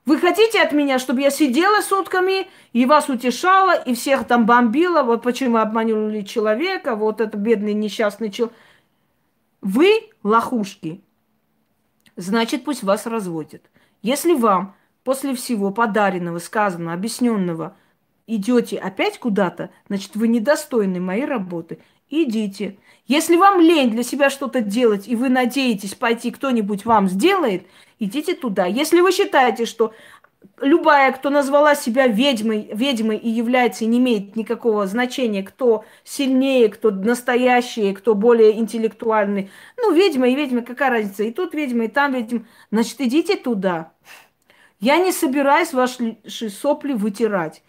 Вы 0.06 0.18
хотите 0.18 0.60
от 0.60 0.72
меня, 0.72 0.98
чтобы 0.98 1.22
я 1.22 1.30
сидела 1.30 1.82
сутками 1.82 2.48
и 2.74 2.88
вас 2.88 3.08
утешала, 3.08 3.76
и 3.76 3.94
всех 3.94 4.26
там 4.26 4.48
бомбила, 4.48 5.04
вот 5.04 5.22
почему 5.22 5.58
обманули 5.58 6.22
человека, 6.22 6.96
вот 6.96 7.22
это 7.22 7.38
бедный 7.38 7.74
несчастный 7.74 8.32
человек. 8.32 8.56
Вы 9.62 10.10
лохушки. 10.24 11.04
Значит, 12.16 12.64
пусть 12.64 12.82
вас 12.82 13.06
разводят. 13.06 13.62
Если 14.02 14.34
вам 14.34 14.76
после 15.06 15.36
всего 15.36 15.72
подаренного, 15.72 16.40
сказанного, 16.40 16.94
объясненного, 16.94 17.78
идете 18.28 18.78
опять 18.78 19.20
куда-то, 19.20 19.70
значит, 19.88 20.16
вы 20.16 20.28
недостойны 20.28 21.00
моей 21.00 21.26
работы. 21.26 21.80
Идите. 22.10 22.78
Если 23.08 23.36
вам 23.36 23.62
лень 23.62 23.92
для 23.92 24.04
себя 24.04 24.30
что-то 24.30 24.62
делать, 24.62 25.08
и 25.08 25.16
вы 25.16 25.30
надеетесь 25.30 25.96
пойти, 25.96 26.32
кто-нибудь 26.32 26.86
вам 26.86 27.08
сделает, 27.08 27.68
идите 28.00 28.34
туда. 28.36 28.66
Если 28.66 29.00
вы 29.00 29.12
считаете, 29.12 29.66
что 29.66 29.94
любая, 30.60 31.12
кто 31.12 31.30
назвала 31.30 31.76
себя 31.76 32.08
ведьмой, 32.08 32.70
ведьмой 32.74 33.18
и 33.18 33.30
является, 33.30 33.86
и 33.86 33.88
не 33.88 34.00
имеет 34.00 34.36
никакого 34.36 34.88
значения, 34.88 35.44
кто 35.44 35.86
сильнее, 36.04 36.70
кто 36.70 36.92
настоящий, 36.92 37.94
кто 37.94 38.16
более 38.16 38.58
интеллектуальный. 38.60 39.52
Ну, 39.78 39.94
ведьма 39.94 40.30
и 40.30 40.36
ведьма, 40.36 40.62
какая 40.62 40.90
разница? 40.90 41.24
И 41.24 41.32
тут 41.32 41.54
ведьма, 41.54 41.86
и 41.86 41.90
там 41.90 42.14
ведьма. 42.14 42.46
Значит, 42.72 43.02
идите 43.02 43.36
туда. 43.36 43.92
Я 44.80 44.98
не 44.98 45.12
собираюсь 45.12 45.74
ваши 45.74 46.18
сопли 46.28 46.94
вытирать. 46.94 47.64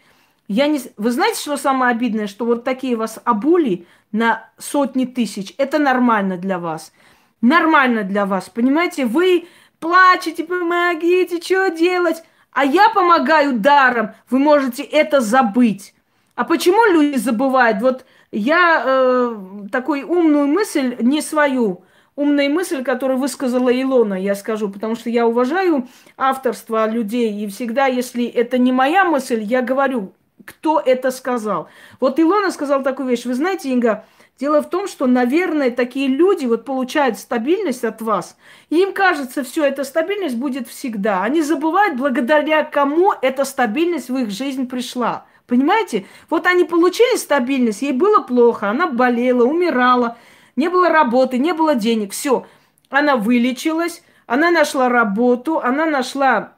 Я 0.48 0.66
не... 0.66 0.80
Вы 0.96 1.10
знаете, 1.10 1.40
что 1.40 1.56
самое 1.56 1.92
обидное? 1.92 2.26
Что 2.26 2.44
вот 2.44 2.64
такие 2.64 2.96
вас 2.96 3.18
обули 3.24 3.86
на 4.12 4.48
сотни 4.58 5.04
тысяч. 5.04 5.54
Это 5.58 5.78
нормально 5.78 6.36
для 6.36 6.58
вас. 6.58 6.92
Нормально 7.40 8.02
для 8.04 8.26
вас. 8.26 8.48
Понимаете, 8.48 9.06
вы 9.06 9.46
плачете, 9.80 10.44
помогите, 10.44 11.40
что 11.40 11.68
делать? 11.70 12.22
А 12.52 12.64
я 12.64 12.88
помогаю 12.90 13.58
даром. 13.58 14.12
Вы 14.30 14.38
можете 14.38 14.82
это 14.82 15.20
забыть. 15.20 15.94
А 16.34 16.44
почему 16.44 16.84
люди 16.92 17.18
забывают? 17.18 17.80
Вот 17.80 18.04
я 18.30 18.82
э, 18.84 19.36
такой 19.72 20.02
умную 20.02 20.46
мысль, 20.46 20.96
не 21.00 21.22
свою, 21.22 21.84
умная 22.16 22.48
мысль, 22.48 22.82
которую 22.82 23.18
высказала 23.18 23.70
Илона, 23.70 24.14
я 24.14 24.34
скажу, 24.34 24.68
потому 24.68 24.96
что 24.96 25.10
я 25.10 25.26
уважаю 25.26 25.86
авторство 26.16 26.88
людей, 26.88 27.32
и 27.44 27.46
всегда, 27.46 27.86
если 27.86 28.24
это 28.24 28.58
не 28.58 28.72
моя 28.72 29.04
мысль, 29.04 29.42
я 29.42 29.62
говорю, 29.62 30.12
кто 30.44 30.80
это 30.80 31.10
сказал. 31.10 31.68
Вот 32.00 32.18
Илона 32.18 32.50
сказал 32.50 32.82
такую 32.82 33.08
вещь. 33.08 33.24
Вы 33.26 33.34
знаете, 33.34 33.70
Инга, 33.70 34.04
дело 34.40 34.62
в 34.62 34.70
том, 34.70 34.88
что, 34.88 35.06
наверное, 35.06 35.70
такие 35.70 36.08
люди 36.08 36.46
вот 36.46 36.64
получают 36.64 37.18
стабильность 37.18 37.84
от 37.84 38.00
вас, 38.00 38.36
и 38.70 38.80
им 38.80 38.92
кажется, 38.92 39.44
все, 39.44 39.64
эта 39.64 39.84
стабильность 39.84 40.36
будет 40.36 40.68
всегда. 40.68 41.22
Они 41.22 41.42
забывают, 41.42 41.96
благодаря 41.96 42.64
кому 42.64 43.12
эта 43.20 43.44
стабильность 43.44 44.08
в 44.08 44.16
их 44.16 44.30
жизнь 44.30 44.66
пришла. 44.68 45.26
Понимаете? 45.46 46.06
Вот 46.28 46.46
они 46.46 46.64
получили 46.64 47.16
стабильность, 47.16 47.82
ей 47.82 47.92
было 47.92 48.20
плохо, 48.20 48.68
она 48.68 48.88
болела, 48.88 49.44
умирала, 49.44 50.16
не 50.56 50.68
было 50.68 50.88
работы, 50.88 51.38
не 51.38 51.52
было 51.52 51.74
денег, 51.74 52.12
все. 52.12 52.46
Она 52.88 53.16
вылечилась, 53.16 54.02
она 54.26 54.50
нашла 54.50 54.88
работу, 54.88 55.60
она 55.60 55.86
нашла, 55.86 56.54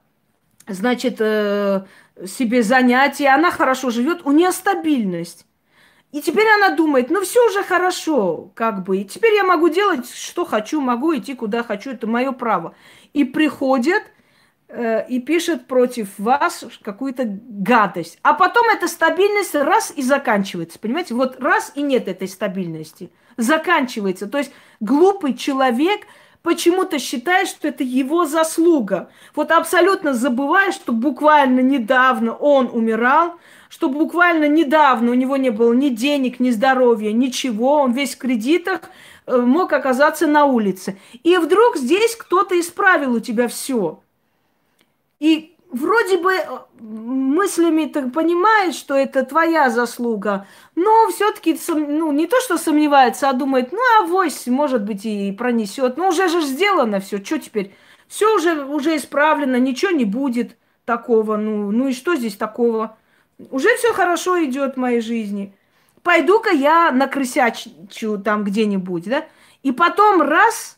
значит, 0.67 1.17
э, 1.21 1.85
себе 2.27 2.63
занятие, 2.63 3.29
она 3.29 3.51
хорошо 3.51 3.91
живет, 3.91 4.23
у 4.25 4.33
нее 4.33 4.53
стабильность. 4.53 5.47
И 6.11 6.23
теперь 6.23 6.47
она 6.49 6.75
думает, 6.75 7.11
ну 7.11 7.21
все 7.21 7.47
уже 7.47 7.63
хорошо, 7.63 8.51
как 8.55 8.83
бы. 8.85 8.99
И 8.99 9.05
теперь 9.05 9.35
я 9.35 9.45
могу 9.45 9.69
делать, 9.69 10.11
что 10.11 10.47
хочу, 10.47 10.81
могу 10.81 11.15
идти 11.15 11.35
куда 11.35 11.63
хочу, 11.63 11.91
это 11.91 12.07
мое 12.07 12.33
право. 12.33 12.75
И 13.13 13.25
приходят 13.25 14.03
Э, 14.71 15.07
и 15.09 15.19
пишет 15.19 15.67
против 15.67 16.19
вас 16.19 16.65
какую-то 16.83 17.25
гадость. 17.27 18.19
А 18.23 18.35
потом 18.35 18.69
эта 18.69 18.87
стабильность 18.87 19.55
раз 19.55 19.93
и 19.97 20.03
заканчивается. 20.03 20.79
Понимаете? 20.79 21.15
Вот 21.15 21.41
раз 21.41 21.73
и 21.75 21.81
нет 21.81 22.07
этой 22.07 22.29
стабильности. 22.29 23.11
Заканчивается. 23.39 24.27
То 24.27 24.37
есть 24.37 24.53
глупый 24.81 25.33
человек 25.33 26.03
почему-то 26.43 26.99
считает, 26.99 27.49
что 27.49 27.69
это 27.69 27.85
его 27.85 28.27
заслуга. 28.27 29.11
Вот 29.35 29.51
абсолютно 29.51 30.13
забывая, 30.13 30.73
что 30.73 30.93
буквально 30.93 31.61
недавно 31.61 32.35
он 32.35 32.69
умирал, 32.73 33.37
что 33.69 33.89
буквально 33.89 34.49
недавно 34.49 35.13
у 35.13 35.15
него 35.15 35.37
не 35.37 35.51
было 35.51 35.73
ни 35.73 35.89
денег, 35.89 36.41
ни 36.41 36.51
здоровья, 36.51 37.13
ничего, 37.13 37.83
он 37.83 37.93
весь 37.93 38.15
в 38.15 38.19
кредитах, 38.19 38.81
э, 39.27 39.37
мог 39.37 39.73
оказаться 39.73 40.27
на 40.27 40.45
улице. 40.45 40.99
И 41.23 41.37
вдруг 41.37 41.77
здесь 41.77 42.17
кто-то 42.17 42.59
исправил 42.59 43.15
у 43.15 43.21
тебя 43.21 43.47
все. 43.49 44.01
И 45.21 45.55
вроде 45.71 46.19
бы 46.19 46.33
э, 46.33 46.47
мыслями 46.81 47.87
ты 47.87 48.11
понимаешь, 48.11 48.75
что 48.75 48.95
это 48.95 49.25
твоя 49.25 49.71
заслуга, 49.71 50.47
но 50.75 51.09
все-таки 51.09 51.59
ну, 51.69 52.13
не 52.13 52.27
то, 52.27 52.41
что 52.41 52.59
сомневается, 52.59 53.29
а 53.29 53.33
думает, 53.33 53.73
ну, 53.73 53.79
авось, 54.01 54.47
может 54.47 54.85
быть, 54.85 55.05
и 55.05 55.33
пронесет. 55.33 55.97
Ну, 55.97 56.09
уже 56.09 56.29
же 56.29 56.43
сделано 56.43 57.01
все, 57.01 57.23
что 57.23 57.39
теперь? 57.39 57.75
Все 58.09 58.35
уже, 58.35 58.65
уже 58.65 58.97
исправлено, 58.97 59.57
ничего 59.57 59.91
не 59.91 60.05
будет 60.05 60.57
такого. 60.85 61.37
Ну, 61.37 61.71
ну 61.71 61.89
и 61.89 61.93
что 61.93 62.17
здесь 62.17 62.37
такого? 62.37 62.97
Уже 63.51 63.69
все 63.77 63.93
хорошо 63.93 64.43
идет 64.45 64.75
в 64.75 64.79
моей 64.79 65.01
жизни. 65.01 65.55
Пойду-ка 66.03 66.51
я 66.51 66.91
накрысячу 66.91 68.19
там 68.19 68.45
где-нибудь, 68.45 69.05
да? 69.05 69.27
И 69.63 69.73
потом 69.73 70.23
раз, 70.23 70.77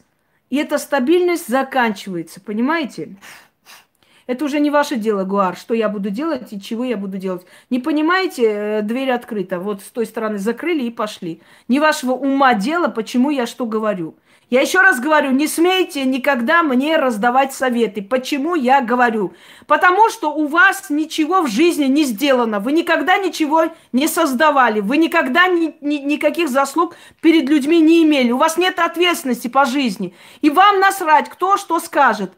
и 0.49 0.57
эта 0.57 0.79
стабильность 0.79 1.47
заканчивается, 1.47 2.41
понимаете? 2.41 3.17
Это 4.31 4.45
уже 4.45 4.61
не 4.61 4.71
ваше 4.71 4.95
дело, 4.95 5.25
Гуар, 5.25 5.57
что 5.57 5.75
я 5.75 5.89
буду 5.89 6.11
делать 6.11 6.53
и 6.53 6.61
чего 6.61 6.85
я 6.85 6.97
буду 6.97 7.19
делать. 7.19 7.45
Не 7.69 7.81
понимаете, 7.81 8.45
э, 8.45 8.83
дверь 8.83 9.11
открыта. 9.11 9.59
Вот 9.59 9.81
с 9.83 9.87
той 9.87 10.07
стороны 10.07 10.39
закрыли 10.39 10.85
и 10.85 10.91
пошли. 10.91 11.43
Не 11.67 11.81
вашего 11.81 12.13
ума 12.13 12.55
дело, 12.55 12.87
почему 12.87 13.31
я 13.31 13.45
что 13.45 13.67
говорю. 13.67 14.15
Я 14.49 14.61
еще 14.61 14.83
раз 14.83 15.01
говорю, 15.01 15.33
не 15.33 15.49
смейте 15.49 16.05
никогда 16.05 16.63
мне 16.63 16.97
раздавать 16.97 17.53
советы. 17.53 18.03
Почему 18.03 18.55
я 18.55 18.81
говорю? 18.81 19.33
Потому 19.67 20.09
что 20.11 20.33
у 20.33 20.47
вас 20.47 20.91
ничего 20.91 21.43
в 21.43 21.49
жизни 21.49 21.87
не 21.87 22.05
сделано. 22.05 22.61
Вы 22.61 22.71
никогда 22.71 23.17
ничего 23.17 23.65
не 23.91 24.07
создавали. 24.07 24.79
Вы 24.79 24.99
никогда 24.99 25.49
ни, 25.49 25.75
ни, 25.81 25.97
никаких 25.97 26.51
заслуг 26.51 26.95
перед 27.21 27.49
людьми 27.49 27.81
не 27.81 28.05
имели. 28.05 28.31
У 28.31 28.39
вас 28.39 28.57
нет 28.57 28.79
ответственности 28.79 29.49
по 29.49 29.65
жизни. 29.65 30.15
И 30.41 30.51
вам 30.51 30.79
насрать, 30.79 31.29
кто 31.29 31.57
что 31.57 31.81
скажет. 31.81 32.31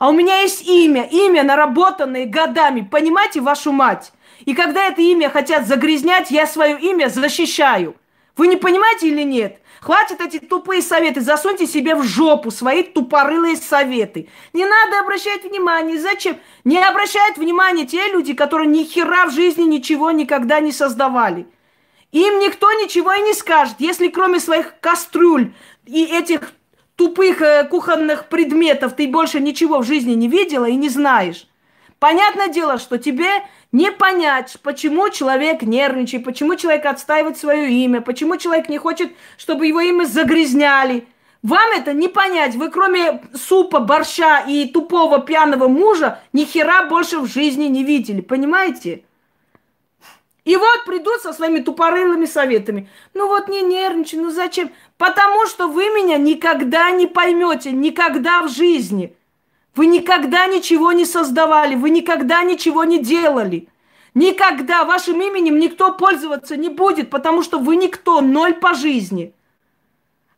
А 0.00 0.08
у 0.08 0.12
меня 0.12 0.40
есть 0.40 0.66
имя, 0.66 1.06
имя, 1.12 1.42
наработанное 1.42 2.24
годами. 2.24 2.80
Понимаете, 2.80 3.42
вашу 3.42 3.70
мать? 3.70 4.12
И 4.46 4.54
когда 4.54 4.86
это 4.86 5.02
имя 5.02 5.28
хотят 5.28 5.66
загрязнять, 5.66 6.30
я 6.30 6.46
свое 6.46 6.80
имя 6.80 7.08
защищаю. 7.08 7.94
Вы 8.34 8.46
не 8.46 8.56
понимаете 8.56 9.08
или 9.08 9.22
нет? 9.22 9.60
Хватит 9.82 10.22
эти 10.22 10.38
тупые 10.38 10.80
советы, 10.80 11.20
засуньте 11.20 11.66
себе 11.66 11.94
в 11.94 12.02
жопу 12.02 12.50
свои 12.50 12.82
тупорылые 12.82 13.56
советы. 13.56 14.30
Не 14.54 14.64
надо 14.64 15.00
обращать 15.00 15.44
внимание. 15.44 16.00
Зачем? 16.00 16.38
Не 16.64 16.82
обращают 16.82 17.36
внимания 17.36 17.84
те 17.84 18.10
люди, 18.10 18.32
которые 18.32 18.68
ни 18.68 18.84
хера 18.84 19.26
в 19.26 19.32
жизни 19.32 19.64
ничего 19.64 20.12
никогда 20.12 20.60
не 20.60 20.72
создавали. 20.72 21.46
Им 22.12 22.38
никто 22.38 22.72
ничего 22.72 23.12
и 23.12 23.20
не 23.20 23.34
скажет, 23.34 23.76
если 23.78 24.08
кроме 24.08 24.40
своих 24.40 24.80
кастрюль 24.80 25.52
и 25.84 26.04
этих 26.04 26.54
тупых 27.00 27.40
э, 27.40 27.64
кухонных 27.64 28.26
предметов 28.26 28.94
ты 28.94 29.08
больше 29.08 29.40
ничего 29.40 29.78
в 29.78 29.86
жизни 29.86 30.12
не 30.12 30.28
видела 30.28 30.66
и 30.66 30.76
не 30.76 30.90
знаешь. 30.90 31.46
Понятное 31.98 32.48
дело, 32.48 32.78
что 32.78 32.98
тебе 32.98 33.30
не 33.72 33.90
понять, 33.90 34.58
почему 34.62 35.08
человек 35.08 35.62
нервничает, 35.62 36.24
почему 36.24 36.56
человек 36.56 36.84
отстаивает 36.84 37.38
свое 37.38 37.70
имя, 37.70 38.02
почему 38.02 38.36
человек 38.36 38.68
не 38.68 38.76
хочет, 38.76 39.12
чтобы 39.38 39.66
его 39.66 39.80
имя 39.80 40.04
загрязняли. 40.04 41.06
Вам 41.42 41.70
это 41.74 41.94
не 41.94 42.08
понять. 42.08 42.54
Вы 42.54 42.68
кроме 42.68 43.22
супа, 43.34 43.80
борща 43.80 44.40
и 44.40 44.66
тупого 44.66 45.20
пьяного 45.20 45.68
мужа 45.68 46.20
ни 46.34 46.44
хера 46.44 46.84
больше 46.84 47.18
в 47.20 47.26
жизни 47.26 47.64
не 47.64 47.82
видели. 47.82 48.20
Понимаете? 48.20 49.04
И 50.44 50.54
вот 50.54 50.84
придут 50.84 51.22
со 51.22 51.32
своими 51.32 51.60
тупорылыми 51.60 52.26
советами. 52.26 52.90
Ну 53.14 53.26
вот 53.26 53.48
не 53.48 53.62
нервничай, 53.62 54.18
ну 54.18 54.30
зачем? 54.30 54.70
Потому 55.00 55.46
что 55.46 55.66
вы 55.66 55.84
меня 55.84 56.18
никогда 56.18 56.90
не 56.90 57.06
поймете, 57.06 57.72
никогда 57.72 58.42
в 58.42 58.50
жизни. 58.50 59.16
Вы 59.74 59.86
никогда 59.86 60.46
ничего 60.46 60.92
не 60.92 61.06
создавали, 61.06 61.74
вы 61.74 61.88
никогда 61.88 62.42
ничего 62.42 62.84
не 62.84 62.98
делали. 62.98 63.68
Никогда 64.12 64.84
вашим 64.84 65.18
именем 65.22 65.58
никто 65.58 65.94
пользоваться 65.94 66.58
не 66.58 66.68
будет, 66.68 67.08
потому 67.08 67.42
что 67.42 67.58
вы 67.58 67.76
никто, 67.76 68.20
ноль 68.20 68.52
по 68.52 68.74
жизни. 68.74 69.32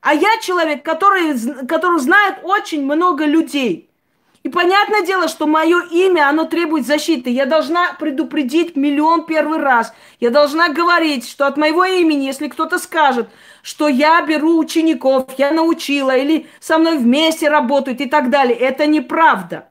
А 0.01 0.15
я 0.15 0.39
человек, 0.41 0.85
который, 0.85 1.67
который 1.67 1.99
знает 1.99 2.37
очень 2.45 2.85
много 2.85 3.25
людей– 3.25 3.89
и 4.43 4.49
понятное 4.49 5.03
дело, 5.03 5.29
что 5.29 5.47
мое 5.47 5.83
имя, 5.91 6.29
оно 6.29 6.45
требует 6.45 6.85
защиты. 6.85 7.31
Я 7.31 7.47
должна 7.47 7.93
предупредить 7.93 8.75
миллион 8.75 9.25
первый 9.25 9.59
раз. 9.59 9.95
Я 10.19 10.31
должна 10.31 10.69
говорить, 10.69 11.29
что 11.29 11.47
от 11.47 11.57
моего 11.57 11.85
имени, 11.85 12.25
если 12.25 12.49
кто-то 12.49 12.81
скажет, 12.81 13.29
что 13.63 13.89
я 13.89 14.21
беру 14.23 14.59
учеников, 14.59 15.31
я 15.39 15.53
научила, 15.53 16.17
или 16.17 16.47
со 16.61 16.79
мной 16.79 16.99
вместе 16.99 17.49
работают 17.49 18.01
и 18.01 18.07
так 18.07 18.29
далее, 18.29 18.59
это 18.59 18.87
неправда. 18.87 19.69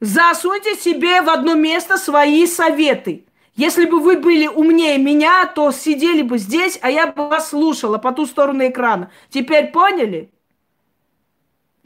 Засуньте 0.00 0.74
себе 0.74 1.22
в 1.22 1.30
одно 1.30 1.54
место 1.54 1.96
свои 1.96 2.46
советы. 2.46 3.26
Если 3.54 3.84
бы 3.84 4.00
вы 4.00 4.18
были 4.18 4.46
умнее 4.46 4.98
меня, 4.98 5.46
то 5.46 5.70
сидели 5.70 6.22
бы 6.22 6.38
здесь, 6.38 6.78
а 6.82 6.90
я 6.90 7.06
бы 7.06 7.28
вас 7.28 7.50
слушала 7.50 7.98
по 7.98 8.12
ту 8.12 8.26
сторону 8.26 8.66
экрана. 8.66 9.10
Теперь 9.28 9.70
поняли? 9.70 10.32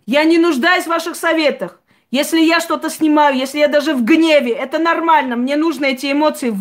Я 0.07 0.23
не 0.25 0.39
нуждаюсь 0.39 0.85
в 0.85 0.89
ваших 0.89 1.17
советах. 1.17 1.81
Если 2.13 2.41
я 2.41 2.61
что-то 2.61 2.89
снимаю, 2.89 3.37
если 3.37 3.59
я 3.59 3.67
даже 3.67 3.93
в 3.93 4.05
гневе, 4.05 4.53
это 4.53 4.79
нормально. 4.79 5.35
Мне 5.35 5.57
нужно 5.57 5.87
эти 5.87 6.13
эмоции 6.13 6.55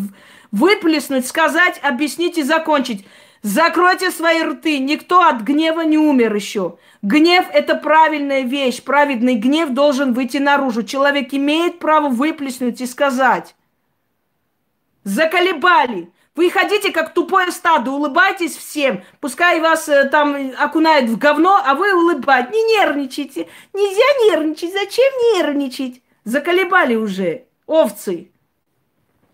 выплеснуть, 0.50 1.26
сказать, 1.26 1.78
объяснить 1.82 2.36
и 2.36 2.42
закончить. 2.42 3.06
Закройте 3.46 4.10
свои 4.10 4.42
рты. 4.42 4.80
Никто 4.80 5.22
от 5.22 5.42
гнева 5.42 5.82
не 5.82 5.96
умер 5.96 6.34
еще. 6.34 6.78
Гнев– 7.02 7.46
это 7.52 7.76
правильная 7.76 8.40
вещь. 8.40 8.82
Праведный 8.82 9.36
гнев 9.36 9.70
должен 9.70 10.14
выйти 10.14 10.38
наружу. 10.38 10.82
Человек 10.82 11.32
имеет 11.32 11.78
право 11.78 12.08
выплеснуть 12.08 12.80
и 12.80 12.86
сказать. 12.86 13.54
Заколебали. 15.04 16.10
Вы 16.34 16.50
ходите 16.50 16.90
как 16.90 17.14
тупое 17.14 17.52
стадо, 17.52 17.92
улыбайтесь 17.92 18.56
всем. 18.56 19.04
Пускай 19.20 19.60
вас 19.60 19.88
э, 19.88 20.08
там 20.08 20.50
окунают 20.58 21.08
в 21.08 21.16
говно, 21.16 21.62
а 21.64 21.76
вы 21.76 21.94
улыбать. 21.94 22.50
Не 22.50 22.64
нервничайте. 22.64 23.46
Нельзя 23.72 24.34
нервничать. 24.34 24.72
Зачем 24.72 25.12
нервничать? 25.36 26.02
Заколебали 26.24 26.96
уже 26.96 27.44
овцы. 27.66 28.32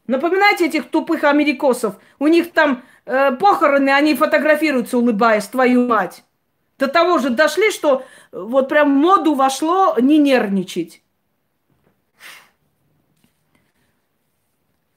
Напоминайте 0.06 0.66
этих 0.66 0.90
тупых 0.90 1.24
америкосов. 1.24 1.94
У 2.18 2.26
них 2.26 2.52
там 2.52 2.82
э, 3.04 3.32
похороны, 3.32 3.90
они 3.90 4.14
фотографируются, 4.14 4.98
улыбаясь, 4.98 5.46
твою 5.46 5.86
мать. 5.86 6.24
До 6.78 6.88
того 6.88 7.18
же 7.18 7.30
дошли, 7.30 7.70
что 7.70 8.04
вот 8.32 8.68
прям 8.68 8.94
в 8.94 9.00
моду 9.00 9.34
вошло 9.34 9.96
не 10.00 10.18
нервничать. 10.18 11.02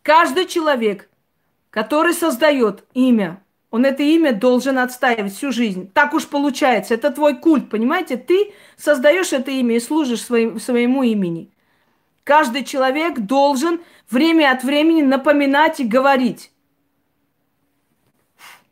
Каждый 0.01 0.45
человек– 0.45 1.09
который 1.75 2.13
создает 2.13 2.85
имя, 2.93 3.43
он 3.69 3.83
это 3.83 4.01
имя 4.01 4.31
должен 4.31 4.79
отстаивать 4.79 5.33
всю 5.33 5.51
жизнь. 5.51 5.91
Так 5.93 6.13
уж 6.13 6.25
получается. 6.25 6.93
Это 6.93 7.11
твой 7.11 7.35
культ, 7.35 7.69
понимаете? 7.69 8.15
Ты 8.15 8.53
создаешь 8.77 9.33
это 9.33 9.51
имя 9.51 9.75
и 9.75 9.81
служишь 9.81 10.21
своим, 10.21 10.57
своему 10.57 11.03
имени. 11.03 11.51
Каждый 12.23 12.63
человек 12.63 13.19
должен 13.19 13.81
время 14.09 14.53
от 14.53 14.63
времени 14.63 15.01
напоминать 15.01 15.81
и 15.81 15.83
говорить. 15.83 16.49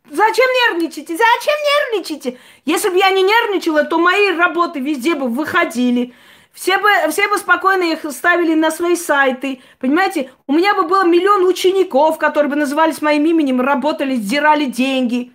Зачем 0.09 0.45
нервничаете? 0.67 1.17
Зачем 1.17 1.55
нервничаете? 1.91 2.37
Если 2.65 2.89
бы 2.89 2.97
я 2.97 3.09
не 3.09 3.21
нервничала, 3.21 3.83
то 3.83 3.97
мои 3.97 4.31
работы 4.31 4.79
везде 4.79 5.15
бы 5.15 5.27
выходили. 5.27 6.13
Все 6.51 6.77
бы, 6.77 6.89
все 7.09 7.27
бы 7.29 7.37
спокойно 7.37 7.83
их 7.83 8.05
ставили 8.11 8.53
на 8.53 8.69
свои 8.69 8.95
сайты. 8.95 9.61
Понимаете, 9.79 10.29
у 10.45 10.53
меня 10.53 10.75
бы 10.75 10.83
было 10.83 11.03
миллион 11.03 11.45
учеников, 11.45 12.19
которые 12.19 12.49
бы 12.49 12.55
назывались 12.55 13.01
моим 13.01 13.25
именем, 13.25 13.61
работали, 13.61 14.15
сдирали 14.15 14.65
деньги. 14.65 15.31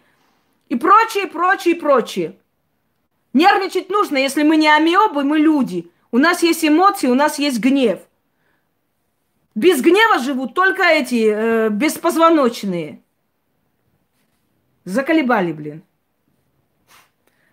И 0.68 0.76
прочее, 0.76 1.26
прочее, 1.26 1.74
прочее. 1.74 2.36
Нервничать 3.32 3.90
нужно, 3.90 4.18
если 4.18 4.42
мы 4.42 4.56
не 4.56 4.68
амиобы, 4.68 5.24
мы 5.24 5.38
люди. 5.38 5.90
У 6.12 6.18
нас 6.18 6.42
есть 6.42 6.64
эмоции, 6.64 7.08
у 7.08 7.14
нас 7.14 7.38
есть 7.38 7.58
гнев. 7.58 8.00
Без 9.54 9.80
гнева 9.80 10.20
живут 10.20 10.54
только 10.54 10.84
эти 10.84 11.32
э, 11.34 11.68
беспозвоночные. 11.70 13.02
Заколебали, 14.88 15.52
блин. 15.52 15.82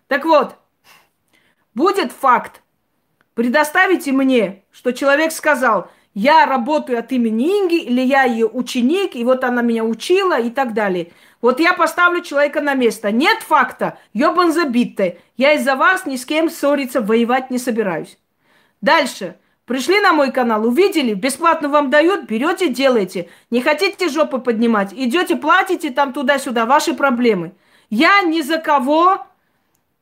Так 0.08 0.24
вот, 0.24 0.56
будет 1.74 2.12
факт, 2.12 2.62
Предоставите 3.36 4.12
мне, 4.12 4.62
что 4.72 4.92
человек 4.92 5.30
сказал, 5.30 5.90
я 6.14 6.46
работаю 6.46 6.98
от 6.98 7.12
имени 7.12 7.44
Инги, 7.44 7.82
или 7.82 8.00
я 8.00 8.22
ее 8.22 8.46
ученик, 8.46 9.14
и 9.14 9.24
вот 9.24 9.44
она 9.44 9.60
меня 9.60 9.84
учила, 9.84 10.40
и 10.40 10.48
так 10.48 10.72
далее. 10.72 11.12
Вот 11.42 11.60
я 11.60 11.74
поставлю 11.74 12.22
человека 12.22 12.62
на 12.62 12.72
место. 12.72 13.12
Нет 13.12 13.42
факта, 13.42 13.98
ёбан 14.14 14.52
забитый. 14.54 15.18
Я 15.36 15.52
из-за 15.52 15.76
вас 15.76 16.06
ни 16.06 16.16
с 16.16 16.24
кем 16.24 16.48
ссориться, 16.48 17.02
воевать 17.02 17.50
не 17.50 17.58
собираюсь. 17.58 18.16
Дальше. 18.80 19.36
Пришли 19.66 19.98
на 19.98 20.12
мой 20.12 20.30
канал, 20.30 20.64
увидели, 20.64 21.12
бесплатно 21.12 21.68
вам 21.68 21.90
дают, 21.90 22.26
берете, 22.26 22.68
делаете. 22.68 23.28
Не 23.50 23.60
хотите 23.60 24.08
жопу 24.08 24.38
поднимать, 24.38 24.92
идете, 24.92 25.34
платите 25.34 25.90
там 25.90 26.12
туда-сюда, 26.12 26.66
ваши 26.66 26.94
проблемы. 26.94 27.52
Я 27.90 28.22
ни 28.22 28.42
за 28.42 28.58
кого 28.58 29.26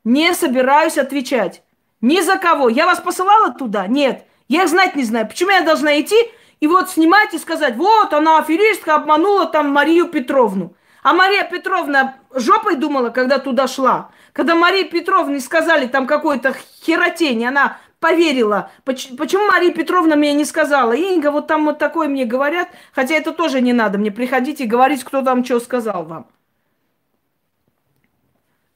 не 0.05 0.35
собираюсь 0.35 0.99
отвечать. 0.99 1.63
Ни 2.03 2.21
за 2.21 2.37
кого. 2.37 2.69
Я 2.69 2.85
вас 2.85 3.01
посылала 3.01 3.53
туда? 3.53 3.87
Нет. 3.87 4.27
Я 4.49 4.65
их 4.65 4.69
знать 4.69 4.97
не 4.97 5.05
знаю. 5.05 5.27
Почему 5.27 5.51
я 5.51 5.63
должна 5.63 5.99
идти 5.99 6.17
и 6.61 6.67
вот 6.67 6.91
снимать 6.91 7.33
и 7.33 7.39
сказать, 7.39 7.77
вот 7.77 8.13
она 8.13 8.39
аферистка, 8.39 8.97
обманула 8.97 9.47
там 9.47 9.71
Марию 9.71 10.09
Петровну. 10.09 10.75
А 11.03 11.15
Мария 11.15 11.45
Петровна 11.45 12.17
жопой 12.35 12.77
думала, 12.77 13.09
когда 13.09 13.39
туда 13.39 13.67
шла. 13.67 14.11
Когда 14.35 14.55
Марии 14.55 14.85
Петровне 14.85 15.41
сказали 15.41 15.87
там 15.87 16.07
какое-то 16.07 16.55
херотень, 16.85 17.47
она 17.47 17.79
поверила. 18.05 18.71
Почему 18.85 19.51
Мария 19.51 19.73
Петровна 19.73 20.15
мне 20.15 20.35
не 20.35 20.45
сказала? 20.45 20.93
Инга, 20.93 21.31
вот 21.31 21.47
там 21.47 21.65
вот 21.65 21.79
такое 21.79 22.07
мне 22.07 22.27
говорят. 22.27 22.69
Хотя 22.93 23.15
это 23.15 23.33
тоже 23.33 23.63
не 23.63 23.73
надо. 23.73 23.97
Мне 23.97 24.11
приходите 24.11 24.65
и 24.65 24.67
говорить, 24.67 25.03
кто 25.03 25.23
там 25.23 25.43
что 25.43 25.59
сказал 25.59 26.05
вам. 26.05 26.27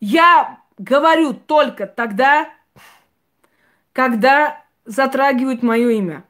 Я 0.00 0.60
говорю 0.78 1.34
только 1.34 1.86
тогда, 1.86 2.48
когда 3.92 4.64
затрагивают 4.86 5.62
мое 5.62 5.90
имя. 5.90 6.24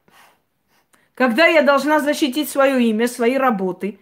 Когда 1.14 1.46
я 1.46 1.62
должна 1.62 2.00
защитить 2.00 2.48
свое 2.48 2.82
имя, 2.82 3.06
свои 3.06 3.36
работы, 3.36 4.00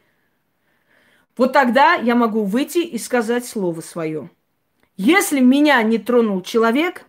вот 1.37 1.53
тогда 1.53 1.97
я 1.97 2.15
могу 2.15 2.45
выйти 2.45 2.79
и 2.79 2.97
сказать 2.97 3.45
слово 3.45 3.83
свое. 3.83 4.31
Если 4.97 5.41
меня 5.41 5.83
не 5.83 5.99
тронул 5.99 6.41
человек, 6.41 7.05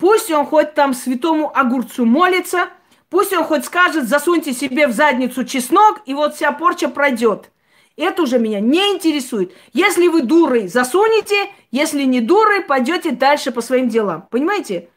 пусть 0.00 0.30
он 0.30 0.46
хоть 0.46 0.74
там 0.74 0.94
святому 0.94 1.52
огурцу 1.54 2.06
молится, 2.06 2.70
пусть 3.10 3.32
он 3.32 3.44
хоть 3.44 3.66
скажет, 3.66 4.08
засуньте 4.08 4.52
себе 4.52 4.86
в 4.86 4.92
задницу 4.92 5.44
чеснок, 5.44 6.00
и 6.06 6.14
вот 6.14 6.34
вся 6.34 6.50
порча 6.52 6.88
пройдет. 6.88 7.50
Это 7.96 8.22
уже 8.22 8.38
меня 8.38 8.60
не 8.60 8.80
интересует. 8.94 9.52
Если 9.74 10.08
вы 10.08 10.22
дурой, 10.22 10.68
засунете, 10.68 11.50
если 11.70 12.04
не 12.04 12.22
дурой, 12.22 12.62
пойдете 12.62 13.10
дальше 13.10 13.52
по 13.52 13.60
своим 13.60 13.88
делам. 13.90 14.26
Понимаете? 14.30 14.88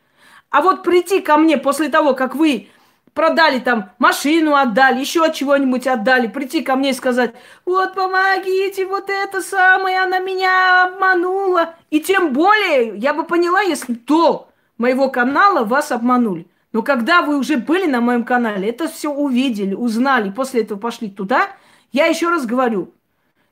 А 0.50 0.62
вот 0.62 0.84
прийти 0.84 1.20
ко 1.20 1.36
мне 1.36 1.58
после 1.58 1.90
того, 1.90 2.14
как 2.14 2.34
вы 2.36 2.70
продали 3.14 3.60
там 3.60 3.92
машину, 4.00 4.56
отдали, 4.56 5.02
еще 5.02 5.30
чего-нибудь 5.34 5.86
отдали, 5.86 6.28
прийти 6.28 6.62
ко 6.62 6.78
мне 6.78 6.92
и 6.92 6.94
сказать, 6.94 7.34
вот 7.66 7.94
помогите, 7.94 8.86
вот 8.86 9.10
это 9.10 9.42
самое, 9.42 10.00
она 10.00 10.20
меня 10.20 10.86
обманула. 10.86 11.76
И 11.90 12.00
тем 12.00 12.32
более, 12.32 12.96
я 12.98 13.14
бы 13.14 13.24
поняла, 13.24 13.62
если 13.62 13.94
до 13.94 14.48
моего 14.78 15.10
канала 15.10 15.64
вас 15.64 15.92
обманули. 15.92 16.48
Но 16.72 16.82
когда 16.82 17.22
вы 17.22 17.38
уже 17.38 17.58
были 17.58 17.86
на 17.86 18.02
моем 18.02 18.24
канале, 18.24 18.70
это 18.70 18.88
все 18.88 19.12
увидели, 19.12 19.74
узнали, 19.74 20.32
после 20.32 20.62
этого 20.62 20.80
пошли 20.80 21.10
туда, 21.10 21.50
я 21.92 22.08
еще 22.08 22.30
раз 22.30 22.46
говорю, 22.46 22.94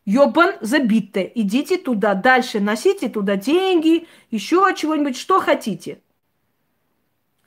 Ёбан 0.05 0.53
забитый, 0.61 1.31
идите 1.35 1.77
туда, 1.77 2.15
дальше 2.15 2.59
носите 2.59 3.07
туда 3.07 3.35
деньги, 3.35 4.07
еще 4.31 4.73
чего-нибудь, 4.75 5.15
что 5.15 5.39
хотите. 5.39 6.01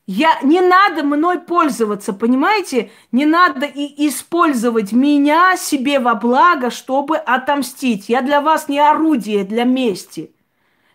Я, 0.06 0.38
не 0.42 0.60
надо 0.60 1.02
мной 1.02 1.40
пользоваться, 1.40 2.12
понимаете? 2.12 2.90
Не 3.10 3.24
надо 3.24 3.64
и 3.64 4.06
использовать 4.06 4.92
меня 4.92 5.56
себе 5.56 5.98
во 5.98 6.14
благо, 6.14 6.70
чтобы 6.70 7.16
отомстить. 7.16 8.10
Я 8.10 8.20
для 8.20 8.42
вас 8.42 8.68
не 8.68 8.78
орудие 8.78 9.44
для 9.44 9.64
мести. 9.64 10.34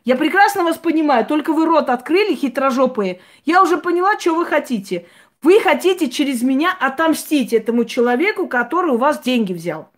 Я 0.06 0.16
прекрасно 0.16 0.64
вас 0.64 0.78
понимаю, 0.78 1.26
только 1.26 1.54
вы 1.54 1.66
рот 1.66 1.90
открыли, 1.90 2.36
хитрожопые. 2.36 3.20
Я 3.46 3.62
уже 3.62 3.78
поняла, 3.78 4.20
что 4.20 4.36
вы 4.36 4.46
хотите. 4.46 5.06
Вы 5.42 5.60
хотите 5.60 6.10
через 6.10 6.42
меня 6.42 6.76
отомстить 6.78 7.54
этому 7.54 7.86
человеку, 7.86 8.48
который 8.48 8.92
у 8.92 8.98
вас 8.98 9.22
деньги 9.22 9.54
взял. 9.54 9.90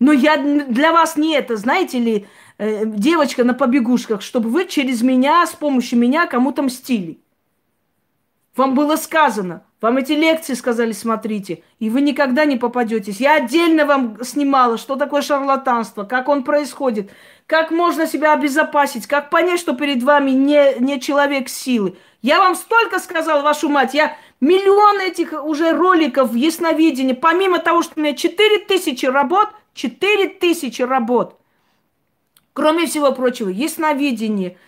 Но 0.00 0.12
я 0.12 0.36
для 0.36 0.92
вас 0.92 1.16
не 1.16 1.34
это, 1.34 1.56
знаете 1.56 1.98
ли, 1.98 2.26
э, 2.58 2.84
девочка 2.84 3.44
на 3.44 3.54
побегушках, 3.54 4.22
чтобы 4.22 4.50
вы 4.50 4.66
через 4.66 5.02
меня, 5.02 5.46
с 5.46 5.52
помощью 5.52 5.98
меня 5.98 6.26
кому-то 6.26 6.62
мстили. 6.62 7.20
Вам 8.56 8.74
было 8.74 8.96
сказано, 8.96 9.64
вам 9.84 9.98
эти 9.98 10.12
лекции 10.12 10.54
сказали, 10.54 10.92
смотрите, 10.92 11.62
и 11.78 11.90
вы 11.90 12.00
никогда 12.00 12.46
не 12.46 12.56
попадетесь. 12.56 13.20
Я 13.20 13.34
отдельно 13.34 13.84
вам 13.84 14.16
снимала, 14.24 14.78
что 14.78 14.96
такое 14.96 15.20
шарлатанство, 15.20 16.04
как 16.04 16.30
он 16.30 16.42
происходит, 16.42 17.10
как 17.46 17.70
можно 17.70 18.06
себя 18.06 18.32
обезопасить, 18.32 19.06
как 19.06 19.28
понять, 19.28 19.60
что 19.60 19.74
перед 19.74 20.02
вами 20.02 20.30
не, 20.30 20.76
не 20.78 20.98
человек 21.02 21.50
силы. 21.50 21.98
Я 22.22 22.38
вам 22.38 22.54
столько 22.54 22.98
сказала, 22.98 23.42
вашу 23.42 23.68
мать, 23.68 23.92
я 23.92 24.16
миллион 24.40 25.00
этих 25.00 25.34
уже 25.44 25.72
роликов 25.72 26.30
в 26.30 26.34
ясновидении, 26.34 27.12
помимо 27.12 27.58
того, 27.58 27.82
что 27.82 27.92
у 27.96 28.00
меня 28.00 28.16
4 28.16 28.60
тысячи 28.60 29.04
работ, 29.04 29.50
4 29.74 30.28
тысячи 30.30 30.80
работ. 30.80 31.38
Кроме 32.54 32.86
всего 32.86 33.12
прочего, 33.12 33.50
ясновидение– 33.50 34.56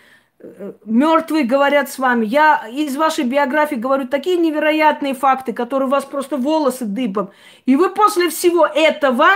мертвые 0.85 1.45
говорят 1.45 1.91
с 1.91 1.99
вами. 1.99 2.27
Я 2.27 2.69
из 2.69 2.97
вашей 2.97 3.25
биографии 3.25 3.77
говорю 3.77 4.07
такие 4.07 4.37
невероятные 4.37 5.15
факты, 5.15 5.53
которые 5.53 5.89
у 5.89 5.91
вас 5.91 6.05
просто 6.05 6.37
волосы 6.37 6.85
дыбом. 6.85 7.31
И 7.65 7.77
вы 7.77 7.91
после 7.91 8.29
всего 8.29 8.67
этого 8.67 9.27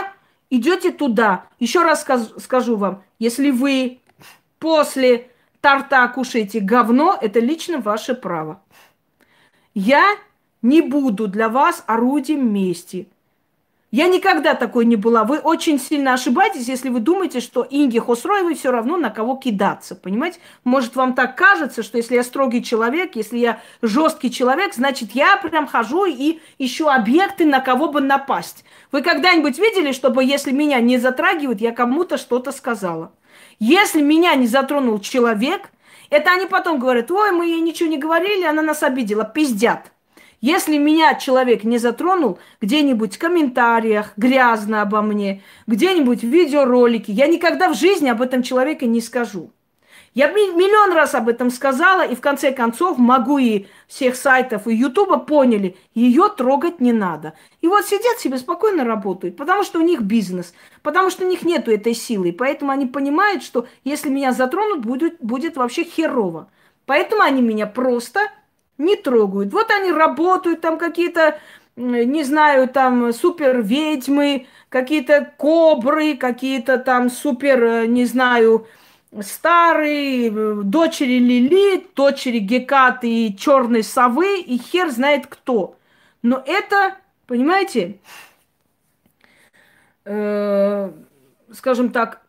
идете 0.51 0.93
туда. 0.93 1.47
Еще 1.59 1.83
раз 1.83 2.07
скажу 2.39 2.77
вам, 2.77 3.03
если 3.19 3.51
вы 3.51 4.01
после 4.59 5.31
торта 5.61 6.07
кушаете 6.09 6.61
говно, 6.61 7.17
это 7.21 7.41
лично 7.41 7.79
ваше 7.79 8.15
право. 8.15 8.63
Я 9.75 10.17
не 10.63 10.83
буду 10.83 11.29
для 11.29 11.49
вас 11.49 11.85
орудием 11.87 12.53
мести. 12.53 13.09
Я 13.91 14.07
никогда 14.07 14.55
такой 14.55 14.85
не 14.85 14.95
была. 14.95 15.25
Вы 15.25 15.39
очень 15.39 15.81
сильно 15.81 16.15
ошибаетесь, 16.15 16.69
если 16.69 16.91
вы 16.91 17.01
думаете, 17.01 17.41
что 17.41 17.67
Инге 17.69 18.01
Хосроевой 18.01 18.55
все 18.55 18.71
равно 18.71 18.97
на 18.97 19.11
кого 19.11 19.35
кидаться. 19.35 19.97
Понимаете? 19.97 20.39
Может, 20.63 20.95
вам 20.95 21.15
так 21.15 21.37
кажется, 21.37 21.83
что 21.83 21.97
если 21.99 22.15
я 22.15 22.23
строгий 22.23 22.63
человек, 22.63 23.17
если 23.17 23.39
я 23.39 23.61
жесткий 23.83 24.31
человек, 24.31 24.75
значит, 24.75 25.11
я 25.13 25.37
прям 25.39 25.67
хожу 25.67 26.05
и 26.05 26.39
ищу 26.59 26.87
объекты, 26.87 27.45
на 27.47 27.59
кого 27.59 27.89
бы 27.89 28.01
напасть. 28.01 28.65
Вы 28.93 29.03
когда-нибудь 29.03 29.59
видели, 29.59 29.91
чтобы 29.91 30.23
если 30.23 30.53
меня 30.53 30.79
не 30.81 30.99
затрагивают, 30.99 31.61
я 31.61 31.73
кому-то 31.73 32.17
что-то 32.17 32.53
сказала? 32.53 33.13
Если 33.59 34.03
меня 34.03 34.37
не 34.37 34.47
затронул 34.47 35.01
человек, 35.01 35.71
это 36.11 36.31
они 36.31 36.47
потом 36.47 36.79
говорят, 36.79 37.11
ой, 37.11 37.33
мы 37.33 37.47
ей 37.47 37.61
ничего 37.61 37.89
не 37.89 37.99
говорили, 37.99 38.45
она 38.45 38.63
нас 38.63 38.85
обидела. 38.85 39.25
Пиздят. 39.25 39.91
Если 40.41 40.79
меня 40.79 41.15
человек 41.17 41.65
не 41.65 41.77
затронул, 41.77 42.39
где-нибудь 42.63 43.17
в 43.17 43.19
комментариях 43.19 44.15
грязно 44.17 44.81
обо 44.81 45.03
мне, 45.03 45.43
где-нибудь 45.67 46.23
в 46.23 46.27
видеоролике, 46.27 47.13
я 47.13 47.27
никогда 47.27 47.69
в 47.69 47.77
жизни 47.77 48.09
об 48.09 48.23
этом 48.23 48.43
человеке 48.43 48.87
не 48.87 49.03
скажу. 49.03 49.51
Я 50.13 50.33
миллион 50.33 50.93
раз 50.93 51.15
об 51.15 51.29
этом 51.29 51.51
сказала, 51.51 52.05
и 52.05 52.17
в 52.17 52.21
конце 52.21 52.53
концов 52.53 52.99
могу 52.99 53.39
и 53.39 53.67
всех 53.87 54.17
сайтов 54.17 54.67
и 54.67 54.75
Ютуба 54.75 55.19
поняли, 55.19 55.77
ее 55.95 56.29
трогать 56.37 56.81
не 56.81 56.93
надо. 56.93 57.35
И 57.61 57.69
вот 57.69 57.87
сидят 57.87 58.19
себе 58.19 58.39
спокойно 58.39 58.85
работают, 58.85 59.37
потому 59.37 59.63
что 59.63 59.79
у 59.79 59.83
них 59.83 60.01
бизнес, 60.01 60.53
потому 60.83 61.11
что 61.11 61.25
у 61.25 61.29
них 61.29 61.43
нету 61.43 61.71
этой 61.71 61.95
силы, 61.95 62.33
поэтому 62.33 62.73
они 62.73 62.87
понимают, 62.87 63.45
что 63.45 63.69
если 63.85 64.09
меня 64.09 64.33
затронут, 64.33 64.81
будет, 64.85 65.19
будет 65.21 65.57
вообще 65.57 65.85
херово. 65.85 66.49
Поэтому 66.87 67.23
они 67.23 67.41
меня 67.41 67.67
просто 67.67 68.21
не 68.81 68.97
трогают. 68.97 69.53
Вот 69.53 69.71
они 69.71 69.93
работают, 69.93 70.61
там 70.61 70.79
какие-то, 70.79 71.39
не 71.77 72.25
знаю, 72.25 72.69
там 72.69 73.13
супер 73.13 73.61
ведьмы, 73.63 74.47
какие-то 74.69 75.33
кобры, 75.37 76.17
какие-то 76.17 76.79
там 76.79 77.11
супер, 77.11 77.63
э, 77.63 77.87
не 77.87 78.07
знаю, 78.07 78.67
старые, 79.21 80.31
э, 80.31 80.63
дочери 80.63 81.19
Лили, 81.19 81.87
дочери 81.95 82.39
Гекаты 82.39 83.09
и 83.09 83.37
черной 83.37 83.83
совы, 83.83 84.41
и 84.41 84.59
хер 84.59 84.91
знает 84.91 85.27
кто. 85.27 85.77
Но 86.23 86.43
это, 86.47 86.97
понимаете, 87.27 87.99
э, 90.05 90.93
скажем 91.53 91.91
так, 91.91 92.23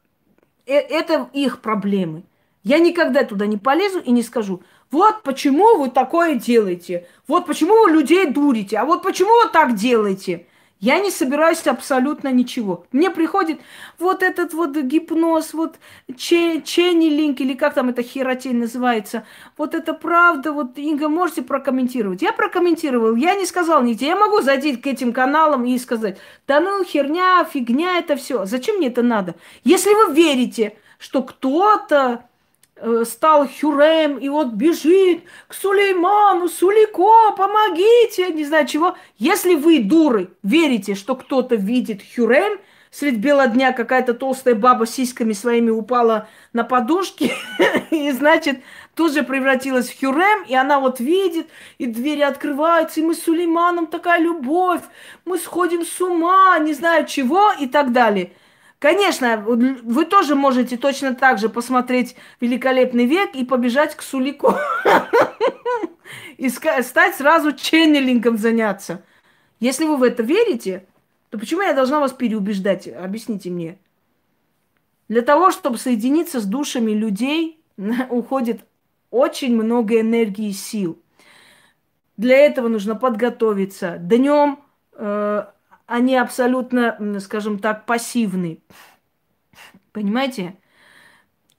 э, 0.66 0.74
это 0.74 1.30
их 1.34 1.62
проблемы. 1.62 2.24
Я 2.64 2.80
никогда 2.80 3.24
туда 3.24 3.47
не 3.47 3.58
полезу 3.58 3.99
и 3.99 4.12
не 4.12 4.24
скажу, 4.24 4.62
вот 4.92 5.24
почему 5.24 5.78
вы 5.78 5.89
такое 5.89 6.36
делаете, 6.36 7.08
вот 7.28 7.46
почему 7.46 7.84
вы 7.84 7.92
людей 7.92 8.26
дурите, 8.28 8.78
а 8.78 8.86
вот 8.86 9.04
почему 9.04 9.30
вы 9.44 9.50
так 9.50 9.76
делаете. 9.76 10.46
Я 10.82 11.00
не 11.00 11.12
собираюсь 11.12 11.68
абсолютно 11.68 12.30
ничего. 12.30 12.86
Мне 12.92 13.12
приходит 13.12 13.62
вот 14.00 14.24
этот 14.24 14.56
вот 14.56 14.76
гипноз, 14.76 15.54
вот 15.54 15.76
ченнилинг, 16.18 17.39
или 17.39 17.54
как 17.54 17.76
там 17.76 17.89
это 17.89 18.02
херотень 18.02 18.58
называется. 18.58 19.24
Вот 19.58 19.76
это 19.76 19.94
правда, 19.94 20.52
вот, 20.52 20.80
Инга, 20.80 21.08
можете 21.08 21.44
прокомментировать? 21.44 22.24
Я 22.24 22.34
прокомментировал, 22.34 23.16
я 23.16 23.36
не 23.36 23.46
сказал 23.46 23.84
нигде. 23.84 24.08
Я 24.08 24.16
могу 24.16 24.42
зайти 24.42 24.76
к 24.76 24.88
этим 24.88 25.14
каналам 25.14 25.66
и 25.66 25.78
сказать, 25.78 26.18
да 26.48 26.60
ну, 26.60 26.84
херня, 26.84 27.46
фигня, 27.46 28.00
это 28.00 28.16
все. 28.16 28.46
Зачем 28.46 28.78
мне 28.78 28.88
это 28.88 29.04
надо? 29.04 29.36
Если 29.64 29.94
вы 29.94 30.16
верите, 30.16 30.76
что 30.98 31.22
кто-то 31.22 32.26
стал 33.06 33.48
Хюрем 33.48 34.18
и 34.18 34.30
вот 34.30 34.54
бежит 34.54 35.24
к 35.48 35.54
Сулейману, 35.54 36.48
Сулико, 36.48 37.32
помогите, 37.38 38.32
не 38.34 38.46
знаю 38.46 38.68
чего. 38.68 38.96
Если 39.18 39.56
вы, 39.56 39.80
дуры, 39.80 40.32
верите, 40.44 40.96
что 40.96 41.16
кто-то 41.16 41.56
видит 41.56 42.02
Хюрем, 42.16 42.60
средь 42.90 43.18
бела 43.18 43.48
дня 43.48 43.72
какая-то 43.72 44.14
толстая 44.14 44.56
баба 44.56 44.88
сиськами 44.88 45.34
своими 45.34 45.70
упала 45.70 46.28
на 46.54 46.64
подушки, 46.64 47.32
и, 47.92 48.12
значит, 48.12 48.62
тут 48.96 49.14
же 49.14 49.24
превратилась 49.24 49.90
в 49.90 50.00
Хюрем, 50.00 50.44
и 50.48 50.56
она 50.56 50.80
вот 50.80 51.00
видит, 51.00 51.48
и 51.78 51.86
двери 51.86 52.22
открываются, 52.22 53.00
и 53.00 53.04
мы 53.04 53.14
с 53.14 53.24
Сулейманом 53.24 53.88
такая 53.88 54.20
любовь, 54.20 54.82
мы 55.26 55.38
сходим 55.38 55.86
с 55.86 56.02
ума, 56.02 56.58
не 56.60 56.74
знаю 56.74 57.06
чего, 57.06 57.52
и 57.60 57.68
так 57.68 57.92
далее– 57.92 58.34
Конечно, 58.82 59.38
вы 59.38 60.06
тоже 60.06 60.34
можете 60.34 60.76
точно 60.76 61.14
так 61.14 61.38
же 61.38 61.50
посмотреть 61.50 62.16
«Великолепный 62.40 63.06
век» 63.06 63.36
и 63.36 63.46
побежать 63.46 63.94
к 63.96 64.02
Сулику. 64.02 64.56
И 66.38 66.50
стать 66.50 67.16
сразу 67.16 67.52
ченнелингом 67.52 68.40
заняться. 68.40 69.04
Если 69.60 69.86
вы 69.86 69.98
в 69.98 70.04
это 70.04 70.24
верите, 70.24 70.88
то 71.30 71.38
почему 71.38 71.62
я 71.62 71.74
должна 71.74 72.00
вас 72.00 72.12
переубеждать? 72.12 72.88
Объясните 72.88 73.52
мне. 73.52 73.78
Для 75.10 75.22
того, 75.22 75.52
чтобы 75.52 75.78
соединиться 75.78 76.40
с 76.40 76.46
душами 76.46 76.90
людей, 76.94 77.64
уходит 78.10 78.62
очень 79.12 79.56
много 79.56 80.02
энергии 80.02 80.50
и 80.50 80.54
сил. 80.54 81.00
Для 82.18 82.36
этого 82.36 82.68
нужно 82.68 82.96
подготовиться. 82.96 83.98
Днем 84.00 84.60
э, 84.94 85.46
они 85.92 86.16
абсолютно, 86.16 87.20
скажем 87.20 87.60
так, 87.60 87.86
пассивны. 87.86 88.64
Понимаете? 89.92 90.56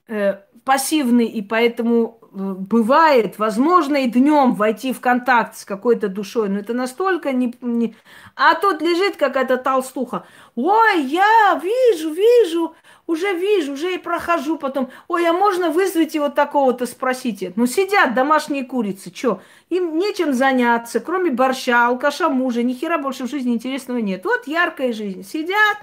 Э, 0.07 0.39
пассивны, 0.65 1.25
и 1.25 1.41
поэтому 1.43 2.19
э, 2.21 2.27
бывает, 2.57 3.37
возможно, 3.37 3.97
и 3.97 4.09
днем 4.09 4.55
войти 4.55 4.91
в 4.91 5.01
контакт 5.01 5.55
с 5.55 5.65
какой-то 5.65 6.07
душой, 6.07 6.49
но 6.49 6.59
это 6.59 6.73
настолько 6.73 7.31
не, 7.31 7.55
не... 7.61 7.95
А 8.35 8.55
тут 8.55 8.81
лежит 8.81 9.17
какая-то 9.17 9.57
толстуха. 9.57 10.25
Ой, 10.55 11.03
я 11.03 11.61
вижу, 11.61 12.11
вижу, 12.11 12.75
уже 13.05 13.33
вижу, 13.33 13.73
уже 13.73 13.95
и 13.95 13.97
прохожу 13.97 14.57
потом. 14.57 14.89
Ой, 15.07 15.27
а 15.27 15.33
можно 15.33 15.69
вызвать 15.69 16.15
его 16.15 16.29
такого-то, 16.29 16.85
спросите. 16.85 17.53
Ну, 17.55 17.67
сидят 17.67 18.13
домашние 18.13 18.63
курицы, 18.63 19.11
что? 19.13 19.41
Им 19.69 19.97
нечем 19.97 20.33
заняться, 20.33 20.99
кроме 20.99 21.31
борща, 21.31 21.87
алкаша 21.87 22.29
мужа, 22.29 22.63
ни 22.63 22.73
хера 22.73 22.97
больше 22.97 23.25
в 23.25 23.29
жизни 23.29 23.53
интересного 23.53 23.97
нет. 23.97 24.23
Вот 24.23 24.47
яркая 24.47 24.93
жизнь. 24.93 25.23
Сидят, 25.23 25.77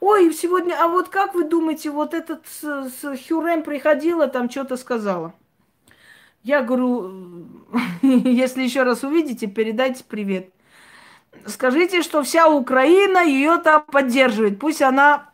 ой, 0.00 0.32
сегодня, 0.32 0.74
а 0.80 0.88
вот 0.88 1.08
как 1.08 1.34
вы 1.34 1.44
думаете, 1.44 1.90
вот 1.90 2.14
этот 2.14 2.46
с, 2.46 2.90
с 2.90 3.28
Хюрем 3.28 3.62
приходила, 3.62 4.26
там 4.26 4.50
что-то 4.50 4.76
сказала? 4.76 5.34
Я 6.42 6.62
говорю, 6.62 7.46
если 8.02 8.62
еще 8.62 8.82
раз 8.82 9.04
увидите, 9.04 9.46
передайте 9.46 10.04
привет. 10.04 10.52
Скажите, 11.46 12.02
что 12.02 12.22
вся 12.22 12.48
Украина 12.48 13.18
ее 13.24 13.58
там 13.58 13.84
поддерживает. 13.84 14.58
Пусть 14.58 14.82
она 14.82 15.31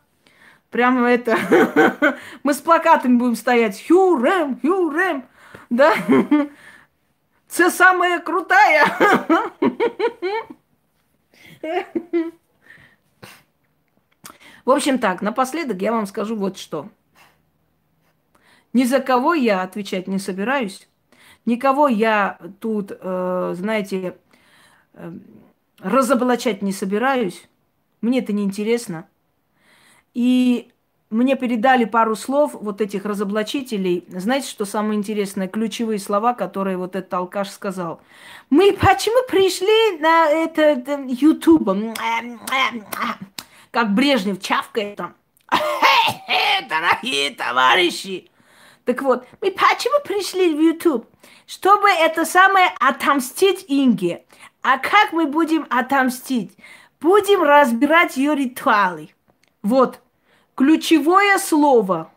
Прямо 0.71 1.09
это... 1.09 1.39
Мы 2.43 2.55
с 2.55 2.59
плакатами 2.59 3.16
будем 3.16 3.37
стоять. 3.37 3.85
Хюрем, 3.87 4.61
Хюрем. 4.61 5.25
Да? 5.71 5.95
Це 7.49 7.71
самая 7.71 8.21
крутая. 8.21 8.87
В 14.64 14.71
общем 14.71 14.99
так, 14.99 15.23
напоследок 15.23 15.81
я 15.81 15.93
вам 15.93 16.07
скажу 16.07 16.37
вот 16.37 16.59
что. 16.59 16.91
Ни 18.75 18.85
за 18.85 19.01
кого 19.01 19.33
я 19.33 19.62
отвечать 19.62 20.09
не 20.09 20.19
собираюсь. 20.19 20.89
Никого 21.47 21.89
я 21.89 22.39
тут, 22.61 22.93
э, 22.93 23.55
знаете, 23.57 24.19
э, 24.93 25.12
разоблачать 25.79 26.61
не 26.61 26.73
собираюсь. 26.73 27.49
Мне 28.03 28.19
это 28.19 28.35
не 28.35 28.45
интересно. 28.45 29.09
И 30.19 30.73
мне 31.11 31.37
передали 31.37 31.85
пару 31.85 32.16
слов 32.16 32.51
вот 32.55 32.81
этих 32.81 33.05
разоблачителей. 33.05 34.05
Знаете, 34.09 34.49
что 34.49 34.64
самое 34.64 34.99
интересное? 34.99 35.47
Ключевые 35.47 36.01
слова, 36.01 36.35
которые 36.35 36.77
вот 36.77 36.97
этот 36.97 37.14
алкаш 37.14 37.51
сказал. 37.51 38.01
Мы 38.51 38.73
почему 38.73 39.25
пришли 39.29 40.01
на 40.01 40.29
это 40.29 40.73
YouTube? 41.07 41.97
Как 43.71 43.95
Брежнев 43.95 44.43
чавкает 44.43 44.97
там. 44.97 45.14
Дорогие 46.69 47.31
товарищи! 47.37 48.29
Так 48.87 49.03
вот, 49.03 49.25
мы 49.41 49.53
почему 49.53 50.03
пришли 50.05 50.53
в 50.53 50.61
YouTube? 50.61 51.07
Чтобы 51.47 51.91
это 51.91 52.25
самое 52.25 52.73
отомстить 52.81 53.66
Инге. 53.69 54.25
А 54.62 54.79
как 54.79 55.12
мы 55.12 55.27
будем 55.27 55.64
отомстить? 55.71 56.59
Будем 57.01 57.45
разбирать 57.45 58.16
ее 58.16 58.35
ритуалы. 58.35 59.11
Вот, 59.62 60.01
ключевое 60.59 61.39
слово. 61.39 62.11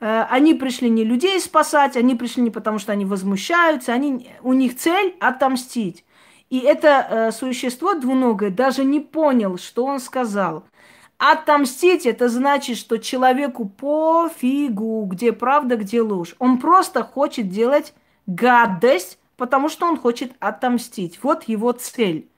Э, 0.00 0.26
они 0.28 0.54
пришли 0.54 0.90
не 0.90 1.04
людей 1.04 1.40
спасать, 1.40 1.96
они 1.96 2.16
пришли 2.16 2.42
не 2.42 2.50
потому, 2.50 2.80
что 2.80 2.90
они 2.90 3.04
возмущаются, 3.04 3.92
они, 3.92 4.28
у 4.42 4.52
них 4.54 4.76
цель 4.76 5.16
отомстить. 5.20 6.04
И 6.50 6.58
это 6.58 7.06
э, 7.08 7.30
существо 7.30 7.94
двуногое 7.94 8.50
даже 8.50 8.82
не 8.84 8.98
понял, 8.98 9.56
что 9.56 9.84
он 9.84 10.00
сказал. 10.00 10.64
Отомстить 11.18 12.06
это 12.06 12.28
значит, 12.28 12.76
что 12.76 12.98
человеку 12.98 13.66
пофигу, 13.68 15.04
где 15.04 15.32
правда, 15.32 15.76
где 15.76 16.02
ложь. 16.02 16.34
Он 16.40 16.58
просто 16.58 17.04
хочет 17.04 17.50
делать 17.50 17.94
гадость, 18.26 19.20
потому 19.36 19.68
что 19.68 19.86
он 19.86 19.96
хочет 19.96 20.32
отомстить. 20.40 21.20
Вот 21.22 21.44
его 21.44 21.70
цель. 21.70 22.28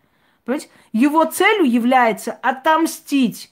Понимаете? 0.44 0.68
Его 0.92 1.24
целью 1.24 1.70
является 1.70 2.32
отомстить. 2.32 3.50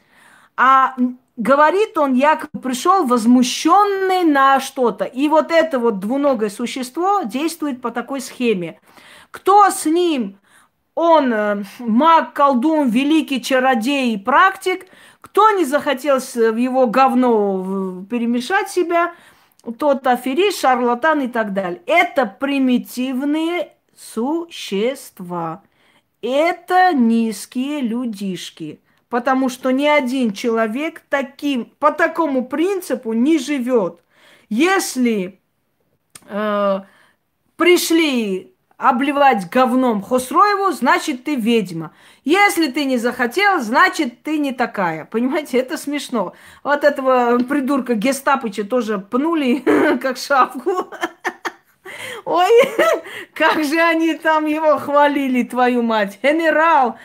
А 0.59 0.95
говорит 1.41 1.97
он, 1.97 2.15
якобы 2.15 2.61
пришел 2.61 3.07
возмущенный 3.07 4.25
на 4.25 4.61
что-то. 4.61 5.05
И 5.05 5.29
вот 5.29 5.51
это 5.51 5.79
вот 5.79 5.99
двуногое 5.99 6.51
существо 6.51 7.23
действует 7.23 7.81
по 7.81 7.91
такой 7.91 8.21
схеме. 8.21 8.79
Кто 9.31 9.71
с 9.71 9.87
ним? 9.87 10.39
Он 10.95 11.33
э, 11.33 11.65
маг, 11.79 12.35
колдун, 12.35 12.89
великий 12.91 13.43
чародей 13.43 14.15
и 14.15 14.19
практик. 14.19 14.87
Кто 15.23 15.51
не 15.51 15.65
захотел 15.65 16.19
в 16.19 16.57
его 16.57 16.87
говно 16.87 18.05
перемешать 18.11 18.69
себя, 18.69 19.15
тот 19.79 20.07
аферист, 20.07 20.61
шарлатан 20.61 21.23
и 21.23 21.29
так 21.29 21.55
далее. 21.55 21.81
Это 21.87 22.27
примитивные 22.27 23.73
существа. 23.97 25.63
Это 26.21 26.93
низкие 26.93 27.81
людишки 27.81 28.81
потому 29.11 29.51
что 29.51 29.71
ни 29.71 29.87
один 29.87 30.33
человек 30.33 31.03
таким, 31.11 31.67
по 31.79 31.91
такому 31.91 32.47
принципу 32.47 33.13
не 33.13 33.39
живет. 33.39 34.01
Если 34.49 35.41
э, 36.27 36.81
пришли 37.57 38.55
обливать 38.79 39.51
говном 39.51 40.01
Хосроеву, 40.01 40.73
значит, 40.73 41.25
ты 41.25 41.35
ведьма. 41.35 41.93
Если 42.25 42.71
ты 42.71 42.87
не 42.87 42.97
захотел, 42.97 43.61
значит, 43.61 44.23
ты 44.23 44.39
не 44.39 44.53
такая. 44.53 45.05
Понимаете, 45.05 45.59
это 45.59 45.77
смешно. 45.77 46.33
Вот 46.65 46.85
этого 46.85 47.39
придурка 47.41 47.95
Гестапыча 47.95 48.65
тоже 48.65 48.99
пнули, 48.99 49.63
как 50.01 50.17
шапку. 50.17 50.89
Ой, 52.25 52.51
как 53.35 53.65
же 53.65 53.79
они 53.81 54.15
там 54.15 54.47
его 54.47 54.79
хвалили, 54.79 55.43
твою 55.43 55.83
мать. 55.83 56.19
Генерал, 56.23 56.97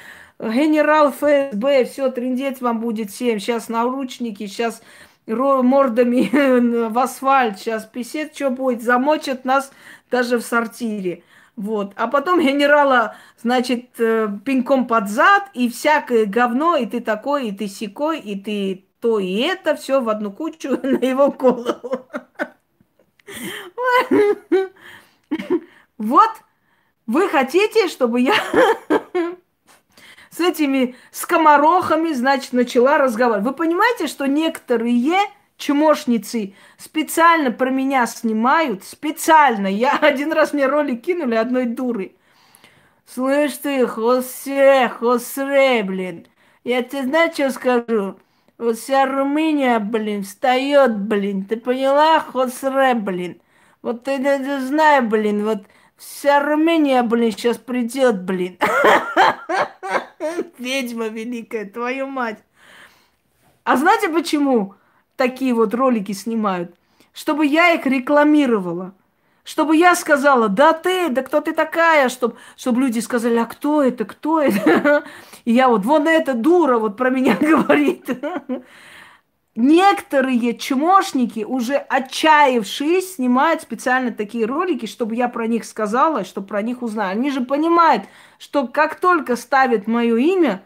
генерал 0.51 1.11
ФСБ, 1.11 1.85
все, 1.85 2.11
трендец 2.11 2.61
вам 2.61 2.79
будет 2.79 3.11
всем. 3.11 3.39
Сейчас 3.39 3.69
наручники, 3.69 4.47
сейчас 4.47 4.81
мордами 5.27 6.87
в 6.89 6.99
асфальт, 6.99 7.59
сейчас 7.59 7.85
писет, 7.85 8.35
что 8.35 8.49
будет, 8.49 8.83
замочат 8.83 9.45
нас 9.45 9.71
даже 10.11 10.37
в 10.37 10.43
сортире. 10.43 11.23
Вот. 11.55 11.93
А 11.95 12.07
потом 12.07 12.41
генерала, 12.41 13.15
значит, 13.41 13.99
э, 13.99 14.27
пинком 14.43 14.87
под 14.87 15.09
зад, 15.09 15.43
и 15.53 15.69
всякое 15.69 16.25
говно, 16.25 16.75
и 16.75 16.85
ты 16.85 16.99
такой, 16.99 17.47
и 17.47 17.51
ты 17.51 17.67
секой, 17.67 18.19
и 18.19 18.39
ты 18.39 18.85
то 18.99 19.19
и 19.19 19.37
это, 19.37 19.75
все 19.75 20.01
в 20.01 20.09
одну 20.09 20.31
кучу 20.31 20.69
на 20.83 20.97
его 20.97 21.31
голову. 21.31 22.07
Вот, 25.97 26.29
вы 27.07 27.29
хотите, 27.29 27.87
чтобы 27.87 28.19
я 28.19 28.33
с 30.35 30.39
этими 30.39 30.95
скоморохами, 31.11 32.11
значит, 32.11 32.51
начала 32.51 32.97
разговаривать. 32.97 33.47
Вы 33.47 33.53
понимаете, 33.53 34.07
что 34.07 34.27
некоторые 34.27 35.17
чмошницы 35.57 36.53
специально 36.77 37.51
про 37.51 37.69
меня 37.69 38.05
снимают, 38.05 38.83
специально. 38.83 39.67
Я 39.67 39.97
один 40.01 40.33
раз 40.33 40.51
мне 40.51 40.67
ролик 40.67 41.03
кинули 41.03 41.35
одной 41.35 41.65
дуры. 41.65 42.15
Слышь 43.05 43.57
ты, 43.57 43.87
Хосе, 43.87 44.89
Хосре, 44.89 45.83
блин, 45.83 46.27
я 46.63 46.81
тебе 46.81 47.03
знаешь, 47.03 47.33
что 47.35 47.51
скажу? 47.51 48.19
Вот 48.57 48.77
вся 48.77 49.05
Румыния, 49.05 49.79
блин, 49.79 50.23
встает, 50.23 50.97
блин, 50.97 51.45
ты 51.45 51.55
поняла, 51.55 52.19
Хосре, 52.19 52.95
блин? 52.95 53.39
Вот 53.81 54.03
ты, 54.03 54.17
ты, 54.17 54.39
ты 54.39 54.59
знай, 54.61 55.01
блин, 55.01 55.45
вот 55.45 55.59
вся 55.97 56.39
Румыния, 56.41 57.03
блин, 57.03 57.31
сейчас 57.31 57.57
придет, 57.57 58.23
блин. 58.23 58.57
Ведьма 60.57 61.07
великая, 61.07 61.65
твою 61.65 62.07
мать. 62.07 62.39
А 63.63 63.77
знаете 63.77 64.09
почему? 64.09 64.75
такие 65.15 65.53
вот 65.53 65.73
ролики 65.73 66.11
снимают, 66.11 66.75
чтобы 67.13 67.45
я 67.45 67.71
их 67.71 67.85
рекламировала. 67.85 68.93
Чтобы 69.43 69.77
я 69.77 69.93
сказала, 69.93 70.49
да 70.49 70.73
ты, 70.73 71.09
да 71.09 71.21
кто 71.21 71.39
ты 71.39 71.53
такая, 71.53 72.09
чтобы, 72.09 72.35
чтобы 72.57 72.81
люди 72.81 72.97
сказали, 72.97 73.37
а 73.37 73.45
кто 73.45 73.83
это, 73.83 74.03
кто 74.03 74.41
это? 74.41 75.03
И 75.45 75.53
я 75.53 75.69
вот, 75.69 75.85
вон 75.85 76.07
эта 76.07 76.33
дура 76.33 76.79
вот 76.79 76.97
про 76.97 77.11
меня 77.11 77.35
говорит. 77.39 78.09
Некоторые 79.55 80.57
чмошники, 80.57 81.45
уже 81.45 81.75
отчаявшись, 81.75 83.15
снимают 83.15 83.61
специально 83.61 84.11
такие 84.11 84.45
ролики, 84.45 84.85
чтобы 84.85 85.15
я 85.15 85.29
про 85.29 85.47
них 85.47 85.63
сказала, 85.63 86.25
чтобы 86.25 86.47
про 86.47 86.61
них 86.61 86.81
узнали. 86.81 87.17
Они 87.17 87.31
же 87.31 87.39
понимают, 87.39 88.03
что 88.37 88.67
как 88.67 88.99
только 88.99 89.37
ставят 89.37 89.87
мое 89.87 90.17
имя, 90.17 90.61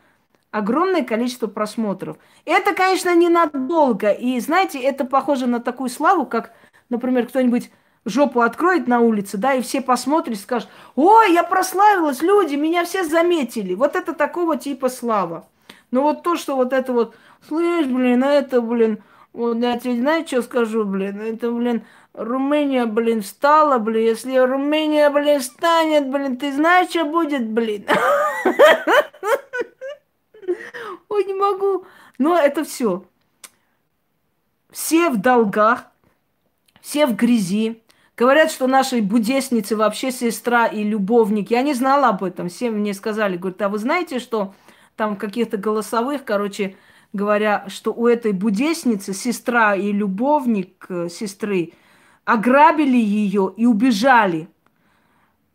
огромное 0.50 1.04
количество 1.04 1.46
просмотров. 1.46 2.18
Это, 2.46 2.74
конечно, 2.74 3.16
ненадолго. 3.16 4.12
И, 4.12 4.40
знаете, 4.40 4.80
это 4.80 5.06
похоже 5.06 5.46
на 5.46 5.60
такую 5.60 5.90
славу, 5.90 6.26
как, 6.26 6.54
например, 6.90 7.28
кто-нибудь 7.28 7.70
жопу 8.06 8.42
откроет 8.42 8.88
на 8.88 9.02
улице, 9.02 9.38
да, 9.38 9.54
и 9.54 9.62
все 9.62 9.82
посмотрят 9.82 10.40
скажут, 10.40 10.70
ой, 10.96 11.34
я 11.34 11.44
прославилась, 11.44 12.24
люди, 12.24 12.56
меня 12.56 12.86
все 12.86 13.04
заметили. 13.04 13.76
Вот 13.76 13.96
это 13.96 14.14
такого 14.14 14.58
типа 14.58 14.90
слава. 14.90 15.48
Но 15.92 16.04
вот 16.04 16.24
то, 16.24 16.36
что 16.36 16.56
вот 16.56 16.74
это 16.74 16.94
вот, 16.94 17.16
слышь, 17.48 17.88
блин, 17.88 18.24
это, 18.24 18.62
блин, 18.62 19.04
вот 19.34 19.58
я 19.58 19.78
тебе 19.80 19.96
знаешь, 19.96 20.28
что 20.28 20.42
скажу, 20.42 20.86
блин, 20.86 21.20
это, 21.22 21.52
блин, 21.52 21.84
Румыния, 22.14 22.86
блин, 22.86 23.22
встала, 23.22 23.78
блин, 23.78 24.06
если 24.06 24.38
Румыния, 24.38 25.10
блин, 25.10 25.40
встанет, 25.40 26.10
блин, 26.10 26.38
ты 26.38 26.52
знаешь, 26.54 26.90
что 26.90 27.06
будет, 27.06 27.48
блин? 27.48 27.86
Ой, 31.10 31.24
не 31.26 31.34
могу. 31.34 31.86
Но 32.18 32.38
это 32.38 32.64
все. 32.64 33.04
Все 34.72 35.10
в 35.10 35.18
долгах, 35.18 35.86
все 36.82 37.06
в 37.06 37.16
грязи. 37.16 37.82
Говорят, 38.18 38.52
что 38.52 38.68
нашей 38.68 39.02
будесницы 39.02 39.78
вообще 39.78 40.12
сестра 40.12 40.68
и 40.68 40.84
любовник. 40.84 41.52
Я 41.52 41.62
не 41.62 41.74
знала 41.74 42.10
об 42.10 42.24
этом. 42.24 42.50
Все 42.50 42.70
мне 42.70 42.94
сказали, 42.94 43.38
говорят, 43.38 43.62
а 43.62 43.70
вы 43.70 43.78
знаете, 43.78 44.20
что 44.20 44.54
там 44.98 45.16
в 45.16 45.18
каких-то 45.18 45.56
голосовых, 45.56 46.26
короче 46.26 46.76
говоря, 47.14 47.66
что 47.68 47.94
у 47.94 48.08
этой 48.08 48.34
будесницы 48.34 49.14
сестра 49.14 49.76
и 49.76 49.92
любовник 49.92 50.86
э, 50.90 51.10
сестры 51.10 51.74
ограбили 52.26 52.98
ее 52.98 53.54
и 53.56 53.66
убежали. 53.66 54.50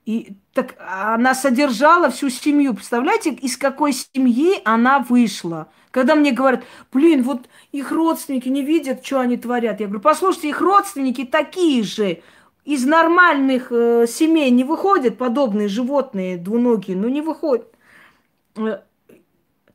И 0.04 0.36
так 0.52 0.74
она 0.78 1.34
содержала 1.34 2.10
всю 2.10 2.28
семью. 2.28 2.74
Представляете, 2.74 3.30
из 3.30 3.56
какой 3.56 3.92
семьи 3.92 4.60
она 4.64 4.98
вышла? 4.98 5.68
Когда 5.90 6.14
мне 6.14 6.32
говорят, 6.32 6.64
блин, 6.92 7.22
вот 7.22 7.48
их 7.72 7.92
родственники 7.92 8.48
не 8.48 8.62
видят, 8.62 9.06
что 9.06 9.20
они 9.20 9.36
творят. 9.36 9.80
Я 9.80 9.86
говорю, 9.86 10.02
послушайте, 10.02 10.48
их 10.48 10.60
родственники 10.60 11.24
такие 11.24 11.84
же. 11.84 12.20
Из 12.64 12.84
нормальных 12.84 13.68
э, 13.70 14.06
семей 14.08 14.50
не 14.50 14.64
выходят 14.64 15.18
подобные 15.18 15.68
животные 15.68 16.38
двуногие, 16.38 16.96
ну 16.96 17.08
не 17.08 17.20
выходят. 17.20 17.68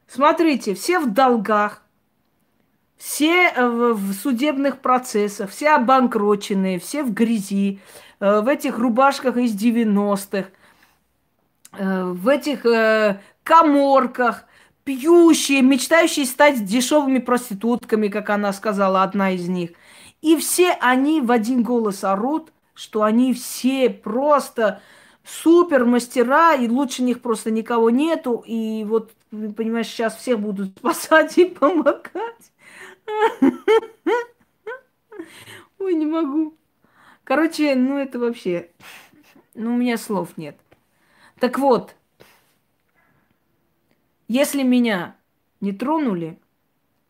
Смотрите, 0.09 0.73
все 0.73 0.99
в 0.99 1.13
долгах, 1.13 1.83
все 2.97 3.49
э, 3.49 3.63
в 3.67 4.11
судебных 4.13 4.79
процессах, 4.79 5.51
все 5.51 5.69
обанкроченные, 5.75 6.79
все 6.79 7.03
в 7.03 7.13
грязи, 7.13 7.79
э, 8.19 8.41
в 8.41 8.47
этих 8.47 8.79
рубашках 8.79 9.37
из 9.37 9.55
90-х, 9.55 10.49
э, 11.77 12.03
в 12.05 12.27
этих 12.27 12.65
коморках, 13.43 14.45
пьющие, 14.83 15.61
мечтающие 15.61 16.25
стать 16.25 16.65
дешевыми 16.65 17.19
проститутками, 17.19 18.07
как 18.07 18.31
она 18.31 18.51
сказала, 18.51 19.03
одна 19.03 19.31
из 19.31 19.47
них. 19.47 19.71
И 20.21 20.35
все 20.37 20.71
они 20.81 21.21
в 21.21 21.31
один 21.31 21.61
голос 21.61 22.03
орут, 22.03 22.51
что 22.73 23.03
они 23.03 23.35
все 23.35 23.91
просто 23.91 24.81
супер 25.29 25.85
мастера, 25.85 26.55
и 26.55 26.67
лучше 26.67 27.03
них 27.03 27.21
просто 27.21 27.51
никого 27.51 27.89
нету. 27.89 28.43
И 28.45 28.83
вот, 28.85 29.11
понимаешь, 29.29 29.87
сейчас 29.87 30.17
всех 30.17 30.39
будут 30.39 30.69
спасать 30.77 31.37
и 31.37 31.45
помогать. 31.45 32.51
Ой, 35.79 35.93
не 35.93 36.05
могу. 36.05 36.55
Короче, 37.23 37.75
ну 37.75 37.97
это 37.97 38.19
вообще... 38.19 38.69
Ну, 39.55 39.73
у 39.73 39.77
меня 39.77 39.97
слов 39.97 40.37
нет. 40.37 40.57
Так 41.39 41.59
вот, 41.59 41.95
если 44.27 44.63
меня 44.63 45.15
не 45.59 45.73
тронули, 45.73 46.39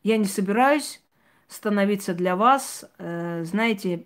я 0.03 0.17
не 0.17 0.25
собираюсь 0.25 1.01
становиться 1.47 2.13
для 2.13 2.35
вас, 2.35 2.85
э, 2.97 3.43
знаете, 3.43 4.05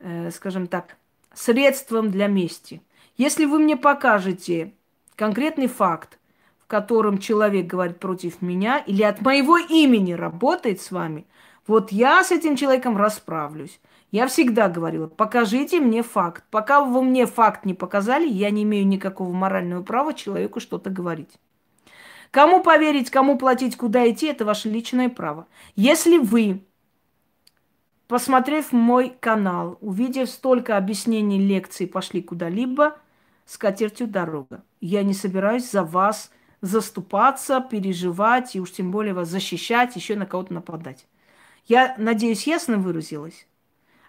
э, 0.00 0.30
скажем 0.30 0.66
так, 0.66 0.96
средством 1.32 2.10
для 2.10 2.26
мести. 2.26 2.82
Если 3.16 3.44
вы 3.44 3.58
мне 3.58 3.76
покажете 3.76 4.74
конкретный 5.16 5.66
факт, 5.66 6.18
которым 6.66 7.18
человек 7.18 7.66
говорит 7.66 7.98
против 7.98 8.40
меня 8.40 8.78
или 8.78 9.02
от 9.02 9.20
моего 9.22 9.58
имени 9.58 10.12
работает 10.12 10.80
с 10.80 10.92
вами, 10.92 11.26
вот 11.66 11.90
я 11.92 12.22
с 12.22 12.30
этим 12.30 12.56
человеком 12.56 12.96
расправлюсь. 12.96 13.80
Я 14.12 14.26
всегда 14.26 14.68
говорила, 14.68 15.06
покажите 15.06 15.80
мне 15.80 16.02
факт. 16.02 16.44
Пока 16.50 16.82
вы 16.82 17.02
мне 17.02 17.26
факт 17.26 17.64
не 17.64 17.74
показали, 17.74 18.28
я 18.28 18.50
не 18.50 18.62
имею 18.62 18.86
никакого 18.86 19.32
морального 19.32 19.82
права 19.82 20.14
человеку 20.14 20.60
что-то 20.60 20.90
говорить. 20.90 21.30
Кому 22.30 22.62
поверить, 22.62 23.10
кому 23.10 23.36
платить, 23.36 23.76
куда 23.76 24.08
идти, 24.08 24.26
это 24.26 24.44
ваше 24.44 24.68
личное 24.68 25.08
право. 25.08 25.46
Если 25.74 26.18
вы, 26.18 26.62
посмотрев 28.10 28.72
мой 28.72 29.14
канал, 29.20 29.78
увидев 29.80 30.28
столько 30.28 30.76
объяснений, 30.76 31.38
лекций, 31.38 31.86
пошли 31.86 32.20
куда-либо, 32.20 32.98
с 33.46 33.56
катертью 33.56 34.08
дорога. 34.08 34.64
Я 34.80 35.04
не 35.04 35.14
собираюсь 35.14 35.70
за 35.70 35.84
вас 35.84 36.32
заступаться, 36.60 37.60
переживать 37.60 38.56
и 38.56 38.60
уж 38.60 38.72
тем 38.72 38.90
более 38.90 39.14
вас 39.14 39.28
защищать, 39.28 39.94
еще 39.94 40.16
на 40.16 40.26
кого-то 40.26 40.52
нападать. 40.52 41.06
Я 41.66 41.94
надеюсь, 41.98 42.48
ясно 42.48 42.78
выразилась. 42.78 43.46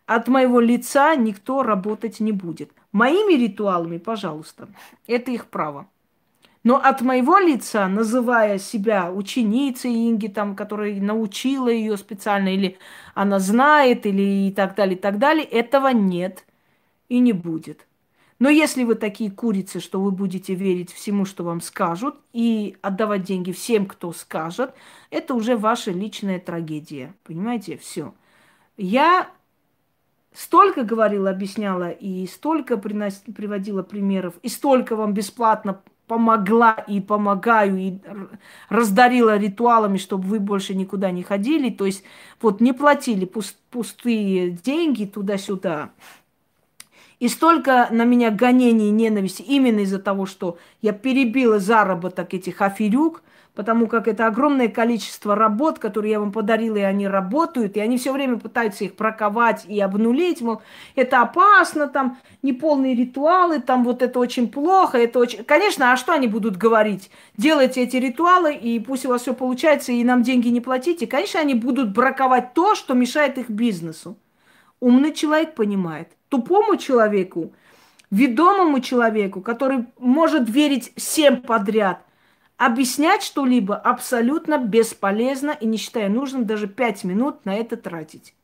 От 0.07 0.27
моего 0.27 0.59
лица 0.59 1.15
никто 1.15 1.61
работать 1.61 2.19
не 2.19 2.31
будет. 2.31 2.71
Моими 2.91 3.33
ритуалами, 3.33 3.99
пожалуйста, 3.99 4.67
это 5.05 5.29
их 5.29 5.45
право. 5.45 5.87
Но 6.63 6.77
от 6.77 7.01
моего 7.01 7.37
лица, 7.39 7.87
называя 7.87 8.59
себя 8.59 9.11
ученицей 9.11 9.91
Инги, 10.09 10.27
там, 10.27 10.55
которая 10.55 11.01
научила 11.01 11.69
ее 11.69 11.97
специально, 11.97 12.53
или 12.53 12.77
она 13.15 13.39
знает, 13.39 14.05
или 14.05 14.47
и 14.49 14.51
так 14.53 14.75
далее, 14.75 14.95
и 14.95 14.99
так 14.99 15.17
далее, 15.17 15.45
этого 15.45 15.89
нет. 15.89 16.45
и 17.09 17.19
не 17.19 17.33
будет. 17.33 17.87
Но 18.39 18.49
если 18.49 18.83
вы 18.85 18.95
такие 18.95 19.31
курицы, 19.31 19.79
что 19.81 20.01
вы 20.01 20.11
будете 20.11 20.55
верить 20.55 20.91
всему, 20.93 21.25
что 21.25 21.43
вам 21.43 21.61
скажут, 21.61 22.15
и 22.33 22.77
отдавать 22.81 23.23
деньги 23.23 23.51
всем, 23.51 23.85
кто 23.85 24.13
скажет, 24.13 24.73
это 25.11 25.35
уже 25.35 25.57
ваша 25.57 25.91
личная 25.91 26.39
трагедия. 26.39 27.13
Понимаете? 27.23 27.77
Все. 27.77 28.15
Я 28.77 29.29
столько 30.33 30.83
говорила, 30.83 31.29
объясняла, 31.29 31.91
и 31.91 32.25
столько 32.27 32.77
принос... 32.77 33.23
приводила 33.35 33.83
примеров, 33.83 34.35
и 34.43 34.49
столько 34.49 34.95
вам 34.95 35.13
бесплатно 35.13 35.81
помогла 36.11 36.73
и 36.73 36.99
помогаю, 36.99 37.77
и 37.77 37.93
раздарила 38.67 39.37
ритуалами, 39.37 39.95
чтобы 39.95 40.27
вы 40.27 40.41
больше 40.41 40.75
никуда 40.75 41.09
не 41.09 41.23
ходили. 41.23 41.69
То 41.69 41.85
есть 41.85 42.03
вот 42.41 42.59
не 42.59 42.73
платили 42.73 43.23
пуст... 43.23 43.55
пустые 43.69 44.51
деньги 44.51 45.05
туда-сюда. 45.05 45.91
И 47.19 47.29
столько 47.29 47.87
на 47.91 48.03
меня 48.03 48.29
гонений 48.29 48.89
и 48.89 48.91
ненависти 48.91 49.41
именно 49.41 49.79
из-за 49.79 49.99
того, 49.99 50.25
что 50.25 50.57
я 50.81 50.91
перебила 50.91 51.59
заработок 51.59 52.33
этих 52.33 52.61
аферюк, 52.61 53.23
потому 53.55 53.87
как 53.87 54.07
это 54.07 54.27
огромное 54.27 54.67
количество 54.67 55.35
работ, 55.35 55.79
которые 55.79 56.11
я 56.11 56.19
вам 56.19 56.31
подарила, 56.31 56.77
и 56.77 56.81
они 56.81 57.07
работают, 57.07 57.77
и 57.77 57.79
они 57.79 57.97
все 57.97 58.13
время 58.13 58.37
пытаются 58.37 58.85
их 58.85 58.95
проковать 58.95 59.65
и 59.67 59.79
обнулить, 59.79 60.41
мол, 60.41 60.61
это 60.95 61.21
опасно, 61.21 61.87
там, 61.87 62.17
неполные 62.41 62.95
ритуалы, 62.95 63.59
там, 63.59 63.83
вот 63.83 64.01
это 64.01 64.19
очень 64.19 64.49
плохо, 64.49 64.97
это 64.97 65.19
очень... 65.19 65.43
Конечно, 65.43 65.91
а 65.91 65.97
что 65.97 66.13
они 66.13 66.27
будут 66.27 66.57
говорить? 66.57 67.11
Делайте 67.37 67.81
эти 67.83 67.97
ритуалы, 67.97 68.53
и 68.55 68.79
пусть 68.79 69.05
у 69.05 69.09
вас 69.09 69.23
все 69.23 69.33
получается, 69.33 69.91
и 69.91 70.03
нам 70.03 70.23
деньги 70.23 70.47
не 70.47 70.61
платите. 70.61 71.07
Конечно, 71.07 71.39
они 71.39 71.53
будут 71.53 71.93
браковать 71.93 72.53
то, 72.53 72.75
что 72.75 72.93
мешает 72.93 73.37
их 73.37 73.49
бизнесу. 73.49 74.17
Умный 74.79 75.13
человек 75.13 75.55
понимает– 75.55 76.09
тупому 76.31 76.77
человеку, 76.77 77.53
ведомому 78.09 78.79
человеку, 78.79 79.41
который 79.41 79.85
может 79.99 80.49
верить 80.49 80.93
всем 80.95 81.41
подряд, 81.41 82.03
объяснять 82.61 83.23
что-либо 83.23 83.75
абсолютно 83.75 84.59
бесполезно 84.59 85.49
и 85.49 85.65
не 85.65 85.77
считая 85.77 86.09
нужным 86.09 86.45
даже 86.45 86.67
пять 86.67 87.03
минут 87.03 87.43
на 87.43 87.55
это 87.55 87.75
тратить. 87.75 88.35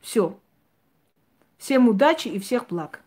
Все. 0.00 0.36
Всем 1.56 1.88
удачи 1.88 2.26
и 2.26 2.40
всех 2.40 2.66
благ. 2.66 3.03